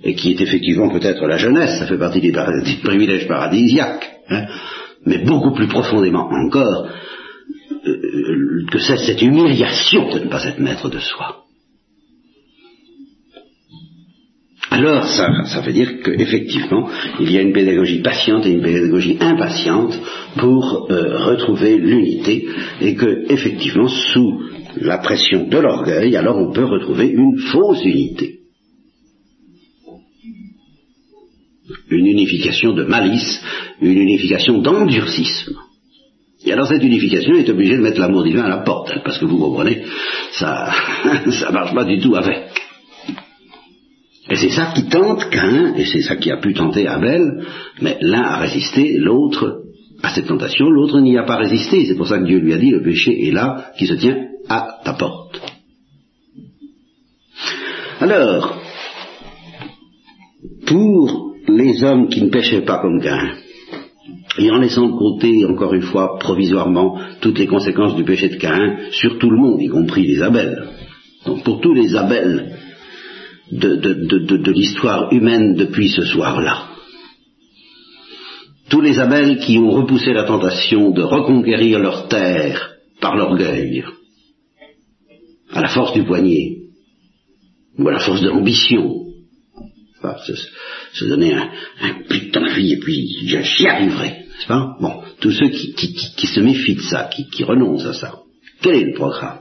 et 0.02 0.14
qui 0.14 0.32
est 0.32 0.40
effectivement 0.40 0.90
peut-être 0.90 1.26
la 1.26 1.36
jeunesse, 1.36 1.78
ça 1.78 1.86
fait 1.86 1.98
partie 1.98 2.20
des, 2.20 2.32
privilèges 2.82 3.28
paradisiaques, 3.28 4.10
hein, 4.28 4.46
mais 5.06 5.18
beaucoup 5.18 5.52
plus 5.52 5.68
profondément 5.68 6.28
encore 6.30 6.88
euh, 7.86 8.64
que 8.70 8.78
c'est 8.78 8.96
cette 8.96 9.22
humiliation 9.22 10.10
de 10.10 10.20
ne 10.20 10.28
pas 10.28 10.44
être 10.44 10.58
maître 10.58 10.88
de 10.88 10.98
soi. 10.98 11.44
Alors 14.70 15.06
ça, 15.06 15.44
ça 15.44 15.60
veut 15.60 15.72
dire 15.72 16.02
qu'effectivement, 16.02 16.88
il 17.20 17.30
y 17.30 17.38
a 17.38 17.42
une 17.42 17.52
pédagogie 17.52 18.00
patiente 18.00 18.44
et 18.44 18.50
une 18.50 18.62
pédagogie 18.62 19.18
impatiente 19.20 19.96
pour 20.36 20.88
euh, 20.90 21.26
retrouver 21.26 21.78
l'unité, 21.78 22.48
et 22.80 22.96
que 22.96 23.30
effectivement, 23.30 23.86
sous 23.86 24.40
la 24.80 24.98
pression 24.98 25.46
de 25.46 25.58
l'orgueil, 25.58 26.16
alors 26.16 26.38
on 26.38 26.52
peut 26.52 26.64
retrouver 26.64 27.06
une 27.06 27.38
fausse 27.38 27.84
unité. 27.84 28.40
Une 31.90 32.06
unification 32.06 32.72
de 32.72 32.84
malice, 32.84 33.42
une 33.80 33.98
unification 33.98 34.58
d'endurcissement. 34.58 35.62
Et 36.44 36.52
alors 36.52 36.66
cette 36.66 36.82
unification 36.82 37.34
est 37.36 37.48
obligée 37.48 37.76
de 37.76 37.82
mettre 37.82 38.00
l'amour 38.00 38.22
divin 38.22 38.42
à 38.42 38.48
la 38.48 38.58
porte, 38.58 38.90
hein, 38.94 39.00
parce 39.02 39.18
que 39.18 39.24
vous 39.24 39.38
comprenez, 39.38 39.82
ça 40.32 40.70
ça 41.30 41.50
marche 41.50 41.74
pas 41.74 41.84
du 41.84 41.98
tout 42.00 42.14
avec. 42.16 42.50
Et 44.30 44.36
c'est 44.36 44.50
ça 44.50 44.72
qui 44.74 44.86
tente 44.88 45.30
qu'un, 45.30 45.74
et 45.74 45.84
c'est 45.84 46.02
ça 46.02 46.16
qui 46.16 46.30
a 46.30 46.38
pu 46.38 46.54
tenter 46.54 46.86
Abel, 46.86 47.44
mais 47.80 47.98
l'un 48.00 48.22
a 48.22 48.36
résisté, 48.38 48.96
l'autre 48.98 49.62
à 50.02 50.10
cette 50.10 50.26
tentation, 50.26 50.68
l'autre 50.68 51.00
n'y 51.00 51.16
a 51.16 51.24
pas 51.24 51.36
résisté. 51.36 51.86
C'est 51.86 51.96
pour 51.96 52.08
ça 52.08 52.18
que 52.18 52.24
Dieu 52.24 52.38
lui 52.38 52.52
a 52.52 52.58
dit, 52.58 52.70
le 52.70 52.82
péché 52.82 53.26
est 53.26 53.32
là, 53.32 53.72
qui 53.78 53.86
se 53.86 53.94
tient 53.94 54.16
à 54.48 54.80
ta 54.84 54.94
porte. 54.94 55.40
Alors, 58.00 58.58
pour 60.66 61.33
les 61.56 61.82
hommes 61.84 62.08
qui 62.08 62.22
ne 62.22 62.30
péchaient 62.30 62.64
pas 62.64 62.78
comme 62.78 63.00
Cain, 63.00 63.34
et 64.38 64.50
en 64.50 64.58
laissant 64.58 64.88
de 64.88 64.98
côté, 64.98 65.44
encore 65.44 65.74
une 65.74 65.82
fois, 65.82 66.18
provisoirement, 66.18 66.98
toutes 67.20 67.38
les 67.38 67.46
conséquences 67.46 67.94
du 67.94 68.04
péché 68.04 68.28
de 68.28 68.36
Cain, 68.36 68.76
sur 68.90 69.18
tout 69.18 69.30
le 69.30 69.36
monde, 69.36 69.62
y 69.62 69.68
compris 69.68 70.06
les 70.06 70.22
Abel. 70.22 70.68
Donc 71.24 71.44
pour 71.44 71.60
tous 71.60 71.72
les 71.72 71.94
Abel 71.94 72.56
de, 73.52 74.50
l'histoire 74.50 75.12
humaine 75.12 75.54
depuis 75.54 75.88
ce 75.88 76.02
soir-là, 76.02 76.68
tous 78.70 78.80
les 78.80 78.98
Abel 78.98 79.38
qui 79.38 79.58
ont 79.58 79.70
repoussé 79.70 80.12
la 80.12 80.24
tentation 80.24 80.90
de 80.90 81.02
reconquérir 81.02 81.78
leur 81.78 82.08
terre 82.08 82.72
par 83.00 83.16
l'orgueil, 83.16 83.84
à 85.52 85.60
la 85.60 85.68
force 85.68 85.92
du 85.92 86.02
poignet, 86.02 86.56
ou 87.78 87.88
à 87.88 87.92
la 87.92 87.98
force 88.00 88.20
de 88.20 88.28
l'ambition, 88.28 89.03
se, 90.92 91.04
donner 91.06 91.34
un, 91.34 91.48
un 91.82 91.94
putain 92.08 92.42
de 92.42 92.54
vie 92.54 92.72
et 92.72 92.78
puis 92.78 93.06
j'y 93.22 93.66
arriverai, 93.66 94.08
n'est-ce 94.08 94.46
pas? 94.46 94.76
Bon, 94.80 95.02
tous 95.20 95.32
ceux 95.32 95.48
qui, 95.48 96.26
se 96.26 96.40
méfient 96.40 96.76
de 96.76 96.82
ça, 96.82 97.08
qui, 97.10 97.44
renoncent 97.44 97.86
à 97.86 97.94
ça, 97.94 98.20
quel 98.62 98.76
est 98.76 98.84
le 98.84 98.94
programme? 98.94 99.38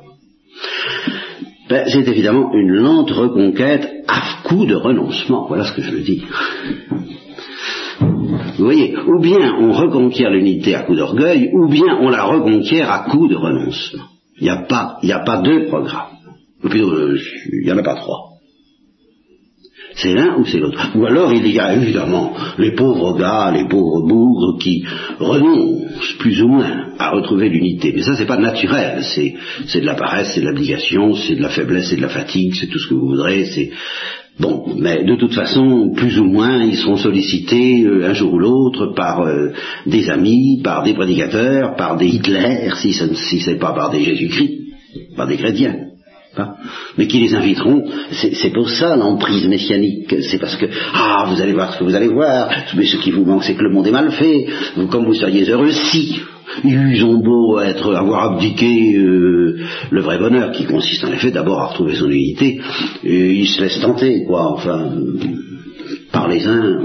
Ben, 1.69 1.85
C'est 1.87 2.07
évidemment 2.07 2.53
une 2.53 2.73
lente 2.73 3.11
reconquête 3.11 3.89
à 4.07 4.43
coup 4.43 4.65
de 4.65 4.75
renoncement, 4.75 5.47
voilà 5.47 5.65
ce 5.65 5.73
que 5.73 5.81
je 5.81 5.91
veux 5.91 6.01
dire. 6.01 6.23
Vous 8.57 8.65
voyez, 8.65 8.95
ou 8.97 9.19
bien 9.19 9.55
on 9.59 9.71
reconquiert 9.71 10.29
l'unité 10.29 10.75
à 10.75 10.83
coup 10.83 10.95
d'orgueil, 10.95 11.49
ou 11.53 11.67
bien 11.69 11.97
on 12.01 12.09
la 12.09 12.23
reconquiert 12.23 12.91
à 12.91 13.09
coup 13.09 13.27
de 13.27 13.35
renoncement. 13.35 14.03
Il 14.37 14.43
n'y 14.43 14.49
a 14.49 14.63
pas, 14.63 14.97
il 15.01 15.11
a 15.11 15.19
pas 15.19 15.41
deux 15.41 15.67
programmes. 15.67 16.17
Ou 16.63 16.67
euh, 16.67 17.19
il 17.51 17.65
n'y 17.65 17.71
en 17.71 17.77
a 17.77 17.83
pas 17.83 17.95
trois. 17.95 18.32
C'est 19.95 20.13
l'un 20.13 20.37
ou 20.37 20.45
c'est 20.45 20.59
l'autre. 20.59 20.91
Ou 20.95 21.05
alors 21.05 21.33
il 21.33 21.47
y 21.47 21.59
a 21.59 21.75
évidemment 21.75 22.33
les 22.57 22.71
pauvres 22.71 23.17
gars, 23.17 23.51
les 23.53 23.67
pauvres 23.67 24.07
bougres 24.07 24.57
qui 24.59 24.83
renoncent 25.19 26.13
plus 26.19 26.41
ou 26.41 26.47
moins 26.47 26.87
à 26.97 27.11
retrouver 27.11 27.49
l'unité. 27.49 27.91
Mais 27.95 28.01
ça 28.01 28.15
c'est 28.15 28.25
pas 28.25 28.37
naturel, 28.37 29.03
c'est, 29.03 29.79
de 29.79 29.85
la 29.85 29.95
paresse, 29.95 30.31
c'est 30.33 30.41
de 30.41 30.45
l'abnégation, 30.45 31.13
c'est 31.13 31.35
de 31.35 31.41
la 31.41 31.49
faiblesse, 31.49 31.89
c'est 31.89 31.97
de 31.97 32.01
la 32.01 32.09
fatigue, 32.09 32.53
c'est 32.59 32.67
tout 32.67 32.79
ce 32.79 32.87
que 32.87 32.95
vous 32.95 33.09
voudrez, 33.09 33.45
c'est 33.45 33.71
Bon, 34.39 34.65
mais 34.79 35.03
de 35.03 35.15
toute 35.15 35.35
façon, 35.35 35.93
plus 35.95 36.17
ou 36.17 36.23
moins, 36.23 36.63
ils 36.63 36.77
seront 36.77 36.97
sollicités 36.97 37.83
euh, 37.83 38.09
un 38.09 38.13
jour 38.13 38.33
ou 38.33 38.39
l'autre 38.39 38.87
par 38.95 39.21
euh, 39.21 39.51
des 39.85 40.09
amis, 40.09 40.59
par 40.63 40.81
des 40.81 40.95
prédicateurs, 40.95 41.75
par 41.75 41.97
des 41.97 42.07
Hitler, 42.07 42.71
si 42.81 42.93
ce 42.93 43.51
n'est 43.51 43.59
pas 43.59 43.73
par 43.73 43.91
des 43.91 44.03
Jésus-Christ, 44.03 44.59
par 45.15 45.27
des 45.27 45.37
chrétiens 45.37 45.92
mais 46.97 47.07
qui 47.07 47.19
les 47.19 47.33
inviteront. 47.33 47.83
C'est 48.11 48.53
pour 48.53 48.69
ça 48.69 48.95
l'emprise 48.95 49.47
messianique. 49.47 50.15
C'est 50.21 50.39
parce 50.39 50.55
que, 50.55 50.65
ah, 50.93 51.27
vous 51.29 51.41
allez 51.41 51.53
voir 51.53 51.73
ce 51.73 51.79
que 51.79 51.83
vous 51.83 51.95
allez 51.95 52.07
voir, 52.07 52.49
mais 52.75 52.85
ce 52.85 52.97
qui 52.97 53.11
vous 53.11 53.25
manque, 53.25 53.43
c'est 53.43 53.55
que 53.55 53.63
le 53.63 53.73
monde 53.73 53.87
est 53.87 53.91
mal 53.91 54.11
fait. 54.11 54.47
Vous, 54.75 54.87
comme 54.87 55.05
vous 55.05 55.13
seriez 55.13 55.49
heureux 55.49 55.71
si 55.71 56.19
ils 56.63 57.03
ont 57.03 57.19
beau 57.19 57.59
être, 57.59 57.93
avoir 57.95 58.33
abdiqué 58.33 58.95
euh, 58.95 59.57
le 59.89 60.01
vrai 60.01 60.19
bonheur, 60.19 60.51
qui 60.51 60.65
consiste 60.65 61.03
en 61.03 61.11
effet 61.11 61.31
d'abord 61.31 61.59
à 61.59 61.67
retrouver 61.67 61.95
son 61.95 62.09
unité, 62.09 62.59
et 63.03 63.33
ils 63.33 63.47
se 63.47 63.61
laissent 63.61 63.79
tenter, 63.79 64.23
quoi, 64.25 64.51
enfin, 64.51 64.91
par 66.11 66.27
les 66.27 66.45
uns 66.45 66.79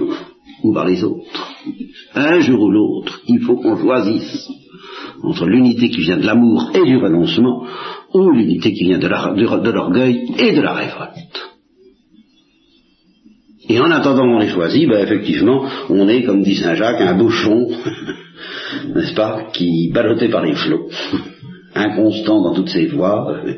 ou 0.62 0.72
par 0.72 0.86
les 0.86 1.02
autres. 1.04 1.24
Un 2.14 2.40
jour 2.40 2.62
ou 2.62 2.70
l'autre, 2.70 3.20
il 3.28 3.40
faut 3.40 3.56
qu'on 3.56 3.76
choisisse 3.76 4.48
entre 5.22 5.46
l'unité 5.46 5.88
qui 5.90 6.02
vient 6.02 6.18
de 6.18 6.26
l'amour 6.26 6.70
et 6.74 6.84
du 6.84 6.96
renoncement, 6.96 7.64
ou 8.14 8.30
l'unité 8.30 8.72
qui 8.72 8.84
vient 8.84 8.98
de 8.98 9.70
l'orgueil 9.70 10.34
et 10.38 10.52
de 10.52 10.60
la 10.60 10.74
révolte. 10.74 11.48
Et 13.68 13.78
en 13.80 13.90
attendant 13.90 14.24
on 14.24 14.38
les 14.38 14.48
choisit, 14.48 14.88
ben 14.88 15.04
effectivement, 15.04 15.68
on 15.90 16.08
est, 16.08 16.22
comme 16.22 16.42
dit 16.42 16.56
Saint 16.56 16.74
Jacques, 16.74 17.02
un 17.02 17.18
bouchon, 17.18 17.68
n'est-ce 18.94 19.14
pas, 19.14 19.48
qui 19.52 19.90
ballotté 19.92 20.28
par 20.28 20.42
les 20.42 20.54
flots, 20.54 20.88
inconstant 21.74 22.42
dans 22.42 22.54
toutes 22.54 22.70
ses 22.70 22.86
voies, 22.86 23.30
euh, 23.44 23.56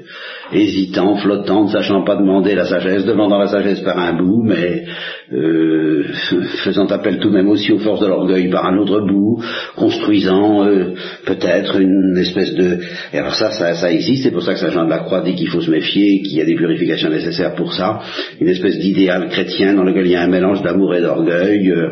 hésitant, 0.53 1.17
flottant, 1.17 1.65
ne 1.65 1.71
sachant 1.71 2.05
pas 2.05 2.17
demander 2.17 2.55
la 2.55 2.65
sagesse, 2.65 3.05
demandant 3.05 3.39
la 3.39 3.47
sagesse 3.47 3.81
par 3.81 3.99
un 3.99 4.15
bout, 4.15 4.43
mais 4.43 4.85
euh, 5.33 6.05
faisant 6.65 6.87
appel 6.87 7.19
tout 7.19 7.29
de 7.29 7.35
même 7.35 7.49
aussi 7.49 7.73
aux 7.73 7.79
forces 7.79 8.01
de 8.01 8.07
l'orgueil 8.07 8.49
par 8.49 8.67
un 8.67 8.79
autre 8.79 9.01
bout, 9.01 9.43
construisant 9.77 10.65
euh, 10.67 10.95
peut-être 11.25 11.81
une 11.81 12.17
espèce 12.19 12.55
de... 12.55 12.79
Et 13.13 13.19
alors 13.19 13.35
ça, 13.35 13.51
ça, 13.53 13.75
ça 13.75 13.93
existe, 13.93 14.25
c'est 14.25 14.33
pour 14.33 14.43
ça 14.43 14.55
que 14.55 14.61
Saint 14.61 14.71
Jean 14.71 14.85
de 14.85 14.91
la 14.91 15.01
Croix 15.01 15.23
dit 15.23 15.35
qu'il 15.35 15.49
faut 15.49 15.61
se 15.61 15.71
méfier, 15.71 16.23
qu'il 16.23 16.39
y 16.39 16.41
a 16.41 16.45
des 16.45 16.57
purifications 16.57 17.11
nécessaires 17.11 17.55
pour 17.55 17.73
ça, 17.73 18.01
une 18.41 18.49
espèce 18.49 18.79
d'idéal 18.79 19.29
chrétien 19.29 19.75
dans 19.75 19.85
lequel 19.85 20.07
il 20.07 20.13
y 20.13 20.17
a 20.17 20.23
un 20.23 20.29
mélange 20.29 20.63
d'amour 20.63 20.95
et 20.95 21.01
d'orgueil, 21.01 21.71
euh, 21.71 21.91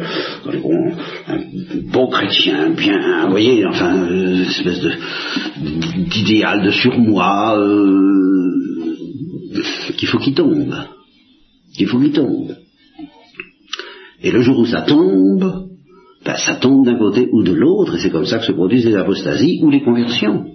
un 1.28 1.38
beau 1.92 2.08
chrétien, 2.08 2.70
bien, 2.70 3.24
vous 3.24 3.30
voyez, 3.30 3.64
enfin, 3.66 4.08
une 4.10 4.42
espèce 4.42 4.80
d'idéal 6.10 6.62
de 6.62 6.70
surmoi, 6.70 7.56
qu'il 9.96 10.08
faut 10.08 10.18
qu'il 10.18 10.34
tombe, 10.34 10.74
qu'il 11.74 11.86
faut 11.88 11.98
qu'il 11.98 12.12
tombe. 12.12 12.56
Et 14.22 14.30
le 14.30 14.42
jour 14.42 14.58
où 14.58 14.66
ça 14.66 14.82
tombe, 14.82 15.68
ben, 16.24 16.36
ça 16.36 16.56
tombe 16.56 16.84
d'un 16.84 16.98
côté 16.98 17.28
ou 17.32 17.42
de 17.42 17.52
l'autre, 17.52 17.96
et 17.96 17.98
c'est 18.00 18.10
comme 18.10 18.26
ça 18.26 18.38
que 18.38 18.46
se 18.46 18.52
produisent 18.52 18.86
les 18.86 18.96
apostasies 18.96 19.60
ou 19.62 19.70
les 19.70 19.82
conversions. 19.82 20.46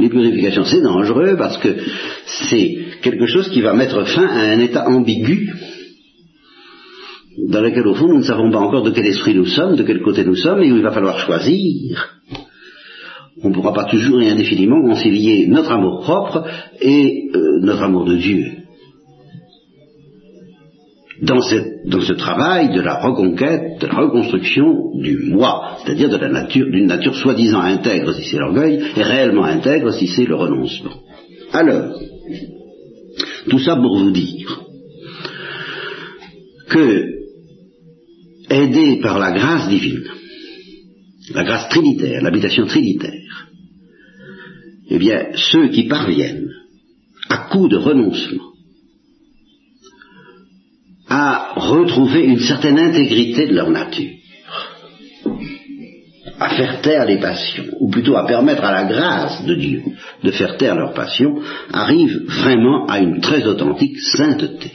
Les 0.00 0.08
purifications, 0.08 0.64
c'est 0.64 0.82
dangereux 0.82 1.36
parce 1.38 1.58
que 1.58 1.76
c'est 2.26 2.76
quelque 3.02 3.26
chose 3.26 3.48
qui 3.50 3.60
va 3.60 3.72
mettre 3.72 4.04
fin 4.04 4.26
à 4.26 4.50
un 4.50 4.58
état 4.58 4.88
ambigu 4.88 5.48
dans 7.48 7.60
lequel, 7.60 7.86
au 7.86 7.94
fond, 7.94 8.08
nous 8.08 8.18
ne 8.18 8.24
savons 8.24 8.50
pas 8.50 8.58
encore 8.58 8.82
de 8.82 8.90
quel 8.90 9.06
esprit 9.06 9.34
nous 9.34 9.46
sommes, 9.46 9.76
de 9.76 9.82
quel 9.82 10.02
côté 10.02 10.24
nous 10.24 10.36
sommes, 10.36 10.62
et 10.62 10.72
où 10.72 10.76
il 10.76 10.82
va 10.82 10.92
falloir 10.92 11.18
choisir. 11.18 12.20
On 13.42 13.48
ne 13.48 13.54
pourra 13.54 13.72
pas 13.72 13.84
toujours 13.84 14.22
et 14.22 14.30
indéfiniment 14.30 14.80
concilier 14.80 15.46
notre 15.48 15.72
amour 15.72 16.00
propre 16.02 16.44
et 16.80 17.30
euh, 17.34 17.60
notre 17.60 17.82
amour 17.82 18.04
de 18.04 18.16
Dieu 18.16 18.64
dans, 21.22 21.40
ce 21.40 22.12
travail 22.12 22.74
de 22.74 22.80
la 22.80 23.00
reconquête, 23.00 23.80
de 23.80 23.86
la 23.86 23.94
reconstruction 23.94 24.92
du 24.94 25.30
moi, 25.30 25.78
c'est-à-dire 25.78 26.08
de 26.08 26.16
la 26.16 26.28
nature, 26.28 26.66
d'une 26.70 26.86
nature 26.86 27.14
soi-disant 27.14 27.60
intègre 27.60 28.12
si 28.14 28.24
c'est 28.24 28.38
l'orgueil, 28.38 28.82
et 28.96 29.02
réellement 29.02 29.44
intègre 29.44 29.92
si 29.92 30.06
c'est 30.08 30.26
le 30.26 30.34
renoncement. 30.34 30.92
Alors, 31.52 31.98
tout 33.48 33.58
ça 33.58 33.76
pour 33.76 33.98
vous 33.98 34.10
dire 34.10 34.60
que, 36.68 37.04
aidé 38.50 39.00
par 39.00 39.18
la 39.18 39.32
grâce 39.32 39.68
divine, 39.68 40.04
la 41.32 41.44
grâce 41.44 41.68
trinitaire, 41.68 42.22
l'habitation 42.22 42.66
trinitaire, 42.66 43.48
eh 44.90 44.98
bien, 44.98 45.28
ceux 45.34 45.68
qui 45.68 45.84
parviennent, 45.84 46.50
à 47.30 47.48
coup 47.50 47.68
de 47.68 47.76
renoncement, 47.76 48.52
à 51.08 51.54
retrouver 51.56 52.24
une 52.24 52.40
certaine 52.40 52.78
intégrité 52.78 53.46
de 53.46 53.54
leur 53.54 53.70
nature, 53.70 54.12
à 56.38 56.50
faire 56.50 56.80
taire 56.82 57.06
les 57.06 57.18
passions, 57.18 57.66
ou 57.80 57.88
plutôt 57.90 58.16
à 58.16 58.26
permettre 58.26 58.64
à 58.64 58.72
la 58.72 58.84
grâce 58.84 59.44
de 59.44 59.54
Dieu 59.54 59.82
de 60.22 60.30
faire 60.30 60.56
taire 60.56 60.74
leurs 60.74 60.94
passions, 60.94 61.40
arrivent 61.72 62.24
vraiment 62.26 62.86
à 62.86 62.98
une 62.98 63.20
très 63.20 63.46
authentique 63.46 63.98
sainteté. 64.00 64.72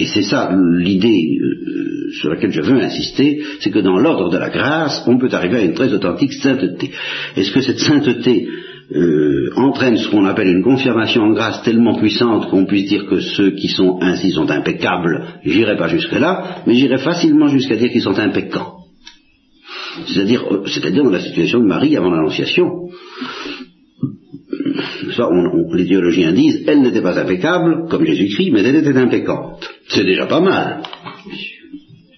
Et 0.00 0.06
c'est 0.06 0.22
ça 0.22 0.50
l'idée 0.78 1.38
euh, 1.38 2.10
sur 2.12 2.30
laquelle 2.30 2.52
je 2.52 2.62
veux 2.62 2.80
insister, 2.80 3.42
c'est 3.60 3.70
que 3.70 3.80
dans 3.80 3.98
l'ordre 3.98 4.30
de 4.30 4.38
la 4.38 4.48
grâce, 4.48 5.02
on 5.06 5.18
peut 5.18 5.28
arriver 5.30 5.58
à 5.58 5.62
une 5.62 5.74
très 5.74 5.92
authentique 5.92 6.32
sainteté. 6.32 6.90
Est-ce 7.36 7.52
que 7.52 7.60
cette 7.60 7.78
sainteté 7.78 8.48
euh, 8.92 9.50
entraîne 9.56 9.98
ce 9.98 10.08
qu'on 10.08 10.24
appelle 10.24 10.48
une 10.48 10.64
confirmation 10.64 11.22
en 11.22 11.32
grâce 11.32 11.62
tellement 11.62 11.96
puissante 11.96 12.48
qu'on 12.48 12.64
puisse 12.64 12.88
dire 12.88 13.06
que 13.06 13.20
ceux 13.20 13.50
qui 13.50 13.68
sont 13.68 13.98
ainsi 14.00 14.30
sont 14.30 14.50
impeccables, 14.50 15.22
j'irai 15.44 15.76
pas 15.76 15.88
jusque-là, 15.88 16.62
mais 16.66 16.74
j'irai 16.74 16.98
facilement 16.98 17.48
jusqu'à 17.48 17.76
dire 17.76 17.90
qu'ils 17.90 18.00
sont 18.00 18.18
impeccants. 18.18 18.78
C'est-à-dire, 20.06 20.42
euh, 20.50 20.62
c'est-à-dire 20.66 21.04
dans 21.04 21.10
la 21.10 21.20
situation 21.20 21.60
de 21.60 21.66
Marie 21.66 21.94
avant 21.94 22.10
l'Annonciation. 22.10 22.88
Ça, 25.16 25.28
les 25.74 25.86
théologiens 25.86 26.32
disent, 26.32 26.64
elle 26.66 26.82
n'était 26.82 27.02
pas 27.02 27.18
impeccable, 27.18 27.88
comme 27.88 28.04
Jésus-Christ, 28.04 28.50
mais 28.52 28.62
elle 28.62 28.76
était 28.76 28.96
impeccante. 28.96 29.68
C'est 29.88 30.04
déjà 30.04 30.26
pas 30.26 30.40
mal. 30.40 30.82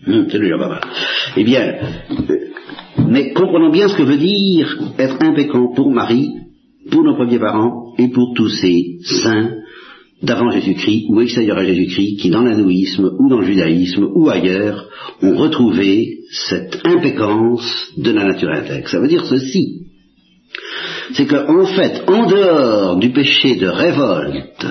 Hum, 0.06 0.26
c'est 0.28 0.40
déjà 0.40 0.58
pas 0.58 0.68
mal. 0.68 0.80
Eh 1.36 1.44
bien, 1.44 1.74
euh, 2.28 2.36
mais 3.08 3.32
comprenons 3.32 3.70
bien 3.70 3.88
ce 3.88 3.96
que 3.96 4.02
veut 4.02 4.16
dire 4.16 4.78
être 4.98 5.16
impeccant 5.20 5.72
pour 5.74 5.90
Marie 5.90 6.30
pour 6.90 7.04
nos 7.04 7.14
premiers 7.14 7.38
parents 7.38 7.94
et 7.98 8.08
pour 8.08 8.32
tous 8.34 8.48
ces 8.48 8.98
saints 9.02 9.62
d'avant 10.22 10.50
Jésus-Christ 10.50 11.06
ou 11.08 11.20
extérieurs 11.20 11.58
à 11.58 11.64
Jésus-Christ 11.64 12.16
qui 12.20 12.30
dans 12.30 12.42
l'hindouisme 12.42 13.10
ou 13.18 13.28
dans 13.28 13.38
le 13.38 13.46
judaïsme 13.46 14.08
ou 14.14 14.28
ailleurs 14.28 14.88
ont 15.20 15.36
retrouvé 15.36 16.18
cette 16.30 16.80
impécance 16.84 17.92
de 17.96 18.10
la 18.10 18.24
nature 18.24 18.50
intègre. 18.50 18.88
Ça 18.88 19.00
veut 19.00 19.08
dire 19.08 19.24
ceci. 19.24 19.86
C'est 21.12 21.26
qu'en 21.26 21.66
fait, 21.66 22.02
en 22.08 22.26
dehors 22.26 22.96
du 22.96 23.10
péché 23.10 23.56
de 23.56 23.66
révolte 23.66 24.66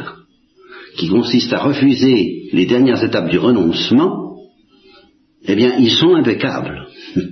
qui 0.98 1.10
consiste 1.10 1.54
à 1.54 1.60
refuser 1.60 2.50
les 2.52 2.66
dernières 2.66 3.04
étapes 3.04 3.30
du 3.30 3.38
renoncement, 3.38 4.36
eh 5.46 5.56
bien, 5.56 5.76
ils 5.80 5.92
sont 5.92 6.16
impeccables. 6.16 6.88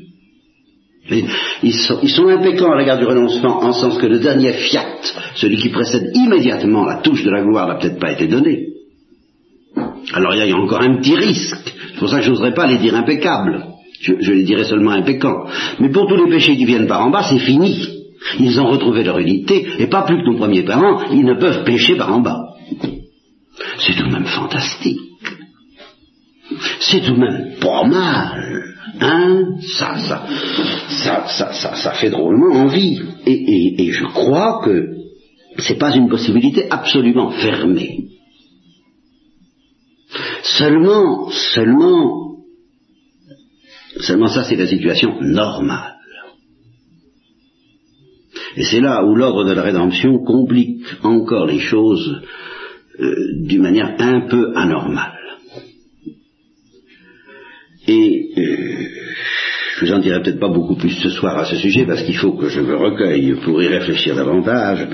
Ils 1.63 1.73
sont, 1.73 1.97
ils 2.03 2.09
sont 2.09 2.27
impeccants 2.27 2.71
à 2.71 2.77
l'égard 2.77 2.99
du 2.99 3.05
renoncement, 3.05 3.63
en 3.63 3.73
sens 3.73 3.97
que 3.97 4.05
le 4.05 4.19
dernier 4.19 4.53
fiat, 4.53 4.99
celui 5.33 5.57
qui 5.57 5.69
précède 5.69 6.11
immédiatement 6.13 6.85
la 6.85 6.97
touche 6.97 7.23
de 7.23 7.31
la 7.31 7.41
gloire, 7.41 7.67
n'a 7.67 7.75
peut-être 7.75 7.99
pas 7.99 8.11
été 8.11 8.27
donné. 8.27 8.67
Alors 10.13 10.35
il 10.35 10.47
y 10.47 10.51
a 10.51 10.55
encore 10.55 10.83
un 10.83 10.97
petit 10.97 11.15
risque. 11.15 11.73
C'est 11.93 11.97
pour 11.97 12.09
ça 12.09 12.19
que 12.19 12.25
je 12.25 12.29
n'oserais 12.29 12.53
pas 12.53 12.67
les 12.67 12.77
dire 12.77 12.95
impeccables. 12.95 13.65
Je, 14.01 14.13
je, 14.19 14.31
les 14.33 14.43
dirais 14.43 14.65
seulement 14.65 14.91
impeccants. 14.91 15.45
Mais 15.79 15.89
pour 15.89 16.07
tous 16.07 16.15
les 16.15 16.29
péchés 16.29 16.55
qui 16.55 16.65
viennent 16.65 16.87
par 16.87 17.01
en 17.01 17.09
bas, 17.09 17.23
c'est 17.23 17.39
fini. 17.39 17.98
Ils 18.39 18.59
ont 18.59 18.67
retrouvé 18.67 19.03
leur 19.03 19.19
unité, 19.19 19.67
et 19.79 19.87
pas 19.87 20.03
plus 20.03 20.17
que 20.17 20.29
nos 20.29 20.37
premiers 20.37 20.63
parents, 20.63 21.09
ils 21.11 21.25
ne 21.25 21.35
peuvent 21.35 21.63
pécher 21.63 21.95
par 21.95 22.13
en 22.13 22.19
bas. 22.21 22.41
C'est 23.79 23.95
tout 23.95 24.07
de 24.07 24.13
même 24.13 24.25
fantastique. 24.25 24.99
C'est 26.79 27.01
tout 27.01 27.13
de 27.13 27.19
même 27.19 27.55
pas 27.59 27.83
mal. 27.85 28.63
Hein 29.01 29.43
ça, 29.61 29.97
ça, 29.99 30.25
ça, 30.89 31.27
ça, 31.27 31.53
ça, 31.53 31.75
ça 31.75 31.91
fait 31.93 32.09
drôlement 32.09 32.53
envie. 32.63 32.99
Et, 33.25 33.31
et, 33.31 33.81
et 33.83 33.91
je 33.91 34.05
crois 34.05 34.61
que 34.63 34.89
c'est 35.59 35.77
pas 35.77 35.95
une 35.95 36.09
possibilité 36.09 36.67
absolument 36.69 37.31
fermée. 37.31 38.05
Seulement, 40.43 41.29
seulement, 41.29 42.37
seulement 43.99 44.27
ça 44.27 44.43
c'est 44.43 44.55
la 44.55 44.67
situation 44.67 45.15
normale. 45.21 45.98
Et 48.59 48.63
c'est 48.63 48.81
là 48.81 49.05
où 49.05 49.15
l'ordre 49.15 49.45
de 49.45 49.53
la 49.53 49.61
rédemption 49.61 50.19
complique 50.19 50.83
encore 51.01 51.45
les 51.45 51.59
choses 51.59 52.21
euh, 52.99 53.15
d'une 53.45 53.61
manière 53.61 53.95
un 53.97 54.27
peu 54.27 54.51
anormale. 54.53 55.13
Et 57.87 58.31
euh, 58.37 58.87
je 59.77 59.85
vous 59.85 59.93
en 59.93 59.99
dirai 59.99 60.21
peut-être 60.21 60.41
pas 60.41 60.49
beaucoup 60.49 60.75
plus 60.75 60.89
ce 60.89 61.09
soir 61.09 61.37
à 61.37 61.45
ce 61.45 61.55
sujet 61.55 61.85
parce 61.85 62.03
qu'il 62.03 62.17
faut 62.17 62.33
que 62.33 62.49
je 62.49 62.59
me 62.59 62.75
recueille 62.75 63.33
pour 63.45 63.63
y 63.63 63.67
réfléchir 63.67 64.13
davantage. 64.13 64.89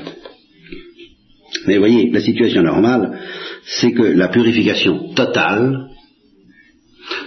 Mais 1.66 1.80
voyez, 1.80 2.12
la 2.12 2.22
situation 2.22 2.62
normale, 2.62 3.20
c'est 3.64 3.94
que 3.94 4.04
la 4.04 4.28
purification 4.28 5.12
totale 5.16 5.90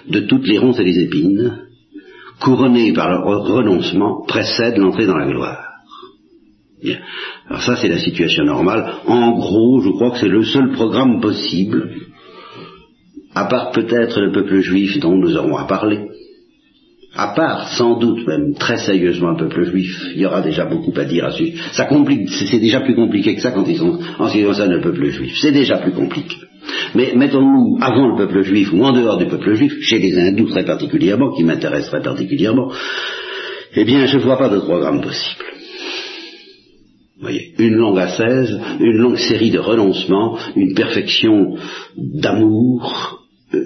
de 0.08 0.20
toutes 0.20 0.46
les 0.46 0.58
ronces 0.58 0.78
et 0.78 0.84
les 0.84 1.00
épines, 1.00 1.64
couronnée 2.40 2.92
par 2.92 3.10
le 3.10 3.18
renoncement, 3.18 4.24
précède 4.24 4.76
l'entrée 4.76 5.06
dans 5.06 5.18
la 5.18 5.26
gloire. 5.26 5.67
Bien. 6.82 6.98
Alors 7.48 7.62
ça, 7.62 7.76
c'est 7.76 7.88
la 7.88 7.98
situation 7.98 8.44
normale. 8.44 8.86
En 9.06 9.32
gros, 9.32 9.80
je 9.80 9.90
crois 9.90 10.12
que 10.12 10.18
c'est 10.18 10.28
le 10.28 10.44
seul 10.44 10.72
programme 10.72 11.20
possible, 11.20 11.90
à 13.34 13.46
part 13.46 13.72
peut-être 13.72 14.20
le 14.20 14.32
peuple 14.32 14.60
juif 14.60 14.98
dont 15.00 15.16
nous 15.16 15.36
aurons 15.36 15.56
à 15.56 15.64
parler, 15.64 16.06
à 17.14 17.28
part 17.34 17.68
sans 17.70 17.98
doute 17.98 18.26
même 18.26 18.54
très 18.54 18.76
sérieusement 18.76 19.30
le 19.30 19.48
peuple 19.48 19.64
juif, 19.64 20.00
il 20.14 20.20
y 20.20 20.26
aura 20.26 20.40
déjà 20.40 20.66
beaucoup 20.66 20.92
à 20.96 21.04
dire 21.04 21.24
à 21.24 21.32
ce 21.32 21.38
sujet. 21.38 21.54
Ça 21.72 21.86
complique, 21.86 22.28
c'est 22.30 22.60
déjà 22.60 22.80
plus 22.80 22.94
compliqué 22.94 23.34
que 23.34 23.40
ça 23.40 23.50
quand 23.50 23.66
ils 23.66 23.78
sont 23.78 23.98
en 24.18 24.28
ce 24.28 24.34
qui 24.34 24.44
concerne 24.44 24.72
le 24.72 24.80
peuple 24.80 25.06
juif. 25.06 25.36
C'est 25.40 25.52
déjà 25.52 25.78
plus 25.78 25.92
compliqué. 25.92 26.36
Mais 26.94 27.12
mettons-nous 27.16 27.78
avant 27.80 28.08
le 28.08 28.16
peuple 28.16 28.42
juif 28.42 28.72
ou 28.72 28.84
en 28.84 28.92
dehors 28.92 29.18
du 29.18 29.26
peuple 29.26 29.54
juif, 29.54 29.72
chez 29.82 29.98
les 29.98 30.16
hindous 30.16 30.48
très 30.48 30.64
particulièrement, 30.64 31.34
qui 31.34 31.42
m'intéressent 31.42 32.02
particulièrement, 32.02 32.70
eh 33.74 33.84
bien 33.84 34.06
je 34.06 34.18
ne 34.18 34.22
vois 34.22 34.38
pas 34.38 34.48
de 34.48 34.58
programme 34.60 35.00
possible. 35.00 35.44
Voyez, 37.20 37.52
une 37.58 37.74
longue 37.74 37.98
ascèse, 37.98 38.60
une 38.78 38.96
longue 38.96 39.18
série 39.18 39.50
de 39.50 39.58
renoncements, 39.58 40.38
une 40.54 40.74
perfection 40.74 41.56
d'amour, 41.96 43.24
euh, 43.54 43.64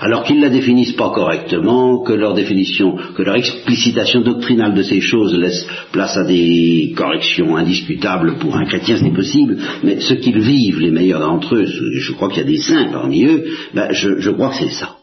alors 0.00 0.24
qu'ils 0.24 0.36
ne 0.36 0.42
la 0.42 0.50
définissent 0.50 0.92
pas 0.92 1.10
correctement, 1.10 2.02
que 2.02 2.12
leur 2.12 2.34
définition, 2.34 2.96
que 3.16 3.22
leur 3.22 3.36
explicitation 3.36 4.20
doctrinale 4.20 4.74
de 4.74 4.82
ces 4.82 5.00
choses 5.00 5.34
laisse 5.34 5.66
place 5.90 6.16
à 6.18 6.24
des 6.24 6.92
corrections 6.94 7.56
indiscutables 7.56 8.36
pour 8.38 8.56
un 8.56 8.66
chrétien, 8.66 8.98
c'est 8.98 9.14
possible, 9.14 9.56
mais 9.82 10.00
ce 10.00 10.14
qu'ils 10.14 10.40
vivent, 10.40 10.80
les 10.80 10.90
meilleurs 10.90 11.20
d'entre 11.20 11.54
eux, 11.54 11.64
je 11.64 12.12
crois 12.12 12.28
qu'il 12.28 12.38
y 12.38 12.46
a 12.46 12.50
des 12.50 12.58
saints 12.58 12.90
parmi 12.92 13.24
eux, 13.24 13.44
ben 13.74 13.90
je, 13.92 14.18
je 14.18 14.30
crois 14.30 14.50
que 14.50 14.56
c'est 14.56 14.74
ça. 14.74 14.96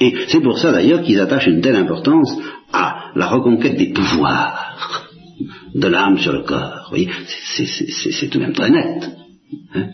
Et 0.00 0.12
c'est 0.26 0.42
pour 0.42 0.58
ça 0.58 0.72
d'ailleurs 0.72 1.02
qu'ils 1.02 1.20
attachent 1.20 1.46
une 1.46 1.60
telle 1.60 1.76
importance 1.76 2.36
la 3.14 3.26
reconquête 3.26 3.76
des 3.76 3.92
pouvoirs 3.92 5.08
de 5.74 5.88
l'âme 5.88 6.18
sur 6.18 6.32
le 6.32 6.42
corps. 6.42 6.92
Vous 6.92 7.04
c'est 7.56 8.28
tout 8.28 8.38
de 8.38 8.44
même 8.44 8.52
très 8.52 8.70
net. 8.70 9.10
Hein 9.74 9.86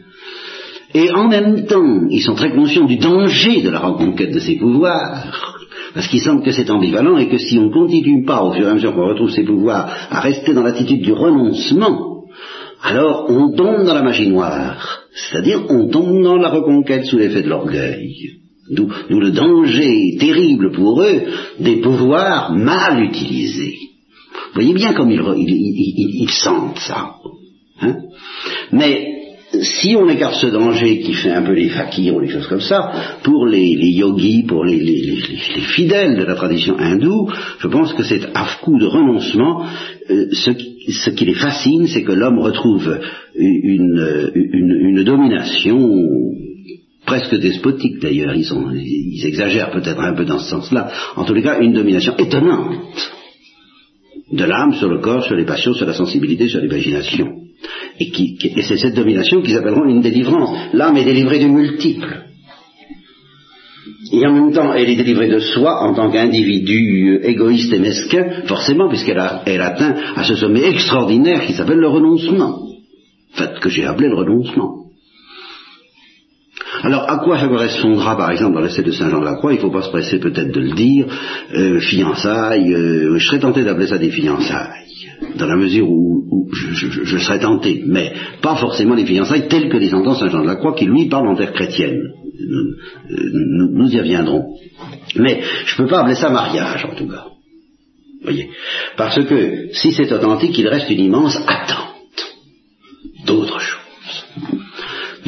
et 0.92 1.10
en 1.12 1.28
même 1.28 1.66
temps, 1.66 2.08
ils 2.10 2.22
sont 2.22 2.34
très 2.34 2.50
conscients 2.50 2.86
du 2.86 2.96
danger 2.96 3.62
de 3.62 3.70
la 3.70 3.78
reconquête 3.78 4.32
de 4.32 4.40
ces 4.40 4.56
pouvoirs, 4.56 5.62
parce 5.94 6.08
qu'il 6.08 6.20
semble 6.20 6.42
que 6.42 6.50
c'est 6.50 6.70
ambivalent 6.70 7.16
et 7.16 7.28
que 7.28 7.38
si 7.38 7.58
on 7.58 7.66
ne 7.66 7.72
continue 7.72 8.24
pas, 8.24 8.42
au 8.42 8.52
fur 8.52 8.66
et 8.66 8.70
à 8.70 8.74
mesure 8.74 8.94
qu'on 8.94 9.08
retrouve 9.08 9.30
ces 9.30 9.44
pouvoirs, 9.44 9.88
à 10.10 10.20
rester 10.20 10.52
dans 10.52 10.62
l'attitude 10.62 11.02
du 11.02 11.12
renoncement, 11.12 12.24
alors 12.82 13.26
on 13.28 13.52
tombe 13.52 13.84
dans 13.84 13.94
la 13.94 14.02
magie 14.02 14.28
noire, 14.28 15.02
c'est-à-dire 15.12 15.62
on 15.68 15.88
tombe 15.88 16.22
dans 16.22 16.36
la 16.36 16.48
reconquête 16.48 17.04
sous 17.04 17.18
l'effet 17.18 17.42
de 17.42 17.48
l'orgueil. 17.48 18.40
D'où 18.70 18.88
le 19.08 19.30
danger 19.30 20.16
terrible 20.18 20.72
pour 20.72 21.02
eux 21.02 21.22
des 21.58 21.76
pouvoirs 21.76 22.52
mal 22.52 23.02
utilisés. 23.02 23.76
Vous 24.32 24.54
voyez 24.54 24.74
bien 24.74 24.92
comme 24.92 25.10
ils, 25.10 26.30
sentent 26.30 26.78
ça. 26.78 27.14
Hein 27.80 27.96
Mais 28.72 29.20
si 29.62 29.96
on 29.96 30.08
écarte 30.08 30.36
ce 30.36 30.46
danger 30.46 31.00
qui 31.00 31.14
fait 31.14 31.30
un 31.30 31.42
peu 31.42 31.52
les 31.52 31.68
fakirs 31.68 32.14
ou 32.14 32.20
les 32.20 32.28
choses 32.28 32.46
comme 32.46 32.60
ça, 32.60 33.18
pour 33.22 33.46
les, 33.46 33.72
yogis, 33.72 34.44
pour 34.44 34.64
les, 34.64 35.16
fidèles 35.74 36.16
de 36.16 36.24
la 36.24 36.34
tradition 36.34 36.78
hindoue, 36.78 37.30
je 37.58 37.66
pense 37.68 37.92
que 37.94 38.04
c'est 38.04 38.24
à 38.34 38.46
de 38.66 38.86
renoncement, 38.86 39.64
euh, 40.10 40.26
ce, 40.32 41.10
qui, 41.10 41.24
les 41.24 41.34
fascine, 41.34 41.86
c'est 41.86 42.02
que 42.02 42.12
l'homme 42.12 42.38
retrouve 42.38 42.98
une, 43.34 45.02
domination 45.04 45.78
presque 47.10 47.34
despotique 47.40 47.98
d'ailleurs, 48.00 48.36
ils, 48.36 48.46
ils 49.16 49.26
exagèrent 49.26 49.72
peut-être 49.72 50.00
un 50.00 50.14
peu 50.14 50.24
dans 50.24 50.38
ce 50.38 50.48
sens-là, 50.48 50.92
en 51.16 51.24
tous 51.24 51.34
les 51.34 51.42
cas 51.42 51.58
une 51.58 51.72
domination 51.72 52.16
étonnante 52.16 52.76
de 54.30 54.44
l'âme 54.44 54.74
sur 54.74 54.88
le 54.88 55.00
corps, 55.00 55.24
sur 55.24 55.34
les 55.34 55.44
passions, 55.44 55.74
sur 55.74 55.86
la 55.86 55.92
sensibilité, 55.92 56.46
sur 56.46 56.60
l'imagination. 56.60 57.26
Et, 57.98 58.12
c'est 58.62 58.76
cette 58.76 58.94
domination 58.94 59.42
qu'ils 59.42 59.56
appelleront 59.56 59.86
une 59.86 60.02
délivrance. 60.02 60.56
L'âme 60.72 60.96
est 60.98 61.04
délivrée 61.04 61.40
du 61.40 61.48
multiple. 61.48 62.26
Et 64.12 64.24
en 64.24 64.32
même 64.32 64.52
temps, 64.52 64.72
elle 64.72 64.88
est 64.88 64.96
délivrée 65.02 65.28
de 65.28 65.40
soi 65.40 65.82
en 65.82 65.94
tant 65.94 66.12
qu'individu 66.12 67.18
euh, 67.18 67.28
égoïste 67.28 67.72
et 67.72 67.80
mesquin, 67.80 68.44
forcément, 68.46 68.88
puisqu'elle 68.88 69.20
elle 69.46 69.60
atteint 69.60 69.96
à 70.14 70.22
ce 70.22 70.36
sommet 70.36 70.62
extraordinaire 70.62 71.44
qui 71.46 71.54
s'appelle 71.54 71.78
le 71.78 71.88
renoncement. 71.88 72.68
Fait 73.32 73.58
que 73.60 73.68
j'ai 73.68 73.84
appelé 73.84 74.08
le 74.08 74.14
renoncement. 74.16 74.79
Alors, 76.82 77.10
à 77.10 77.18
quoi 77.18 77.38
ça 77.38 77.48
correspondra, 77.48 78.16
par 78.16 78.30
exemple, 78.30 78.54
dans 78.54 78.60
l'essai 78.60 78.82
de 78.82 78.92
Saint 78.92 79.10
Jean 79.10 79.20
de 79.20 79.24
la 79.24 79.34
Croix 79.34 79.52
Il 79.52 79.56
ne 79.56 79.60
faut 79.60 79.70
pas 79.70 79.82
se 79.82 79.90
presser 79.90 80.18
peut-être 80.18 80.50
de 80.50 80.60
le 80.60 80.72
dire. 80.72 81.06
Euh, 81.54 81.80
fiançailles, 81.80 82.72
euh, 82.72 83.18
je 83.18 83.26
serais 83.26 83.38
tenté 83.38 83.64
d'appeler 83.64 83.86
ça 83.86 83.98
des 83.98 84.10
fiançailles 84.10 84.90
dans 85.36 85.46
la 85.46 85.56
mesure 85.56 85.88
où, 85.88 86.48
je, 86.52 87.18
serais 87.18 87.38
tenté, 87.38 87.82
mais 87.86 88.12
pas 88.42 88.56
forcément 88.56 88.94
les 88.94 89.06
fiançailles 89.06 89.48
telles 89.48 89.68
que 89.68 89.76
les 89.76 89.94
entend 89.94 90.14
Saint 90.14 90.28
Jean 90.28 90.42
de 90.42 90.46
la 90.46 90.56
Croix, 90.56 90.74
qui 90.74 90.86
lui 90.86 91.08
parle 91.08 91.28
en 91.28 91.36
terre 91.36 91.52
chrétienne. 91.52 92.00
Nous, 93.10 93.90
y 93.90 93.98
reviendrons. 93.98 94.56
Mais 95.16 95.42
je 95.66 95.74
ne 95.74 95.84
peux 95.84 95.90
pas 95.90 96.00
appeler 96.00 96.14
ça 96.14 96.30
mariage, 96.30 96.86
en 96.90 96.94
tout 96.94 97.06
cas. 97.06 97.26
Voyez. 98.22 98.50
Parce 98.96 99.22
que 99.24 99.68
si 99.72 99.92
c'est 99.92 100.12
authentique, 100.12 100.58
il 100.58 100.68
reste 100.68 100.90
une 100.90 101.00
immense 101.00 101.36
attente 101.46 101.90
d'autres 103.26 103.59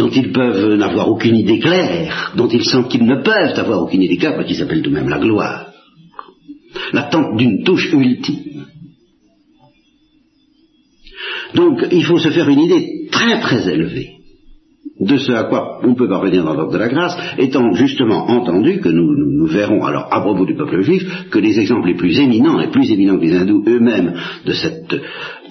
dont 0.02 0.10
ils 0.10 0.32
peuvent 0.32 0.74
n'avoir 0.74 1.08
aucune 1.08 1.36
idée 1.36 1.60
claire, 1.60 2.32
dont 2.36 2.48
ils 2.48 2.64
sentent 2.64 2.90
qu'ils 2.90 3.04
ne 3.04 3.22
peuvent 3.22 3.56
avoir 3.56 3.82
aucune 3.84 4.02
idée 4.02 4.16
claire, 4.16 4.34
parce 4.34 4.48
qu'ils 4.48 4.56
s'appellent 4.56 4.82
tout 4.82 4.90
de 4.90 4.96
même 4.96 5.08
la 5.08 5.20
gloire. 5.20 5.66
L'attente 6.92 7.36
d'une 7.36 7.62
touche 7.62 7.92
ultime. 7.92 8.64
Donc 11.54 11.86
il 11.92 12.04
faut 12.04 12.18
se 12.18 12.30
faire 12.30 12.48
une 12.48 12.60
idée 12.60 13.08
très 13.12 13.40
très 13.40 13.68
élevée 13.72 14.22
de 14.98 15.16
ce 15.18 15.32
à 15.32 15.44
quoi 15.44 15.80
on 15.84 15.94
peut 15.94 16.08
parvenir 16.08 16.44
dans 16.44 16.54
l'ordre 16.54 16.72
de 16.72 16.78
la 16.78 16.88
grâce, 16.88 17.16
étant 17.38 17.72
justement 17.74 18.28
entendu 18.28 18.80
que 18.80 18.88
nous, 18.88 19.14
nous, 19.16 19.46
verrons, 19.46 19.84
alors 19.84 20.08
à 20.12 20.20
propos 20.20 20.46
du 20.46 20.54
peuple 20.54 20.80
juif, 20.82 21.28
que 21.30 21.38
les 21.38 21.58
exemples 21.58 21.88
les 21.88 21.96
plus 21.96 22.18
éminents, 22.18 22.58
les 22.58 22.70
plus 22.70 22.90
éminents 22.90 23.18
que 23.18 23.24
les 23.24 23.36
hindous 23.36 23.64
eux-mêmes, 23.66 24.14
de 24.46 24.52
cette 24.52 24.94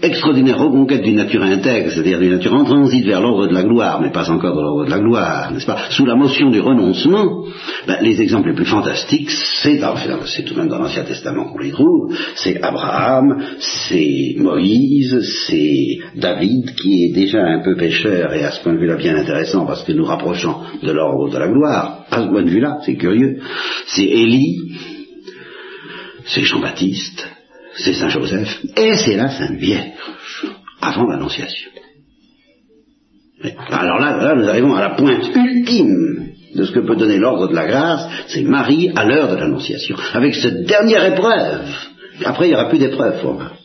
extraordinaire 0.02 0.58
reconquête 0.58 1.02
d'une 1.02 1.16
nature 1.16 1.43
intègre, 1.43 1.91
c'est-à-dire 1.91 2.20
d'une 2.20 2.32
nature 2.32 2.54
en 2.54 2.64
transit 2.64 3.06
vers 3.06 3.22
l'ordre 3.22 3.47
de 3.47 3.54
la 3.54 3.64
gloire, 3.64 4.02
mais 4.02 4.12
pas 4.12 4.30
encore 4.30 4.56
dans 4.56 4.62
l'ordre 4.62 4.86
de 4.86 4.89
la 4.89 4.99
gloire, 4.99 5.52
n'est-ce 5.52 5.66
pas, 5.66 5.89
sous 5.89 6.06
la 6.06 6.16
motion 6.16 6.49
du 6.49 6.60
renoncement, 6.60 7.45
ben, 7.88 7.97
les 8.02 8.22
exemples 8.22 8.49
les 8.49 8.56
plus 8.56 8.66
fantastiques, 8.66 9.30
c'est, 9.32 9.80
c'est 10.26 10.43
tout 10.43 10.54
de 10.54 10.60
même 10.60 10.70
dans 10.70 10.80
l'Ancien 10.80 11.04
Testament 11.04 11.45
qu'on 11.45 11.60
les 11.60 11.72
trouve, 11.72 12.16
c'est 12.36 12.62
Abraham, 12.62 13.43
c'est 13.60 14.36
Moïse, 14.38 15.20
c'est 15.47 15.99
David, 16.16 16.74
qui 16.76 17.06
est 17.06 17.14
déjà 17.14 17.43
un 17.43 17.60
peu 17.60 17.76
pécheur 17.76 18.34
et 18.34 18.43
à 18.43 18.52
ce 18.52 18.62
point 18.64 18.74
de 18.74 18.80
vue-là 18.80 18.95
bien 18.95 19.16
intéressant 19.16 19.66
parce 19.66 19.84
que 19.84 19.91
nous 19.91 20.06
rapprochons 20.06 20.56
de 20.82 20.91
l'ordre 20.91 21.30
de 21.30 21.38
la 21.38 21.47
gloire, 21.47 22.06
à 22.10 22.24
ce 22.24 22.28
point 22.28 22.43
de 22.43 22.49
vue-là, 22.49 22.80
c'est 22.86 22.95
curieux, 22.95 23.39
c'est 23.88 24.06
Élie, 24.06 24.58
c'est 26.26 26.43
Jean-Baptiste, 26.43 27.28
c'est 27.76 27.93
Saint 27.93 28.09
Joseph, 28.09 28.59
et 28.78 28.95
c'est 28.95 29.15
la 29.15 29.30
Sainte 29.30 29.57
Vierge, 29.57 29.93
avant 30.82 31.05
l'Annonciation. 31.05 31.72
Alors 33.69 33.99
là, 33.99 34.17
là, 34.17 34.36
nous 34.36 34.47
arrivons 34.47 34.76
à 34.76 34.82
la 34.82 34.89
pointe 34.91 35.30
ultime 35.36 36.32
de 36.55 36.63
ce 36.63 36.72
que 36.72 36.80
peut 36.80 36.95
donner 36.95 37.17
l'ordre 37.17 37.47
de 37.47 37.55
la 37.55 37.65
grâce, 37.65 38.07
c'est 38.28 38.43
Marie 38.43 38.91
à 38.95 39.05
l'heure 39.05 39.30
de 39.30 39.36
l'Annonciation, 39.36 39.95
avec 40.13 40.36
cette 40.36 40.65
dernière 40.65 41.05
épreuve. 41.05 41.65
Après, 42.26 42.47
il 42.47 42.49
n'y 42.49 42.55
aura 42.55 42.69
plus 42.69 42.78
d'épreuve 42.78 43.22
pour 43.22 43.36
Marie. 43.36 43.55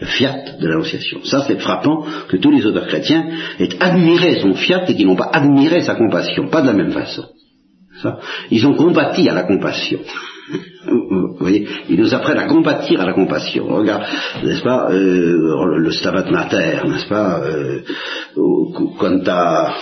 Le 0.00 0.06
fiat 0.06 0.36
de 0.60 0.68
l'Annonciation. 0.68 1.24
Ça, 1.24 1.44
c'est 1.46 1.58
frappant 1.58 2.06
que 2.28 2.36
tous 2.36 2.52
les 2.52 2.64
auteurs 2.64 2.86
chrétiens 2.86 3.26
aient 3.58 3.76
admiré 3.80 4.40
son 4.40 4.54
fiat 4.54 4.88
et 4.88 4.94
qu'ils 4.94 5.06
n'ont 5.06 5.16
pas 5.16 5.30
admiré 5.32 5.80
sa 5.80 5.96
compassion, 5.96 6.48
pas 6.48 6.62
de 6.62 6.68
la 6.68 6.72
même 6.72 6.92
façon. 6.92 7.24
Ils 8.52 8.64
ont 8.64 8.74
combattu 8.74 9.28
à 9.28 9.34
la 9.34 9.42
compassion. 9.42 9.98
Vous 10.86 11.36
voyez, 11.38 11.66
ils 11.88 12.00
nous 12.00 12.14
apprennent 12.14 12.38
à 12.38 12.46
compatir 12.46 13.00
à 13.00 13.06
la 13.06 13.12
compassion. 13.12 13.66
Regarde, 13.66 14.04
n'est-ce 14.44 14.62
pas, 14.62 14.90
euh, 14.90 15.76
le 15.76 15.90
Stabat 15.92 16.30
Mater, 16.30 16.80
n'est-ce 16.88 17.08
pas, 17.08 17.40
euh, 17.40 17.80
quanta, 18.98 19.74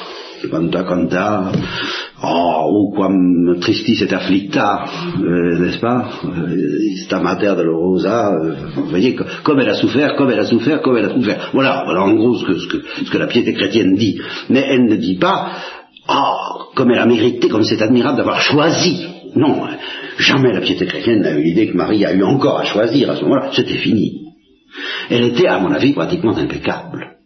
quanta, 0.50 0.82
quanta, 0.84 1.52
oh, 2.22 2.92
quam 2.94 3.58
tristis 3.60 4.02
et 4.02 4.12
afflicta, 4.12 4.84
euh, 5.22 5.58
n'est-ce 5.58 5.78
pas, 5.78 6.08
euh, 6.24 7.20
Mater 7.22 7.54
de 7.56 7.62
l'Orosa, 7.62 8.32
euh, 8.34 8.54
vous 8.74 8.86
voyez, 8.86 9.16
comme 9.44 9.60
elle 9.60 9.70
a 9.70 9.74
souffert, 9.74 10.16
comme 10.16 10.30
elle 10.30 10.40
a 10.40 10.46
souffert, 10.46 10.82
comme 10.82 10.96
elle 10.96 11.06
a 11.06 11.14
souffert. 11.14 11.50
Voilà, 11.52 11.82
voilà 11.84 12.02
en 12.02 12.14
gros 12.14 12.36
ce 12.36 12.44
que, 12.44 12.58
ce 12.58 12.66
que, 12.66 12.76
ce 13.04 13.10
que 13.10 13.18
la 13.18 13.26
piété 13.26 13.54
chrétienne 13.54 13.94
dit. 13.94 14.20
Mais 14.50 14.64
elle 14.68 14.86
ne 14.86 14.96
dit 14.96 15.16
pas, 15.16 15.50
oh, 16.08 16.72
comme 16.74 16.90
elle 16.90 16.98
a 16.98 17.06
mérité, 17.06 17.48
comme 17.48 17.64
c'est 17.64 17.80
admirable 17.80 18.18
d'avoir 18.18 18.40
choisi. 18.40 19.06
Non, 19.34 19.62
jamais 20.18 20.52
la 20.52 20.60
piété 20.60 20.86
chrétienne 20.86 21.20
n'a 21.20 21.32
eu 21.32 21.42
l'idée 21.42 21.68
que 21.68 21.76
Marie 21.76 22.04
a 22.04 22.12
eu 22.12 22.22
encore 22.22 22.60
à 22.60 22.64
choisir 22.64 23.10
à 23.10 23.16
ce 23.16 23.22
moment-là. 23.22 23.50
C'était 23.52 23.74
fini. 23.74 24.26
Elle 25.10 25.24
était, 25.24 25.46
à 25.46 25.58
mon 25.58 25.72
avis, 25.72 25.92
pratiquement 25.92 26.36
impeccable. 26.36 27.16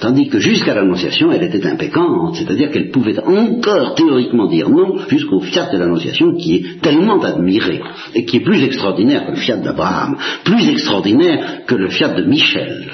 Tandis 0.00 0.28
que 0.28 0.38
jusqu'à 0.38 0.74
l'Annonciation, 0.74 1.32
elle 1.32 1.42
était 1.42 1.66
impeccante, 1.66 2.36
c'est-à-dire 2.36 2.70
qu'elle 2.70 2.90
pouvait 2.90 3.18
encore 3.18 3.94
théoriquement 3.94 4.48
dire 4.48 4.68
non 4.68 4.98
jusqu'au 5.08 5.40
fiat 5.40 5.70
de 5.72 5.78
l'Annonciation 5.78 6.34
qui 6.34 6.56
est 6.56 6.80
tellement 6.80 7.20
admiré 7.22 7.80
et 8.14 8.24
qui 8.24 8.38
est 8.38 8.44
plus 8.44 8.62
extraordinaire 8.62 9.26
que 9.26 9.30
le 9.32 9.36
fiat 9.36 9.56
d'Abraham, 9.56 10.16
plus 10.44 10.68
extraordinaire 10.68 11.64
que 11.66 11.74
le 11.74 11.88
fiat 11.88 12.08
de 12.08 12.24
Michel. 12.24 12.90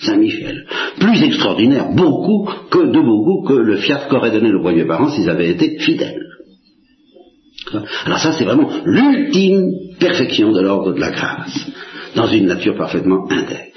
Saint-Michel. 0.00 0.66
Plus 0.98 1.22
extraordinaire, 1.22 1.90
beaucoup, 1.94 2.48
que 2.70 2.78
de 2.78 3.00
beaucoup, 3.00 3.46
que 3.46 3.54
le 3.54 3.76
fiat 3.76 4.06
qu'aurait 4.10 4.32
donné 4.32 4.50
le 4.50 4.60
premier 4.60 4.84
parent 4.84 5.08
s'ils 5.08 5.30
avaient 5.30 5.50
été 5.50 5.78
fidèles. 5.78 6.20
Alors 8.04 8.18
ça, 8.18 8.32
c'est 8.32 8.44
vraiment 8.44 8.70
l'ultime 8.84 9.70
perfection 9.98 10.52
de 10.52 10.60
l'ordre 10.60 10.92
de 10.92 11.00
la 11.00 11.10
grâce, 11.10 11.70
dans 12.14 12.26
une 12.26 12.46
nature 12.46 12.76
parfaitement 12.76 13.26
intègre. 13.30 13.72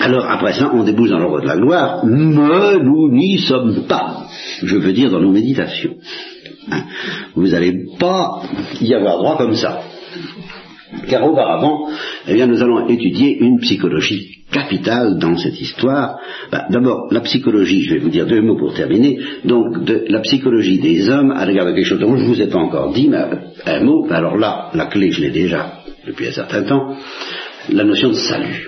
Alors 0.00 0.30
après 0.30 0.52
ça, 0.52 0.70
on 0.72 0.84
débouche 0.84 1.10
dans 1.10 1.18
l'ordre 1.18 1.42
de 1.42 1.46
la 1.46 1.56
gloire, 1.56 2.04
mais 2.04 2.78
nous 2.78 3.10
n'y 3.10 3.38
sommes 3.38 3.86
pas. 3.86 4.26
Je 4.62 4.76
veux 4.76 4.92
dire 4.92 5.10
dans 5.10 5.20
nos 5.20 5.32
méditations. 5.32 5.96
Hein? 6.70 6.84
Vous 7.34 7.48
n'allez 7.48 7.86
pas 7.98 8.42
y 8.80 8.94
avoir 8.94 9.18
droit 9.18 9.36
comme 9.38 9.54
ça. 9.54 9.82
Car 11.08 11.24
auparavant, 11.24 11.88
eh 12.26 12.34
bien, 12.34 12.46
nous 12.46 12.62
allons 12.62 12.88
étudier 12.88 13.38
une 13.38 13.58
psychologie 13.60 14.39
capitale 14.50 15.18
dans 15.18 15.36
cette 15.36 15.60
histoire. 15.60 16.18
Bah, 16.50 16.66
d'abord, 16.70 17.08
la 17.10 17.20
psychologie, 17.20 17.82
je 17.82 17.94
vais 17.94 18.00
vous 18.00 18.08
dire 18.08 18.26
deux 18.26 18.40
mots 18.40 18.56
pour 18.56 18.74
terminer, 18.74 19.18
donc 19.44 19.76
la 20.08 20.20
psychologie 20.20 20.78
des 20.78 21.08
hommes 21.08 21.30
à 21.30 21.46
l'égard 21.46 21.66
de 21.66 21.72
quelque 21.72 21.86
chose 21.86 22.00
dont 22.00 22.16
je 22.16 22.22
ne 22.22 22.28
vous 22.28 22.42
ai 22.42 22.48
pas 22.48 22.58
encore 22.58 22.92
dit, 22.92 23.08
mais 23.08 23.22
un 23.66 23.80
mot, 23.84 24.06
alors 24.10 24.36
là, 24.36 24.70
la 24.74 24.86
clé, 24.86 25.10
je 25.10 25.20
l'ai 25.22 25.30
déjà 25.30 25.80
depuis 26.06 26.28
un 26.28 26.32
certain 26.32 26.62
temps, 26.62 26.96
la 27.70 27.84
notion 27.84 28.08
de 28.08 28.14
salut. 28.14 28.66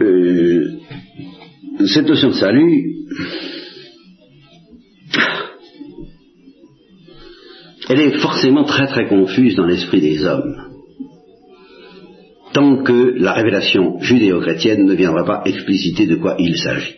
Euh, 0.00 0.80
cette 1.86 2.08
notion 2.08 2.28
de 2.28 2.34
salut, 2.34 2.94
elle 7.88 8.00
est 8.00 8.18
forcément 8.18 8.64
très 8.64 8.86
très 8.86 9.06
confuse 9.06 9.54
dans 9.54 9.66
l'esprit 9.66 10.00
des 10.00 10.24
hommes, 10.24 10.73
que 12.84 13.14
la 13.16 13.32
révélation 13.32 13.98
judéo-chrétienne 14.00 14.84
ne 14.84 14.94
viendra 14.94 15.24
pas 15.24 15.42
expliciter 15.46 16.06
de 16.06 16.16
quoi 16.16 16.36
il 16.38 16.56
s'agit. 16.56 16.94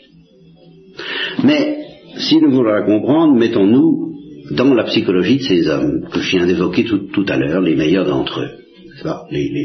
Mais 1.44 1.78
si 2.18 2.38
nous 2.40 2.50
voulons 2.50 2.72
la 2.72 2.82
comprendre, 2.82 3.34
mettons-nous 3.34 4.12
dans 4.50 4.74
la 4.74 4.84
psychologie 4.84 5.38
de 5.38 5.42
ces 5.42 5.68
hommes 5.68 6.08
que 6.12 6.20
je 6.20 6.36
viens 6.36 6.46
d'évoquer 6.46 6.84
tout, 6.84 7.26
à 7.28 7.36
l'heure, 7.36 7.60
les 7.60 7.74
meilleurs 7.74 8.06
d'entre 8.06 8.40
eux. 8.40 8.50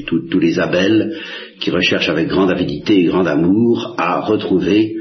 tous 0.07 0.39
les 0.39 0.59
Abels 0.59 1.17
qui 1.59 1.71
recherchent 1.71 2.09
avec 2.09 2.27
grande 2.27 2.51
avidité 2.51 2.99
et 2.99 3.03
grand 3.05 3.25
amour 3.25 3.95
à 3.97 4.21
retrouver 4.21 4.95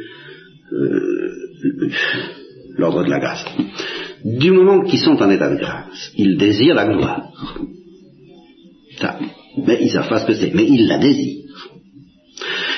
euh, 0.73 1.01
l'ordre 2.77 3.05
de 3.05 3.11
la 3.11 3.21
grâce 3.21 3.45
du 4.25 4.51
moment 4.51 4.83
qu'ils 4.83 5.01
sont 5.01 5.23
en 5.23 5.31
état 5.31 5.51
de 5.51 5.59
grâce, 5.59 6.13
ils 6.17 6.37
désirent 6.37 6.75
la 6.75 6.87
gloire. 6.87 7.33
Mais 9.57 9.79
ils 9.83 9.91
savent 9.91 10.09
pas 10.09 10.21
ce 10.21 10.27
que 10.27 10.35
c'est, 10.35 10.55
mais 10.55 10.65
ils 10.65 10.87
la 10.87 10.99
désirent. 10.99 11.45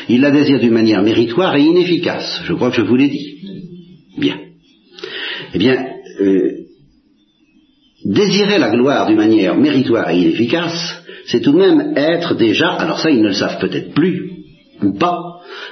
Ils 0.08 0.20
la 0.20 0.30
désirent 0.30 0.60
d'une 0.60 0.72
manière 0.72 1.02
méritoire 1.02 1.54
et 1.56 1.62
inefficace. 1.62 2.42
Je 2.44 2.52
crois 2.54 2.70
que 2.70 2.76
je 2.76 2.82
vous 2.82 2.96
l'ai 2.96 3.08
dit. 3.08 3.36
Bien. 4.18 4.38
Eh 5.54 5.58
bien, 5.58 5.86
euh, 6.20 6.62
désirer 8.04 8.58
la 8.58 8.70
gloire 8.70 9.06
d'une 9.06 9.16
manière 9.16 9.56
méritoire 9.56 10.10
et 10.10 10.18
inefficace, 10.18 11.02
c'est 11.26 11.40
tout 11.40 11.52
de 11.52 11.58
même 11.58 11.94
être 11.96 12.34
déjà, 12.34 12.70
alors 12.70 12.98
ça 12.98 13.10
ils 13.10 13.22
ne 13.22 13.28
le 13.28 13.34
savent 13.34 13.60
peut-être 13.60 13.94
plus, 13.94 14.30
ou 14.82 14.94
pas, 14.94 15.18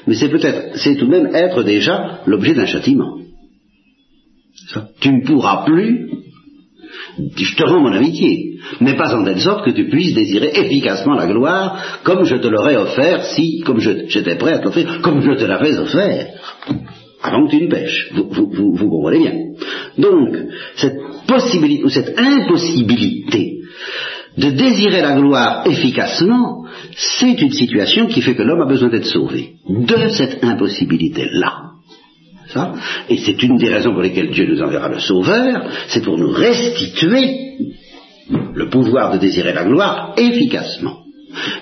mais 0.07 0.15
c'est 0.15 0.29
peut-être, 0.29 0.77
c'est 0.79 0.97
tout 0.97 1.07
de 1.07 1.11
même 1.11 1.35
être 1.35 1.63
déjà 1.63 2.21
l'objet 2.27 2.55
d'un 2.55 2.67
châtiment. 2.67 3.19
Tu 5.01 5.13
ne 5.13 5.25
pourras 5.25 5.65
plus, 5.65 6.09
je 7.37 7.57
te 7.57 7.63
rends 7.65 7.81
mon 7.81 7.93
amitié, 7.93 8.59
mais 8.81 8.95
pas 8.95 9.15
en 9.15 9.25
telle 9.25 9.41
sorte 9.41 9.65
que 9.65 9.71
tu 9.71 9.89
puisses 9.89 10.15
désirer 10.15 10.51
efficacement 10.55 11.15
la 11.15 11.27
gloire 11.27 12.01
comme 12.03 12.25
je 12.25 12.37
te 12.37 12.47
l'aurais 12.47 12.77
offert 12.77 13.25
si, 13.25 13.61
comme 13.61 13.81
j'étais 13.81 14.37
prêt 14.37 14.55
à 14.55 14.59
t'offrir, 14.59 15.01
comme 15.03 15.21
je 15.23 15.33
te 15.33 15.45
l'avais 15.45 15.79
offert, 15.79 16.29
avant 17.23 17.47
que 17.47 17.51
tu 17.51 17.63
ne 17.63 17.71
pêches. 17.71 18.11
Vous, 18.15 18.51
vous, 18.75 18.89
comprenez 18.89 19.19
bien. 19.19 19.35
Donc, 19.99 20.37
cette 20.77 20.99
possibilité 21.27 21.85
ou 21.85 21.89
cette 21.89 22.19
impossibilité 22.19 23.59
de 24.39 24.51
désirer 24.51 25.03
la 25.03 25.17
gloire 25.17 25.67
efficacement, 25.67 26.65
c'est 26.95 27.41
une 27.41 27.51
situation 27.51 28.07
qui 28.07 28.23
fait 28.23 28.35
que 28.35 28.43
l'homme 28.43 28.63
a 28.63 28.69
besoin 28.69 28.89
d'être 28.89 29.07
sauvé. 29.07 29.55
De 29.69 30.09
cette 30.11 30.43
impossibilité-là. 30.43 31.71
Et 33.09 33.19
c'est 33.19 33.43
une 33.43 33.57
des 33.57 33.69
raisons 33.69 33.93
pour 33.93 34.03
lesquelles 34.03 34.31
Dieu 34.31 34.47
nous 34.47 34.63
enverra 34.63 34.89
le 34.89 34.99
Sauveur, 34.99 35.65
c'est 35.89 36.03
pour 36.03 36.19
nous 36.19 36.31
restituer 36.31 37.51
le 38.55 38.69
pouvoir 38.69 39.13
de 39.13 39.19
désirer 39.19 39.53
la 39.53 39.65
gloire 39.65 40.15
efficacement. 40.17 41.01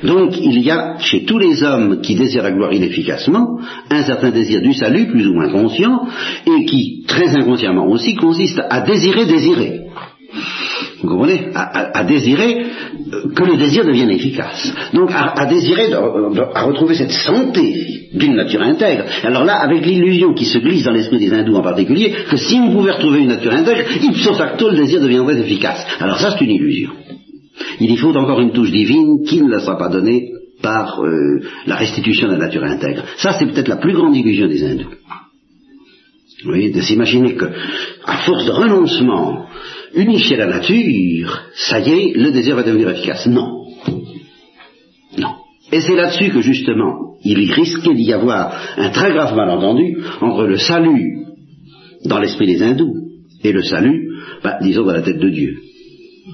Donc 0.03 0.36
il 0.41 0.62
y 0.62 0.70
a 0.70 0.99
chez 0.99 1.24
tous 1.24 1.39
les 1.39 1.62
hommes 1.62 2.01
qui 2.01 2.14
désirent 2.14 2.43
la 2.43 2.53
gloire 2.53 2.72
inefficacement 2.72 3.59
un 3.91 4.03
certain 4.03 4.30
désir 4.30 4.62
du 4.62 4.72
salut 4.72 5.09
plus 5.09 5.26
ou 5.26 5.34
moins 5.34 5.51
conscient 5.51 6.07
et 6.47 6.64
qui 6.64 7.05
très 7.07 7.28
inconsciemment 7.36 7.86
aussi 7.86 8.14
consiste 8.14 8.61
à 8.70 8.80
désirer 8.80 9.26
désirer. 9.26 9.88
Vous 11.01 11.09
comprenez 11.09 11.51
à, 11.55 12.03
désirer 12.05 12.67
euh, 13.13 13.29
que 13.35 13.45
le 13.45 13.57
désir 13.57 13.85
devienne 13.85 14.11
efficace. 14.11 14.75
Donc 14.93 15.11
à, 15.13 15.47
désirer, 15.47 15.93
à 15.93 16.63
retrouver 16.65 16.95
cette 16.95 17.13
santé 17.13 18.09
d'une 18.15 18.35
nature 18.35 18.63
intègre. 18.63 19.05
Alors 19.23 19.45
là, 19.45 19.59
avec 19.61 19.87
l'illusion 19.87 20.35
qui 20.35 20.45
se 20.45 20.59
glisse 20.59 20.85
dans 20.85 20.93
l'esprit 20.93 21.19
des 21.19 21.33
hindous 21.33 21.55
en 21.55 21.63
particulier, 21.63 22.13
que 22.29 22.37
si 22.37 22.57
on 22.57 22.73
pouvait 22.73 22.93
retrouver 22.93 23.21
une 23.21 23.29
nature 23.29 23.53
intègre, 23.53 23.83
ipso 24.03 24.35
facto, 24.35 24.71
le 24.71 24.77
désir 24.77 25.01
deviendrait 25.01 25.39
efficace. 25.39 25.87
Alors 26.01 26.19
ça, 26.19 26.31
c'est 26.33 26.45
une 26.45 26.51
illusion. 26.51 26.91
Il 27.81 27.91
y 27.91 27.97
faut 27.97 28.17
encore 28.17 28.41
une 28.41 28.53
touche 28.53 28.71
divine 28.71 29.23
qui 29.25 29.41
ne 29.41 29.51
la 29.51 29.61
sera 29.61 29.79
pas 29.79 29.89
donnée 29.89 30.33
par 30.63 31.01
euh, 31.01 31.41
la 31.67 31.77
restitution 31.77 32.27
de 32.27 32.33
la 32.33 32.39
nature 32.39 32.65
intègre. 32.65 33.05
Ça, 33.19 33.35
c'est 33.39 33.47
peut-être 33.47 33.69
la 33.69 33.77
plus 33.77 33.93
grande 33.93 34.17
illusion 34.17 34.49
des 34.49 34.65
hindous. 34.65 34.91
Voyez, 36.45 36.71
de 36.71 36.81
s'imaginer 36.81 37.35
que, 37.35 37.47
à 38.05 38.19
force 38.19 38.47
de 38.47 38.53
renoncement, 38.53 39.47
unifier 39.95 40.36
la 40.36 40.47
nature, 40.47 41.43
ça 41.55 41.80
y 41.80 41.91
est, 41.91 42.16
le 42.16 42.30
désir 42.30 42.57
va 42.57 42.62
devenir 42.62 42.91
efficace. 42.91 43.26
Non. 43.26 43.64
Non. 45.18 45.34
Et 45.72 45.80
c'est 45.80 45.95
là-dessus 45.95 46.30
que 46.30 46.41
justement, 46.41 47.16
il 47.24 47.51
risquait 47.53 47.95
d'y 47.95 48.12
avoir 48.12 48.53
un 48.76 48.91
très 48.91 49.12
grave 49.12 49.34
malentendu 49.34 49.99
entre 50.20 50.47
le 50.47 50.57
salut 50.57 51.26
dans 52.05 52.18
l'esprit 52.18 52.47
des 52.47 52.62
hindous 52.62 52.95
et 53.43 53.53
le 53.53 53.62
salut, 53.62 54.09
bah, 54.43 54.59
disons, 54.62 54.84
dans 54.84 54.93
la 54.93 55.03
tête 55.03 55.18
de 55.18 55.30
Dieu. 55.30 55.57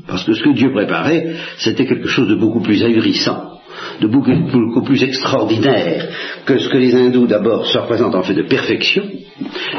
Parce 0.07 0.24
que 0.24 0.34
ce 0.34 0.42
que 0.42 0.55
Dieu 0.55 0.72
préparait, 0.72 1.34
c'était 1.59 1.86
quelque 1.86 2.09
chose 2.09 2.28
de 2.28 2.34
beaucoup 2.34 2.61
plus 2.61 2.82
ahurissant, 2.82 3.59
de 4.00 4.09
beaucoup, 4.09 4.32
beaucoup, 4.52 4.82
plus 4.82 5.02
extraordinaire 5.02 6.09
que 6.44 6.59
ce 6.59 6.68
que 6.68 6.76
les 6.76 6.94
hindous 6.94 7.26
d'abord 7.26 7.66
se 7.66 7.78
représentent 7.78 8.14
en 8.14 8.22
fait 8.22 8.34
de 8.34 8.46
perfection, 8.48 9.05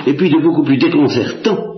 et 0.08 0.14
puis 0.14 0.30
de 0.30 0.42
beaucoup 0.42 0.64
plus 0.64 0.78
déconcertant 0.78 1.75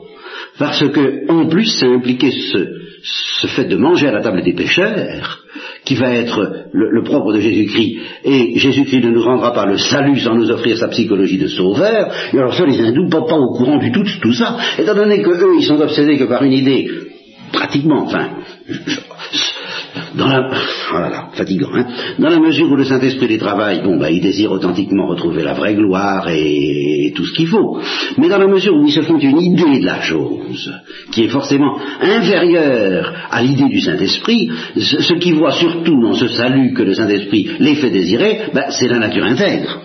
Parce 0.60 0.88
que, 0.90 1.32
en 1.32 1.48
plus, 1.48 1.66
ça 1.80 1.86
impliquait 1.86 2.32
ce, 2.32 3.48
fait 3.48 3.66
de 3.66 3.78
manger 3.78 4.08
à 4.08 4.12
la 4.12 4.22
table 4.22 4.44
des 4.44 4.54
pécheurs, 4.54 5.44
qui 5.86 5.96
va 5.96 6.12
être 6.12 6.68
le, 6.74 7.04
propre 7.04 7.34
de 7.34 7.40
Jésus-Christ, 7.40 7.98
et 8.26 8.58
Jésus-Christ 8.58 9.06
ne 9.06 9.12
nous 9.12 9.22
rendra 9.22 9.54
pas 9.54 9.66
le 9.66 9.78
salut 9.78 10.20
sans 10.20 10.36
nous 10.36 10.50
offrir 10.50 10.78
sa 10.78 10.88
psychologie 10.90 11.38
de 11.38 11.48
sauveur, 11.48 12.12
et 12.34 12.38
alors 12.38 12.54
ça, 12.54 12.66
les 12.66 12.80
hindous 12.82 13.06
ne 13.06 13.10
pas 13.10 13.38
au 13.38 13.56
courant 13.56 13.78
du 13.78 13.92
tout 13.92 14.04
de 14.04 14.20
tout 14.22 14.34
ça, 14.34 14.58
étant 14.78 14.96
donné 14.96 15.22
que 15.22 15.30
eux, 15.30 15.56
ils 15.60 15.66
sont 15.66 15.80
obsédés 15.80 16.18
que 16.18 16.26
par 16.26 16.44
une 16.44 16.54
idée, 16.54 16.90
pratiquement, 17.52 18.04
enfin, 18.06 18.30
dans 20.16 20.28
la, 20.28 20.50
voilà, 20.90 21.30
fatigant, 21.34 21.70
hein, 21.74 21.86
dans 22.18 22.30
la 22.30 22.40
mesure 22.40 22.72
où 22.72 22.76
le 22.76 22.86
Saint-Esprit 22.86 23.28
les 23.28 23.38
travaille, 23.38 23.82
bon, 23.84 23.98
bah, 23.98 24.10
il 24.10 24.22
désire 24.22 24.52
authentiquement 24.52 25.08
retrouver 25.08 25.44
la 25.44 25.54
vraie 25.54 25.76
gloire 25.76 26.30
et, 26.30 27.12
tout 27.16 27.26
ce 27.26 27.34
qu'il 27.34 27.48
faut. 27.48 27.80
Mais 28.18 28.30
dans 28.30 28.38
la 28.38 28.48
mesure 28.48 28.76
où 28.76 28.86
ils 28.86 28.92
se 28.92 29.02
font 29.02 29.18
une 29.18 29.40
idée 29.40 29.80
de 29.80 29.86
la 29.86 30.02
chose, 30.02 30.72
qui 31.12 31.24
est 31.24 31.30
forcément 31.30 31.78
inférieure 32.02 33.14
à 33.32 33.42
l'idée 33.42 33.70
du 33.70 33.80
Saint-Esprit, 33.80 34.50
ce, 34.78 35.14
qui 35.16 35.32
voit 35.32 35.52
surtout 35.52 36.00
dans 36.02 36.14
ce 36.14 36.28
salut 36.28 36.74
que 36.74 36.84
le 36.84 36.94
Saint-Esprit 36.94 37.50
les 37.60 37.76
fait 37.76 37.90
désirer, 37.90 38.50
bah, 38.54 38.68
c'est 38.70 38.88
la 38.88 39.00
nature 39.00 39.26
intègre. 39.26 39.82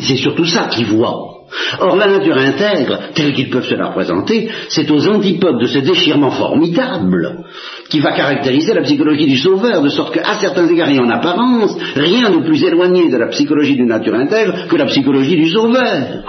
C'est 0.00 0.16
surtout 0.16 0.46
ça 0.46 0.68
qu'ils 0.68 0.86
voient. 0.86 1.39
Or, 1.80 1.96
la 1.96 2.06
nature 2.06 2.36
intègre, 2.36 3.10
telle 3.14 3.32
qu'ils 3.32 3.50
peuvent 3.50 3.66
se 3.66 3.74
la 3.74 3.88
représenter, 3.88 4.48
c'est 4.68 4.90
aux 4.90 5.08
antipodes 5.08 5.60
de 5.60 5.66
ce 5.66 5.78
déchirement 5.78 6.30
formidable 6.30 7.44
qui 7.88 8.00
va 8.00 8.12
caractériser 8.12 8.72
la 8.72 8.82
psychologie 8.82 9.26
du 9.26 9.36
sauveur, 9.36 9.82
de 9.82 9.88
sorte 9.88 10.14
qu'à 10.14 10.34
certains 10.34 10.68
égards 10.68 10.90
et 10.90 11.00
en 11.00 11.10
apparence, 11.10 11.76
rien 11.94 12.30
de 12.30 12.44
plus 12.44 12.62
éloigné 12.62 13.10
de 13.10 13.16
la 13.16 13.28
psychologie 13.28 13.76
d'une 13.76 13.88
nature 13.88 14.14
intègre 14.14 14.68
que 14.68 14.76
la 14.76 14.86
psychologie 14.86 15.36
du 15.36 15.48
sauveur. 15.48 16.24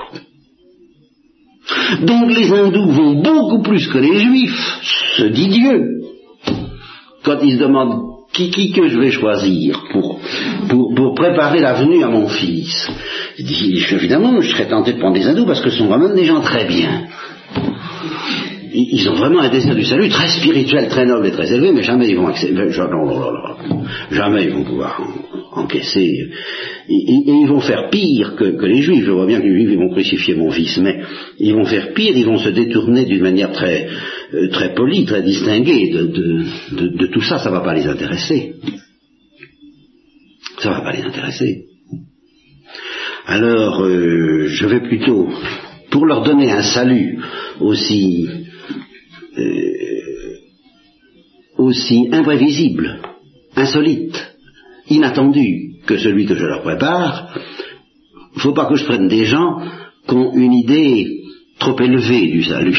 Donc 2.01 2.31
les 2.31 2.51
hindous 2.51 2.91
vont 2.91 3.21
beaucoup 3.21 3.61
plus 3.61 3.87
que 3.87 3.99
les 3.99 4.19
juifs, 4.19 4.79
se 5.17 5.25
dit 5.25 5.49
Dieu, 5.49 6.01
quand 7.23 7.37
ils 7.43 7.55
se 7.55 7.59
demandent 7.59 8.10
qui, 8.49 8.71
que 8.71 8.87
je 8.87 8.99
vais 8.99 9.11
choisir 9.11 9.83
pour, 9.91 10.19
pour, 10.67 10.93
pour 10.93 11.15
préparer 11.15 11.59
l'avenue 11.59 12.03
à 12.03 12.07
mon 12.07 12.27
fils? 12.27 12.89
Il 13.37 13.45
évidemment, 13.93 14.41
je 14.41 14.49
serais 14.49 14.67
tenté 14.67 14.93
de 14.93 14.99
prendre 14.99 15.15
des 15.15 15.27
hindous 15.27 15.45
parce 15.45 15.61
que 15.61 15.69
ce 15.69 15.77
sont 15.77 15.87
vraiment 15.87 16.13
des 16.13 16.25
gens 16.25 16.41
très 16.41 16.65
bien 16.65 17.07
ils 18.73 19.09
ont 19.09 19.15
vraiment 19.15 19.41
un 19.41 19.49
désir 19.49 19.75
du 19.75 19.83
salut 19.83 20.09
très 20.09 20.27
spirituel, 20.27 20.87
très 20.87 21.05
noble 21.05 21.27
et 21.27 21.31
très 21.31 21.51
élevé, 21.51 21.71
mais 21.71 21.83
jamais 21.83 22.09
ils 22.09 22.17
vont 22.17 22.27
accepter, 22.27 22.55
jamais 24.11 24.43
ils 24.45 24.51
vont 24.51 24.63
pouvoir 24.63 25.01
encaisser. 25.53 26.29
Et, 26.89 27.03
ils 27.27 27.47
vont 27.47 27.59
faire 27.59 27.89
pire 27.89 28.35
que, 28.35 28.65
les 28.65 28.81
juifs. 28.81 29.05
Je 29.05 29.11
vois 29.11 29.25
bien 29.25 29.39
que 29.39 29.45
les 29.45 29.53
juifs 29.53 29.69
ils 29.71 29.77
vont 29.77 29.91
crucifier 29.91 30.35
mon 30.35 30.51
fils, 30.51 30.77
mais 30.77 31.01
ils 31.39 31.53
vont 31.53 31.65
faire 31.65 31.93
pire, 31.93 32.15
ils 32.15 32.25
vont 32.25 32.37
se 32.37 32.49
détourner 32.49 33.05
d'une 33.05 33.21
manière 33.21 33.51
très, 33.51 33.87
euh, 34.33 34.49
très 34.49 34.73
polie, 34.73 35.05
très 35.05 35.21
distinguée 35.21 35.89
de, 35.91 37.07
tout 37.07 37.21
ça, 37.21 37.39
ça 37.39 37.49
ne 37.49 37.55
va 37.55 37.61
pas 37.61 37.73
les 37.73 37.87
intéresser. 37.87 38.55
Ça 40.59 40.69
ne 40.69 40.75
va 40.75 40.81
pas 40.81 40.93
les 40.93 41.03
intéresser. 41.03 41.65
Alors, 43.25 43.83
euh, 43.83 44.47
je 44.47 44.67
vais 44.67 44.81
plutôt, 44.81 45.29
pour 45.89 46.05
leur 46.05 46.23
donner 46.23 46.51
un 46.51 46.63
salut 46.63 47.19
aussi 47.59 48.27
euh, 49.37 50.37
aussi 51.57 52.09
imprévisible, 52.11 52.99
insolite, 53.55 54.35
inattendu 54.89 55.75
que 55.85 55.97
celui 55.97 56.25
que 56.25 56.35
je 56.35 56.45
leur 56.45 56.61
prépare, 56.63 57.33
il 58.33 58.37
ne 58.37 58.41
faut 58.41 58.53
pas 58.53 58.65
que 58.65 58.75
je 58.75 58.85
prenne 58.85 59.07
des 59.07 59.25
gens 59.25 59.61
qui 60.07 60.15
ont 60.15 60.33
une 60.33 60.53
idée 60.53 61.21
trop 61.59 61.79
élevée 61.79 62.27
du 62.27 62.43
salut. 62.43 62.77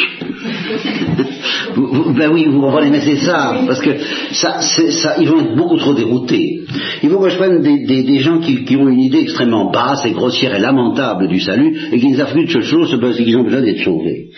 ben 2.16 2.30
oui, 2.32 2.46
vous 2.46 2.60
comprenez, 2.60 2.90
mais 2.90 3.00
c'est 3.00 3.24
ça, 3.24 3.62
parce 3.66 3.80
que 3.80 3.90
ça, 4.32 5.16
ils 5.20 5.28
vont 5.28 5.40
être 5.40 5.56
beaucoup 5.56 5.78
trop 5.78 5.94
déroutés. 5.94 6.64
Il 7.02 7.10
faut 7.10 7.20
que 7.20 7.28
je 7.28 7.36
prenne 7.36 7.62
des, 7.62 8.18
gens 8.18 8.40
qui, 8.40 8.64
qui, 8.64 8.76
ont 8.76 8.88
une 8.88 9.00
idée 9.00 9.20
extrêmement 9.20 9.70
basse 9.70 10.04
et 10.04 10.12
grossière 10.12 10.54
et 10.54 10.60
lamentable 10.60 11.28
du 11.28 11.40
salut, 11.40 11.76
et 11.92 11.98
qui 11.98 12.08
ne 12.08 12.16
savent 12.16 12.32
plus 12.32 12.46
de 12.46 12.60
chose 12.60 12.98
parce 13.00 13.16
qu'ils 13.16 13.36
ont 13.36 13.44
besoin 13.44 13.62
d'être 13.62 13.84
sauvés. 13.84 14.30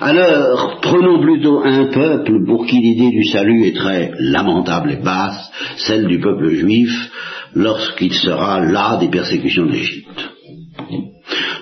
Alors, 0.00 0.80
prenons 0.80 1.20
plutôt 1.20 1.62
un 1.64 1.86
peuple 1.86 2.44
pour 2.44 2.66
qui 2.66 2.80
l'idée 2.80 3.10
du 3.10 3.24
salut 3.24 3.64
est 3.64 3.76
très 3.76 4.12
lamentable 4.18 4.92
et 4.92 4.96
basse, 4.96 5.50
celle 5.76 6.06
du 6.06 6.20
peuple 6.20 6.50
juif, 6.50 7.10
lorsqu'il 7.54 8.12
sera 8.12 8.60
là 8.60 8.96
des 8.98 9.08
persécutions 9.08 9.66
d'Égypte. 9.66 10.30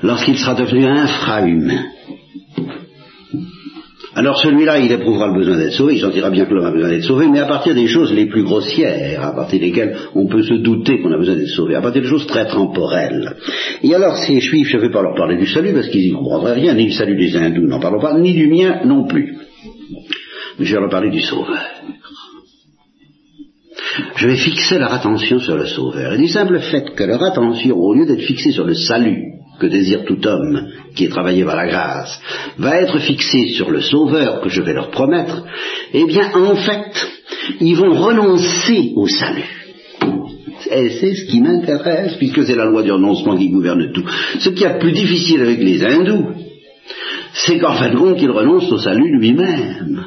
Lorsqu'il 0.02 0.38
sera 0.38 0.54
devenu 0.54 0.86
infrahumain. 0.86 1.84
Alors 4.14 4.38
celui-là, 4.38 4.78
il 4.78 4.92
éprouvera 4.92 5.28
le 5.28 5.34
besoin 5.38 5.56
d'être 5.56 5.72
sauvé, 5.72 5.94
il 5.94 6.00
sentira 6.00 6.28
bien 6.28 6.44
que 6.44 6.52
l'homme 6.52 6.66
a 6.66 6.70
besoin 6.70 6.90
d'être 6.90 7.04
sauvé, 7.04 7.28
mais 7.28 7.38
à 7.38 7.46
partir 7.46 7.74
des 7.74 7.86
choses 7.86 8.12
les 8.12 8.26
plus 8.26 8.42
grossières, 8.42 9.24
à 9.24 9.34
partir 9.34 9.58
desquelles 9.58 9.96
on 10.14 10.26
peut 10.26 10.42
se 10.42 10.54
douter 10.54 11.00
qu'on 11.00 11.12
a 11.12 11.16
besoin 11.16 11.36
d'être 11.36 11.48
sauvé, 11.48 11.76
à 11.76 11.80
partir 11.80 12.02
des 12.02 12.08
choses 12.08 12.26
très 12.26 12.46
temporelles. 12.46 13.36
Et 13.82 13.94
alors 13.94 14.18
ces 14.18 14.38
juifs, 14.40 14.68
je 14.68 14.76
ne 14.76 14.82
vais 14.82 14.90
pas 14.90 15.00
leur 15.00 15.14
parler 15.14 15.38
du 15.38 15.46
salut, 15.46 15.72
parce 15.72 15.88
qu'ils 15.88 16.02
n'y 16.02 16.12
comprendraient 16.12 16.54
rien, 16.54 16.74
ni 16.74 16.86
du 16.86 16.92
salut 16.92 17.16
des 17.16 17.34
hindous, 17.36 17.66
n'en 17.66 17.80
parlons 17.80 18.00
pas, 18.00 18.18
ni 18.18 18.34
du 18.34 18.48
mien 18.48 18.80
non 18.84 19.06
plus. 19.06 19.38
Mais 20.58 20.66
je 20.66 20.74
vais 20.74 20.80
leur 20.80 20.90
parler 20.90 21.10
du 21.10 21.22
sauveur. 21.22 21.58
Je 24.16 24.26
vais 24.26 24.36
fixer 24.36 24.78
leur 24.78 24.92
attention 24.92 25.38
sur 25.38 25.56
le 25.56 25.66
sauveur. 25.66 26.14
Et 26.14 26.18
du 26.18 26.28
simple 26.28 26.58
fait 26.60 26.94
que 26.94 27.04
leur 27.04 27.22
attention, 27.22 27.76
au 27.76 27.94
lieu 27.94 28.06
d'être 28.06 28.22
fixée 28.22 28.52
sur 28.52 28.64
le 28.64 28.74
salut, 28.74 29.31
que 29.58 29.66
désire 29.66 30.04
tout 30.04 30.26
homme 30.26 30.68
qui 30.94 31.04
est 31.04 31.08
travaillé 31.08 31.44
par 31.44 31.56
la 31.56 31.66
grâce, 31.66 32.20
va 32.58 32.80
être 32.80 32.98
fixé 32.98 33.48
sur 33.48 33.70
le 33.70 33.80
Sauveur 33.80 34.40
que 34.40 34.48
je 34.48 34.60
vais 34.62 34.74
leur 34.74 34.90
promettre, 34.90 35.44
eh 35.92 36.04
bien, 36.04 36.30
en 36.34 36.56
fait, 36.56 37.06
ils 37.60 37.76
vont 37.76 37.92
renoncer 37.92 38.92
au 38.96 39.06
salut. 39.06 39.62
Et 40.70 40.90
c'est 40.90 41.14
ce 41.14 41.24
qui 41.26 41.40
m'intéresse, 41.40 42.14
puisque 42.16 42.44
c'est 42.44 42.54
la 42.54 42.64
loi 42.64 42.82
du 42.82 42.92
renoncement 42.92 43.36
qui 43.36 43.50
gouverne 43.50 43.92
tout. 43.92 44.04
Ce 44.38 44.50
qui 44.50 44.64
est 44.64 44.78
plus 44.78 44.92
difficile 44.92 45.42
avec 45.42 45.58
les 45.58 45.84
hindous, 45.84 46.28
c'est 47.34 47.58
qu'en 47.58 47.74
fin 47.74 47.90
de 47.90 47.96
compte, 47.96 48.20
ils 48.20 48.30
renoncent 48.30 48.70
au 48.70 48.78
salut 48.78 49.18
lui-même. 49.18 50.04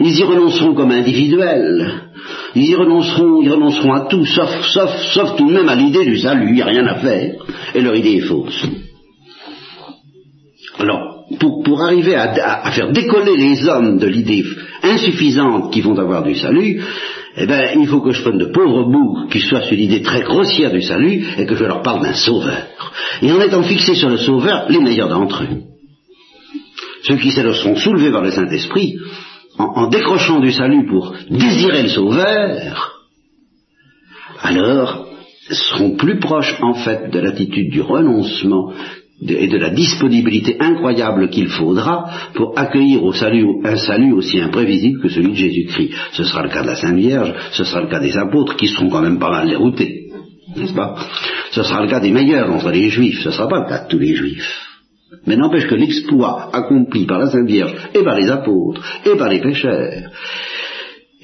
Ils 0.00 0.18
y 0.18 0.22
renonceront 0.22 0.74
comme 0.74 0.90
individuels. 0.90 2.03
Ils 2.56 2.70
y 2.70 2.74
renonceront, 2.74 3.42
ils 3.42 3.50
renonceront 3.50 3.92
à 3.92 4.06
tout, 4.08 4.24
sauf, 4.24 4.62
sauf, 4.72 4.90
sauf 5.12 5.36
tout 5.36 5.48
de 5.48 5.54
même 5.54 5.68
à 5.68 5.74
l'idée 5.74 6.04
du 6.04 6.18
salut, 6.18 6.48
il 6.48 6.54
n'y 6.54 6.62
a 6.62 6.66
rien 6.66 6.86
à 6.86 6.96
faire, 6.96 7.34
et 7.74 7.80
leur 7.80 7.96
idée 7.96 8.16
est 8.16 8.20
fausse. 8.20 8.64
Alors, 10.78 11.14
pour, 11.38 11.82
arriver 11.82 12.14
à, 12.14 12.70
faire 12.72 12.92
décoller 12.92 13.36
les 13.36 13.66
hommes 13.68 13.98
de 13.98 14.06
l'idée 14.06 14.44
insuffisante 14.82 15.72
qu'ils 15.72 15.82
vont 15.82 15.98
avoir 15.98 16.22
du 16.22 16.34
salut, 16.34 16.82
eh 17.36 17.46
bien, 17.46 17.72
il 17.76 17.86
faut 17.88 18.00
que 18.00 18.12
je 18.12 18.22
prenne 18.22 18.38
de 18.38 18.52
pauvres 18.52 18.84
boucs 18.84 19.30
qui 19.30 19.40
soient 19.40 19.62
sur 19.62 19.76
l'idée 19.76 20.02
très 20.02 20.22
grossière 20.22 20.70
du 20.70 20.82
salut 20.82 21.24
et 21.38 21.46
que 21.46 21.56
je 21.56 21.64
leur 21.64 21.82
parle 21.82 22.02
d'un 22.02 22.14
sauveur. 22.14 22.66
Et 23.22 23.32
en 23.32 23.40
étant 23.40 23.62
fixés 23.62 23.94
sur 23.94 24.08
le 24.08 24.18
sauveur, 24.18 24.66
les 24.68 24.78
meilleurs 24.78 25.08
d'entre 25.08 25.42
eux. 25.42 25.62
Ceux 27.02 27.16
qui 27.16 27.32
se 27.32 27.52
seront 27.52 27.76
soulevés 27.76 28.12
par 28.12 28.22
le 28.22 28.30
Saint-Esprit 28.30 28.96
en, 29.58 29.88
décrochant 29.88 30.40
du 30.40 30.52
salut 30.52 30.86
pour 30.86 31.14
désirer 31.30 31.82
le 31.82 31.88
sauveur, 31.88 33.00
alors 34.42 35.06
seront 35.50 35.96
plus 35.96 36.18
proches 36.18 36.56
en 36.62 36.74
fait 36.74 37.10
de 37.10 37.18
l'attitude 37.18 37.70
du 37.70 37.80
renoncement 37.80 38.72
et 39.26 39.46
de 39.46 39.58
la 39.58 39.70
disponibilité 39.70 40.56
incroyable 40.58 41.30
qu'il 41.30 41.48
faudra 41.48 42.10
pour 42.34 42.58
accueillir 42.58 43.04
au 43.04 43.12
salut, 43.12 43.46
un 43.64 43.76
salut 43.76 44.12
aussi 44.12 44.40
imprévisible 44.40 45.00
que 45.00 45.08
celui 45.08 45.30
de 45.30 45.36
Jésus-Christ. 45.36 45.94
Ce 46.12 46.24
sera 46.24 46.42
le 46.42 46.48
cas 46.48 46.62
de 46.62 46.68
la 46.68 46.76
Sainte 46.76 46.96
Vierge, 46.96 47.32
ce 47.52 47.64
sera 47.64 47.82
le 47.82 47.88
cas 47.88 48.00
des 48.00 48.16
apôtres 48.16 48.56
qui 48.56 48.66
seront 48.66 48.88
quand 48.88 49.02
même 49.02 49.18
pas 49.18 49.30
mal 49.30 49.48
déroutés, 49.48 50.08
n'est-ce 50.56 50.74
pas? 50.74 50.96
Ce 51.52 51.62
sera 51.62 51.82
le 51.82 51.88
cas 51.88 52.00
des 52.00 52.10
meilleurs 52.10 52.50
entre 52.52 52.70
les 52.70 52.88
juifs, 52.90 53.20
ce 53.22 53.28
ne 53.28 53.34
sera 53.34 53.48
pas 53.48 53.60
le 53.60 53.68
cas 53.68 53.84
de 53.84 53.88
tous 53.88 53.98
les 53.98 54.14
juifs. 54.14 54.63
Mais 55.26 55.36
n'empêche 55.36 55.66
que 55.66 55.74
l'exploit 55.74 56.50
accompli 56.52 57.06
par 57.06 57.18
la 57.18 57.26
Sainte 57.26 57.48
Vierge 57.48 57.74
et 57.94 58.02
par 58.02 58.16
les 58.16 58.28
apôtres 58.30 58.82
et 59.04 59.16
par 59.16 59.28
les 59.28 59.40
pécheurs, 59.40 60.10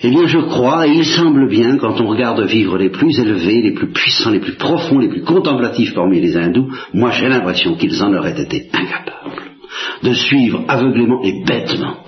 eh 0.02 0.08
bien 0.08 0.26
je 0.26 0.38
crois, 0.38 0.86
et 0.86 0.92
il 0.92 1.04
semble 1.04 1.48
bien, 1.48 1.76
quand 1.76 2.00
on 2.00 2.08
regarde 2.08 2.42
vivre 2.46 2.78
les 2.78 2.90
plus 2.90 3.18
élevés, 3.18 3.60
les 3.60 3.74
plus 3.74 3.92
puissants, 3.92 4.30
les 4.30 4.40
plus 4.40 4.56
profonds, 4.56 4.98
les 4.98 5.08
plus 5.08 5.22
contemplatifs 5.22 5.94
parmi 5.94 6.20
les 6.20 6.36
hindous, 6.36 6.70
moi 6.94 7.10
j'ai 7.10 7.28
l'impression 7.28 7.76
qu'ils 7.76 8.02
en 8.02 8.14
auraient 8.14 8.40
été 8.40 8.70
incapables 8.72 9.50
de 10.02 10.14
suivre 10.14 10.64
aveuglément 10.68 11.22
et 11.22 11.44
bêtement 11.44 11.98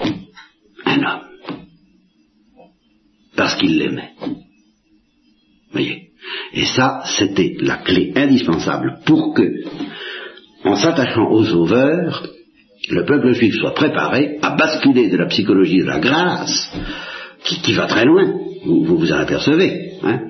un 0.87 0.99
homme. 0.99 1.21
Parce 3.37 3.57
qu'ils 3.57 3.79
l'aimaient. 3.79 4.13
Voyez? 5.73 6.09
Et 6.55 6.65
ça, 6.65 7.03
c'était 7.05 7.57
la 7.61 7.77
clé 7.79 8.13
indispensable 8.15 9.01
pour 9.05 9.35
que 9.35 9.43
en 10.65 10.77
s'attachant 10.77 11.31
aux 11.31 11.45
sauveurs, 11.45 12.27
le 12.91 13.05
peuple 13.05 13.33
juif 13.33 13.55
soit 13.55 13.75
préparé 13.75 14.39
à 14.43 14.57
basculer 14.57 15.09
de 15.09 15.17
la 15.17 15.27
psychologie 15.27 15.81
de 15.81 15.87
la 15.87 16.01
grâce, 16.01 16.73
qui, 17.45 17.75
va 17.75 17.87
très 17.87 18.05
loin, 18.05 18.35
vous 18.65 18.85
vous, 18.85 19.13
en 19.13 19.17
apercevez, 19.17 19.95
hein, 20.03 20.21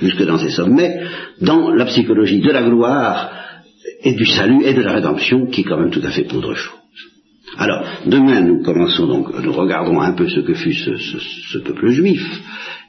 jusque 0.00 0.24
dans 0.24 0.38
ces 0.38 0.50
sommets, 0.50 1.00
dans 1.40 1.70
la 1.72 1.84
psychologie 1.86 2.40
de 2.40 2.50
la 2.50 2.62
gloire, 2.62 3.30
et 4.02 4.14
du 4.14 4.26
salut 4.26 4.64
et 4.64 4.74
de 4.74 4.82
la 4.82 4.92
rédemption 4.92 5.46
qui 5.46 5.62
est 5.62 5.64
quand 5.64 5.78
même 5.78 5.90
tout 5.90 6.02
à 6.04 6.10
fait 6.10 6.32
autre 6.32 6.54
chose. 6.54 6.74
Alors, 7.58 7.84
demain, 8.06 8.42
nous 8.42 8.62
commençons 8.62 9.06
donc, 9.06 9.28
nous 9.42 9.52
regarderons 9.52 10.00
un 10.00 10.12
peu 10.12 10.28
ce 10.28 10.40
que 10.40 10.54
fut 10.54 10.74
ce, 10.74 11.58
peuple 11.58 11.88
juif 11.88 12.22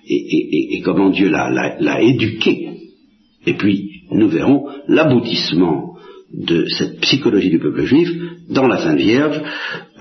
et, 0.09 0.81
comment 0.83 1.09
Dieu 1.09 1.29
l'a 1.29 2.01
éduqué. 2.01 2.69
Et 3.45 3.53
puis, 3.53 4.03
nous 4.11 4.27
verrons 4.27 4.67
l'aboutissement 4.87 5.86
de 6.33 6.65
cette 6.67 6.99
psychologie 6.99 7.49
du 7.49 7.59
peuple 7.59 7.83
juif 7.83 8.09
dans 8.49 8.67
la 8.67 8.79
Sainte 8.79 8.99
Vierge. 8.99 9.41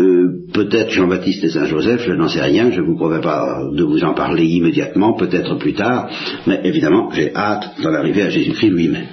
Euh, 0.00 0.28
peut-être 0.52 0.90
Jean-Baptiste 0.90 1.44
et 1.44 1.50
Saint-Joseph, 1.50 2.02
je 2.06 2.12
n'en 2.12 2.28
sais 2.28 2.42
rien, 2.42 2.70
je 2.70 2.80
ne 2.80 2.86
vous 2.86 2.96
promets 2.96 3.20
pas 3.20 3.62
de 3.72 3.84
vous 3.84 4.02
en 4.04 4.14
parler 4.14 4.44
immédiatement, 4.44 5.14
peut-être 5.14 5.56
plus 5.56 5.74
tard, 5.74 6.10
mais 6.46 6.60
évidemment, 6.64 7.10
j'ai 7.12 7.34
hâte 7.34 7.80
d'en 7.82 7.94
arriver 7.94 8.22
à 8.22 8.30
Jésus-Christ 8.30 8.70
lui-même. 8.70 9.06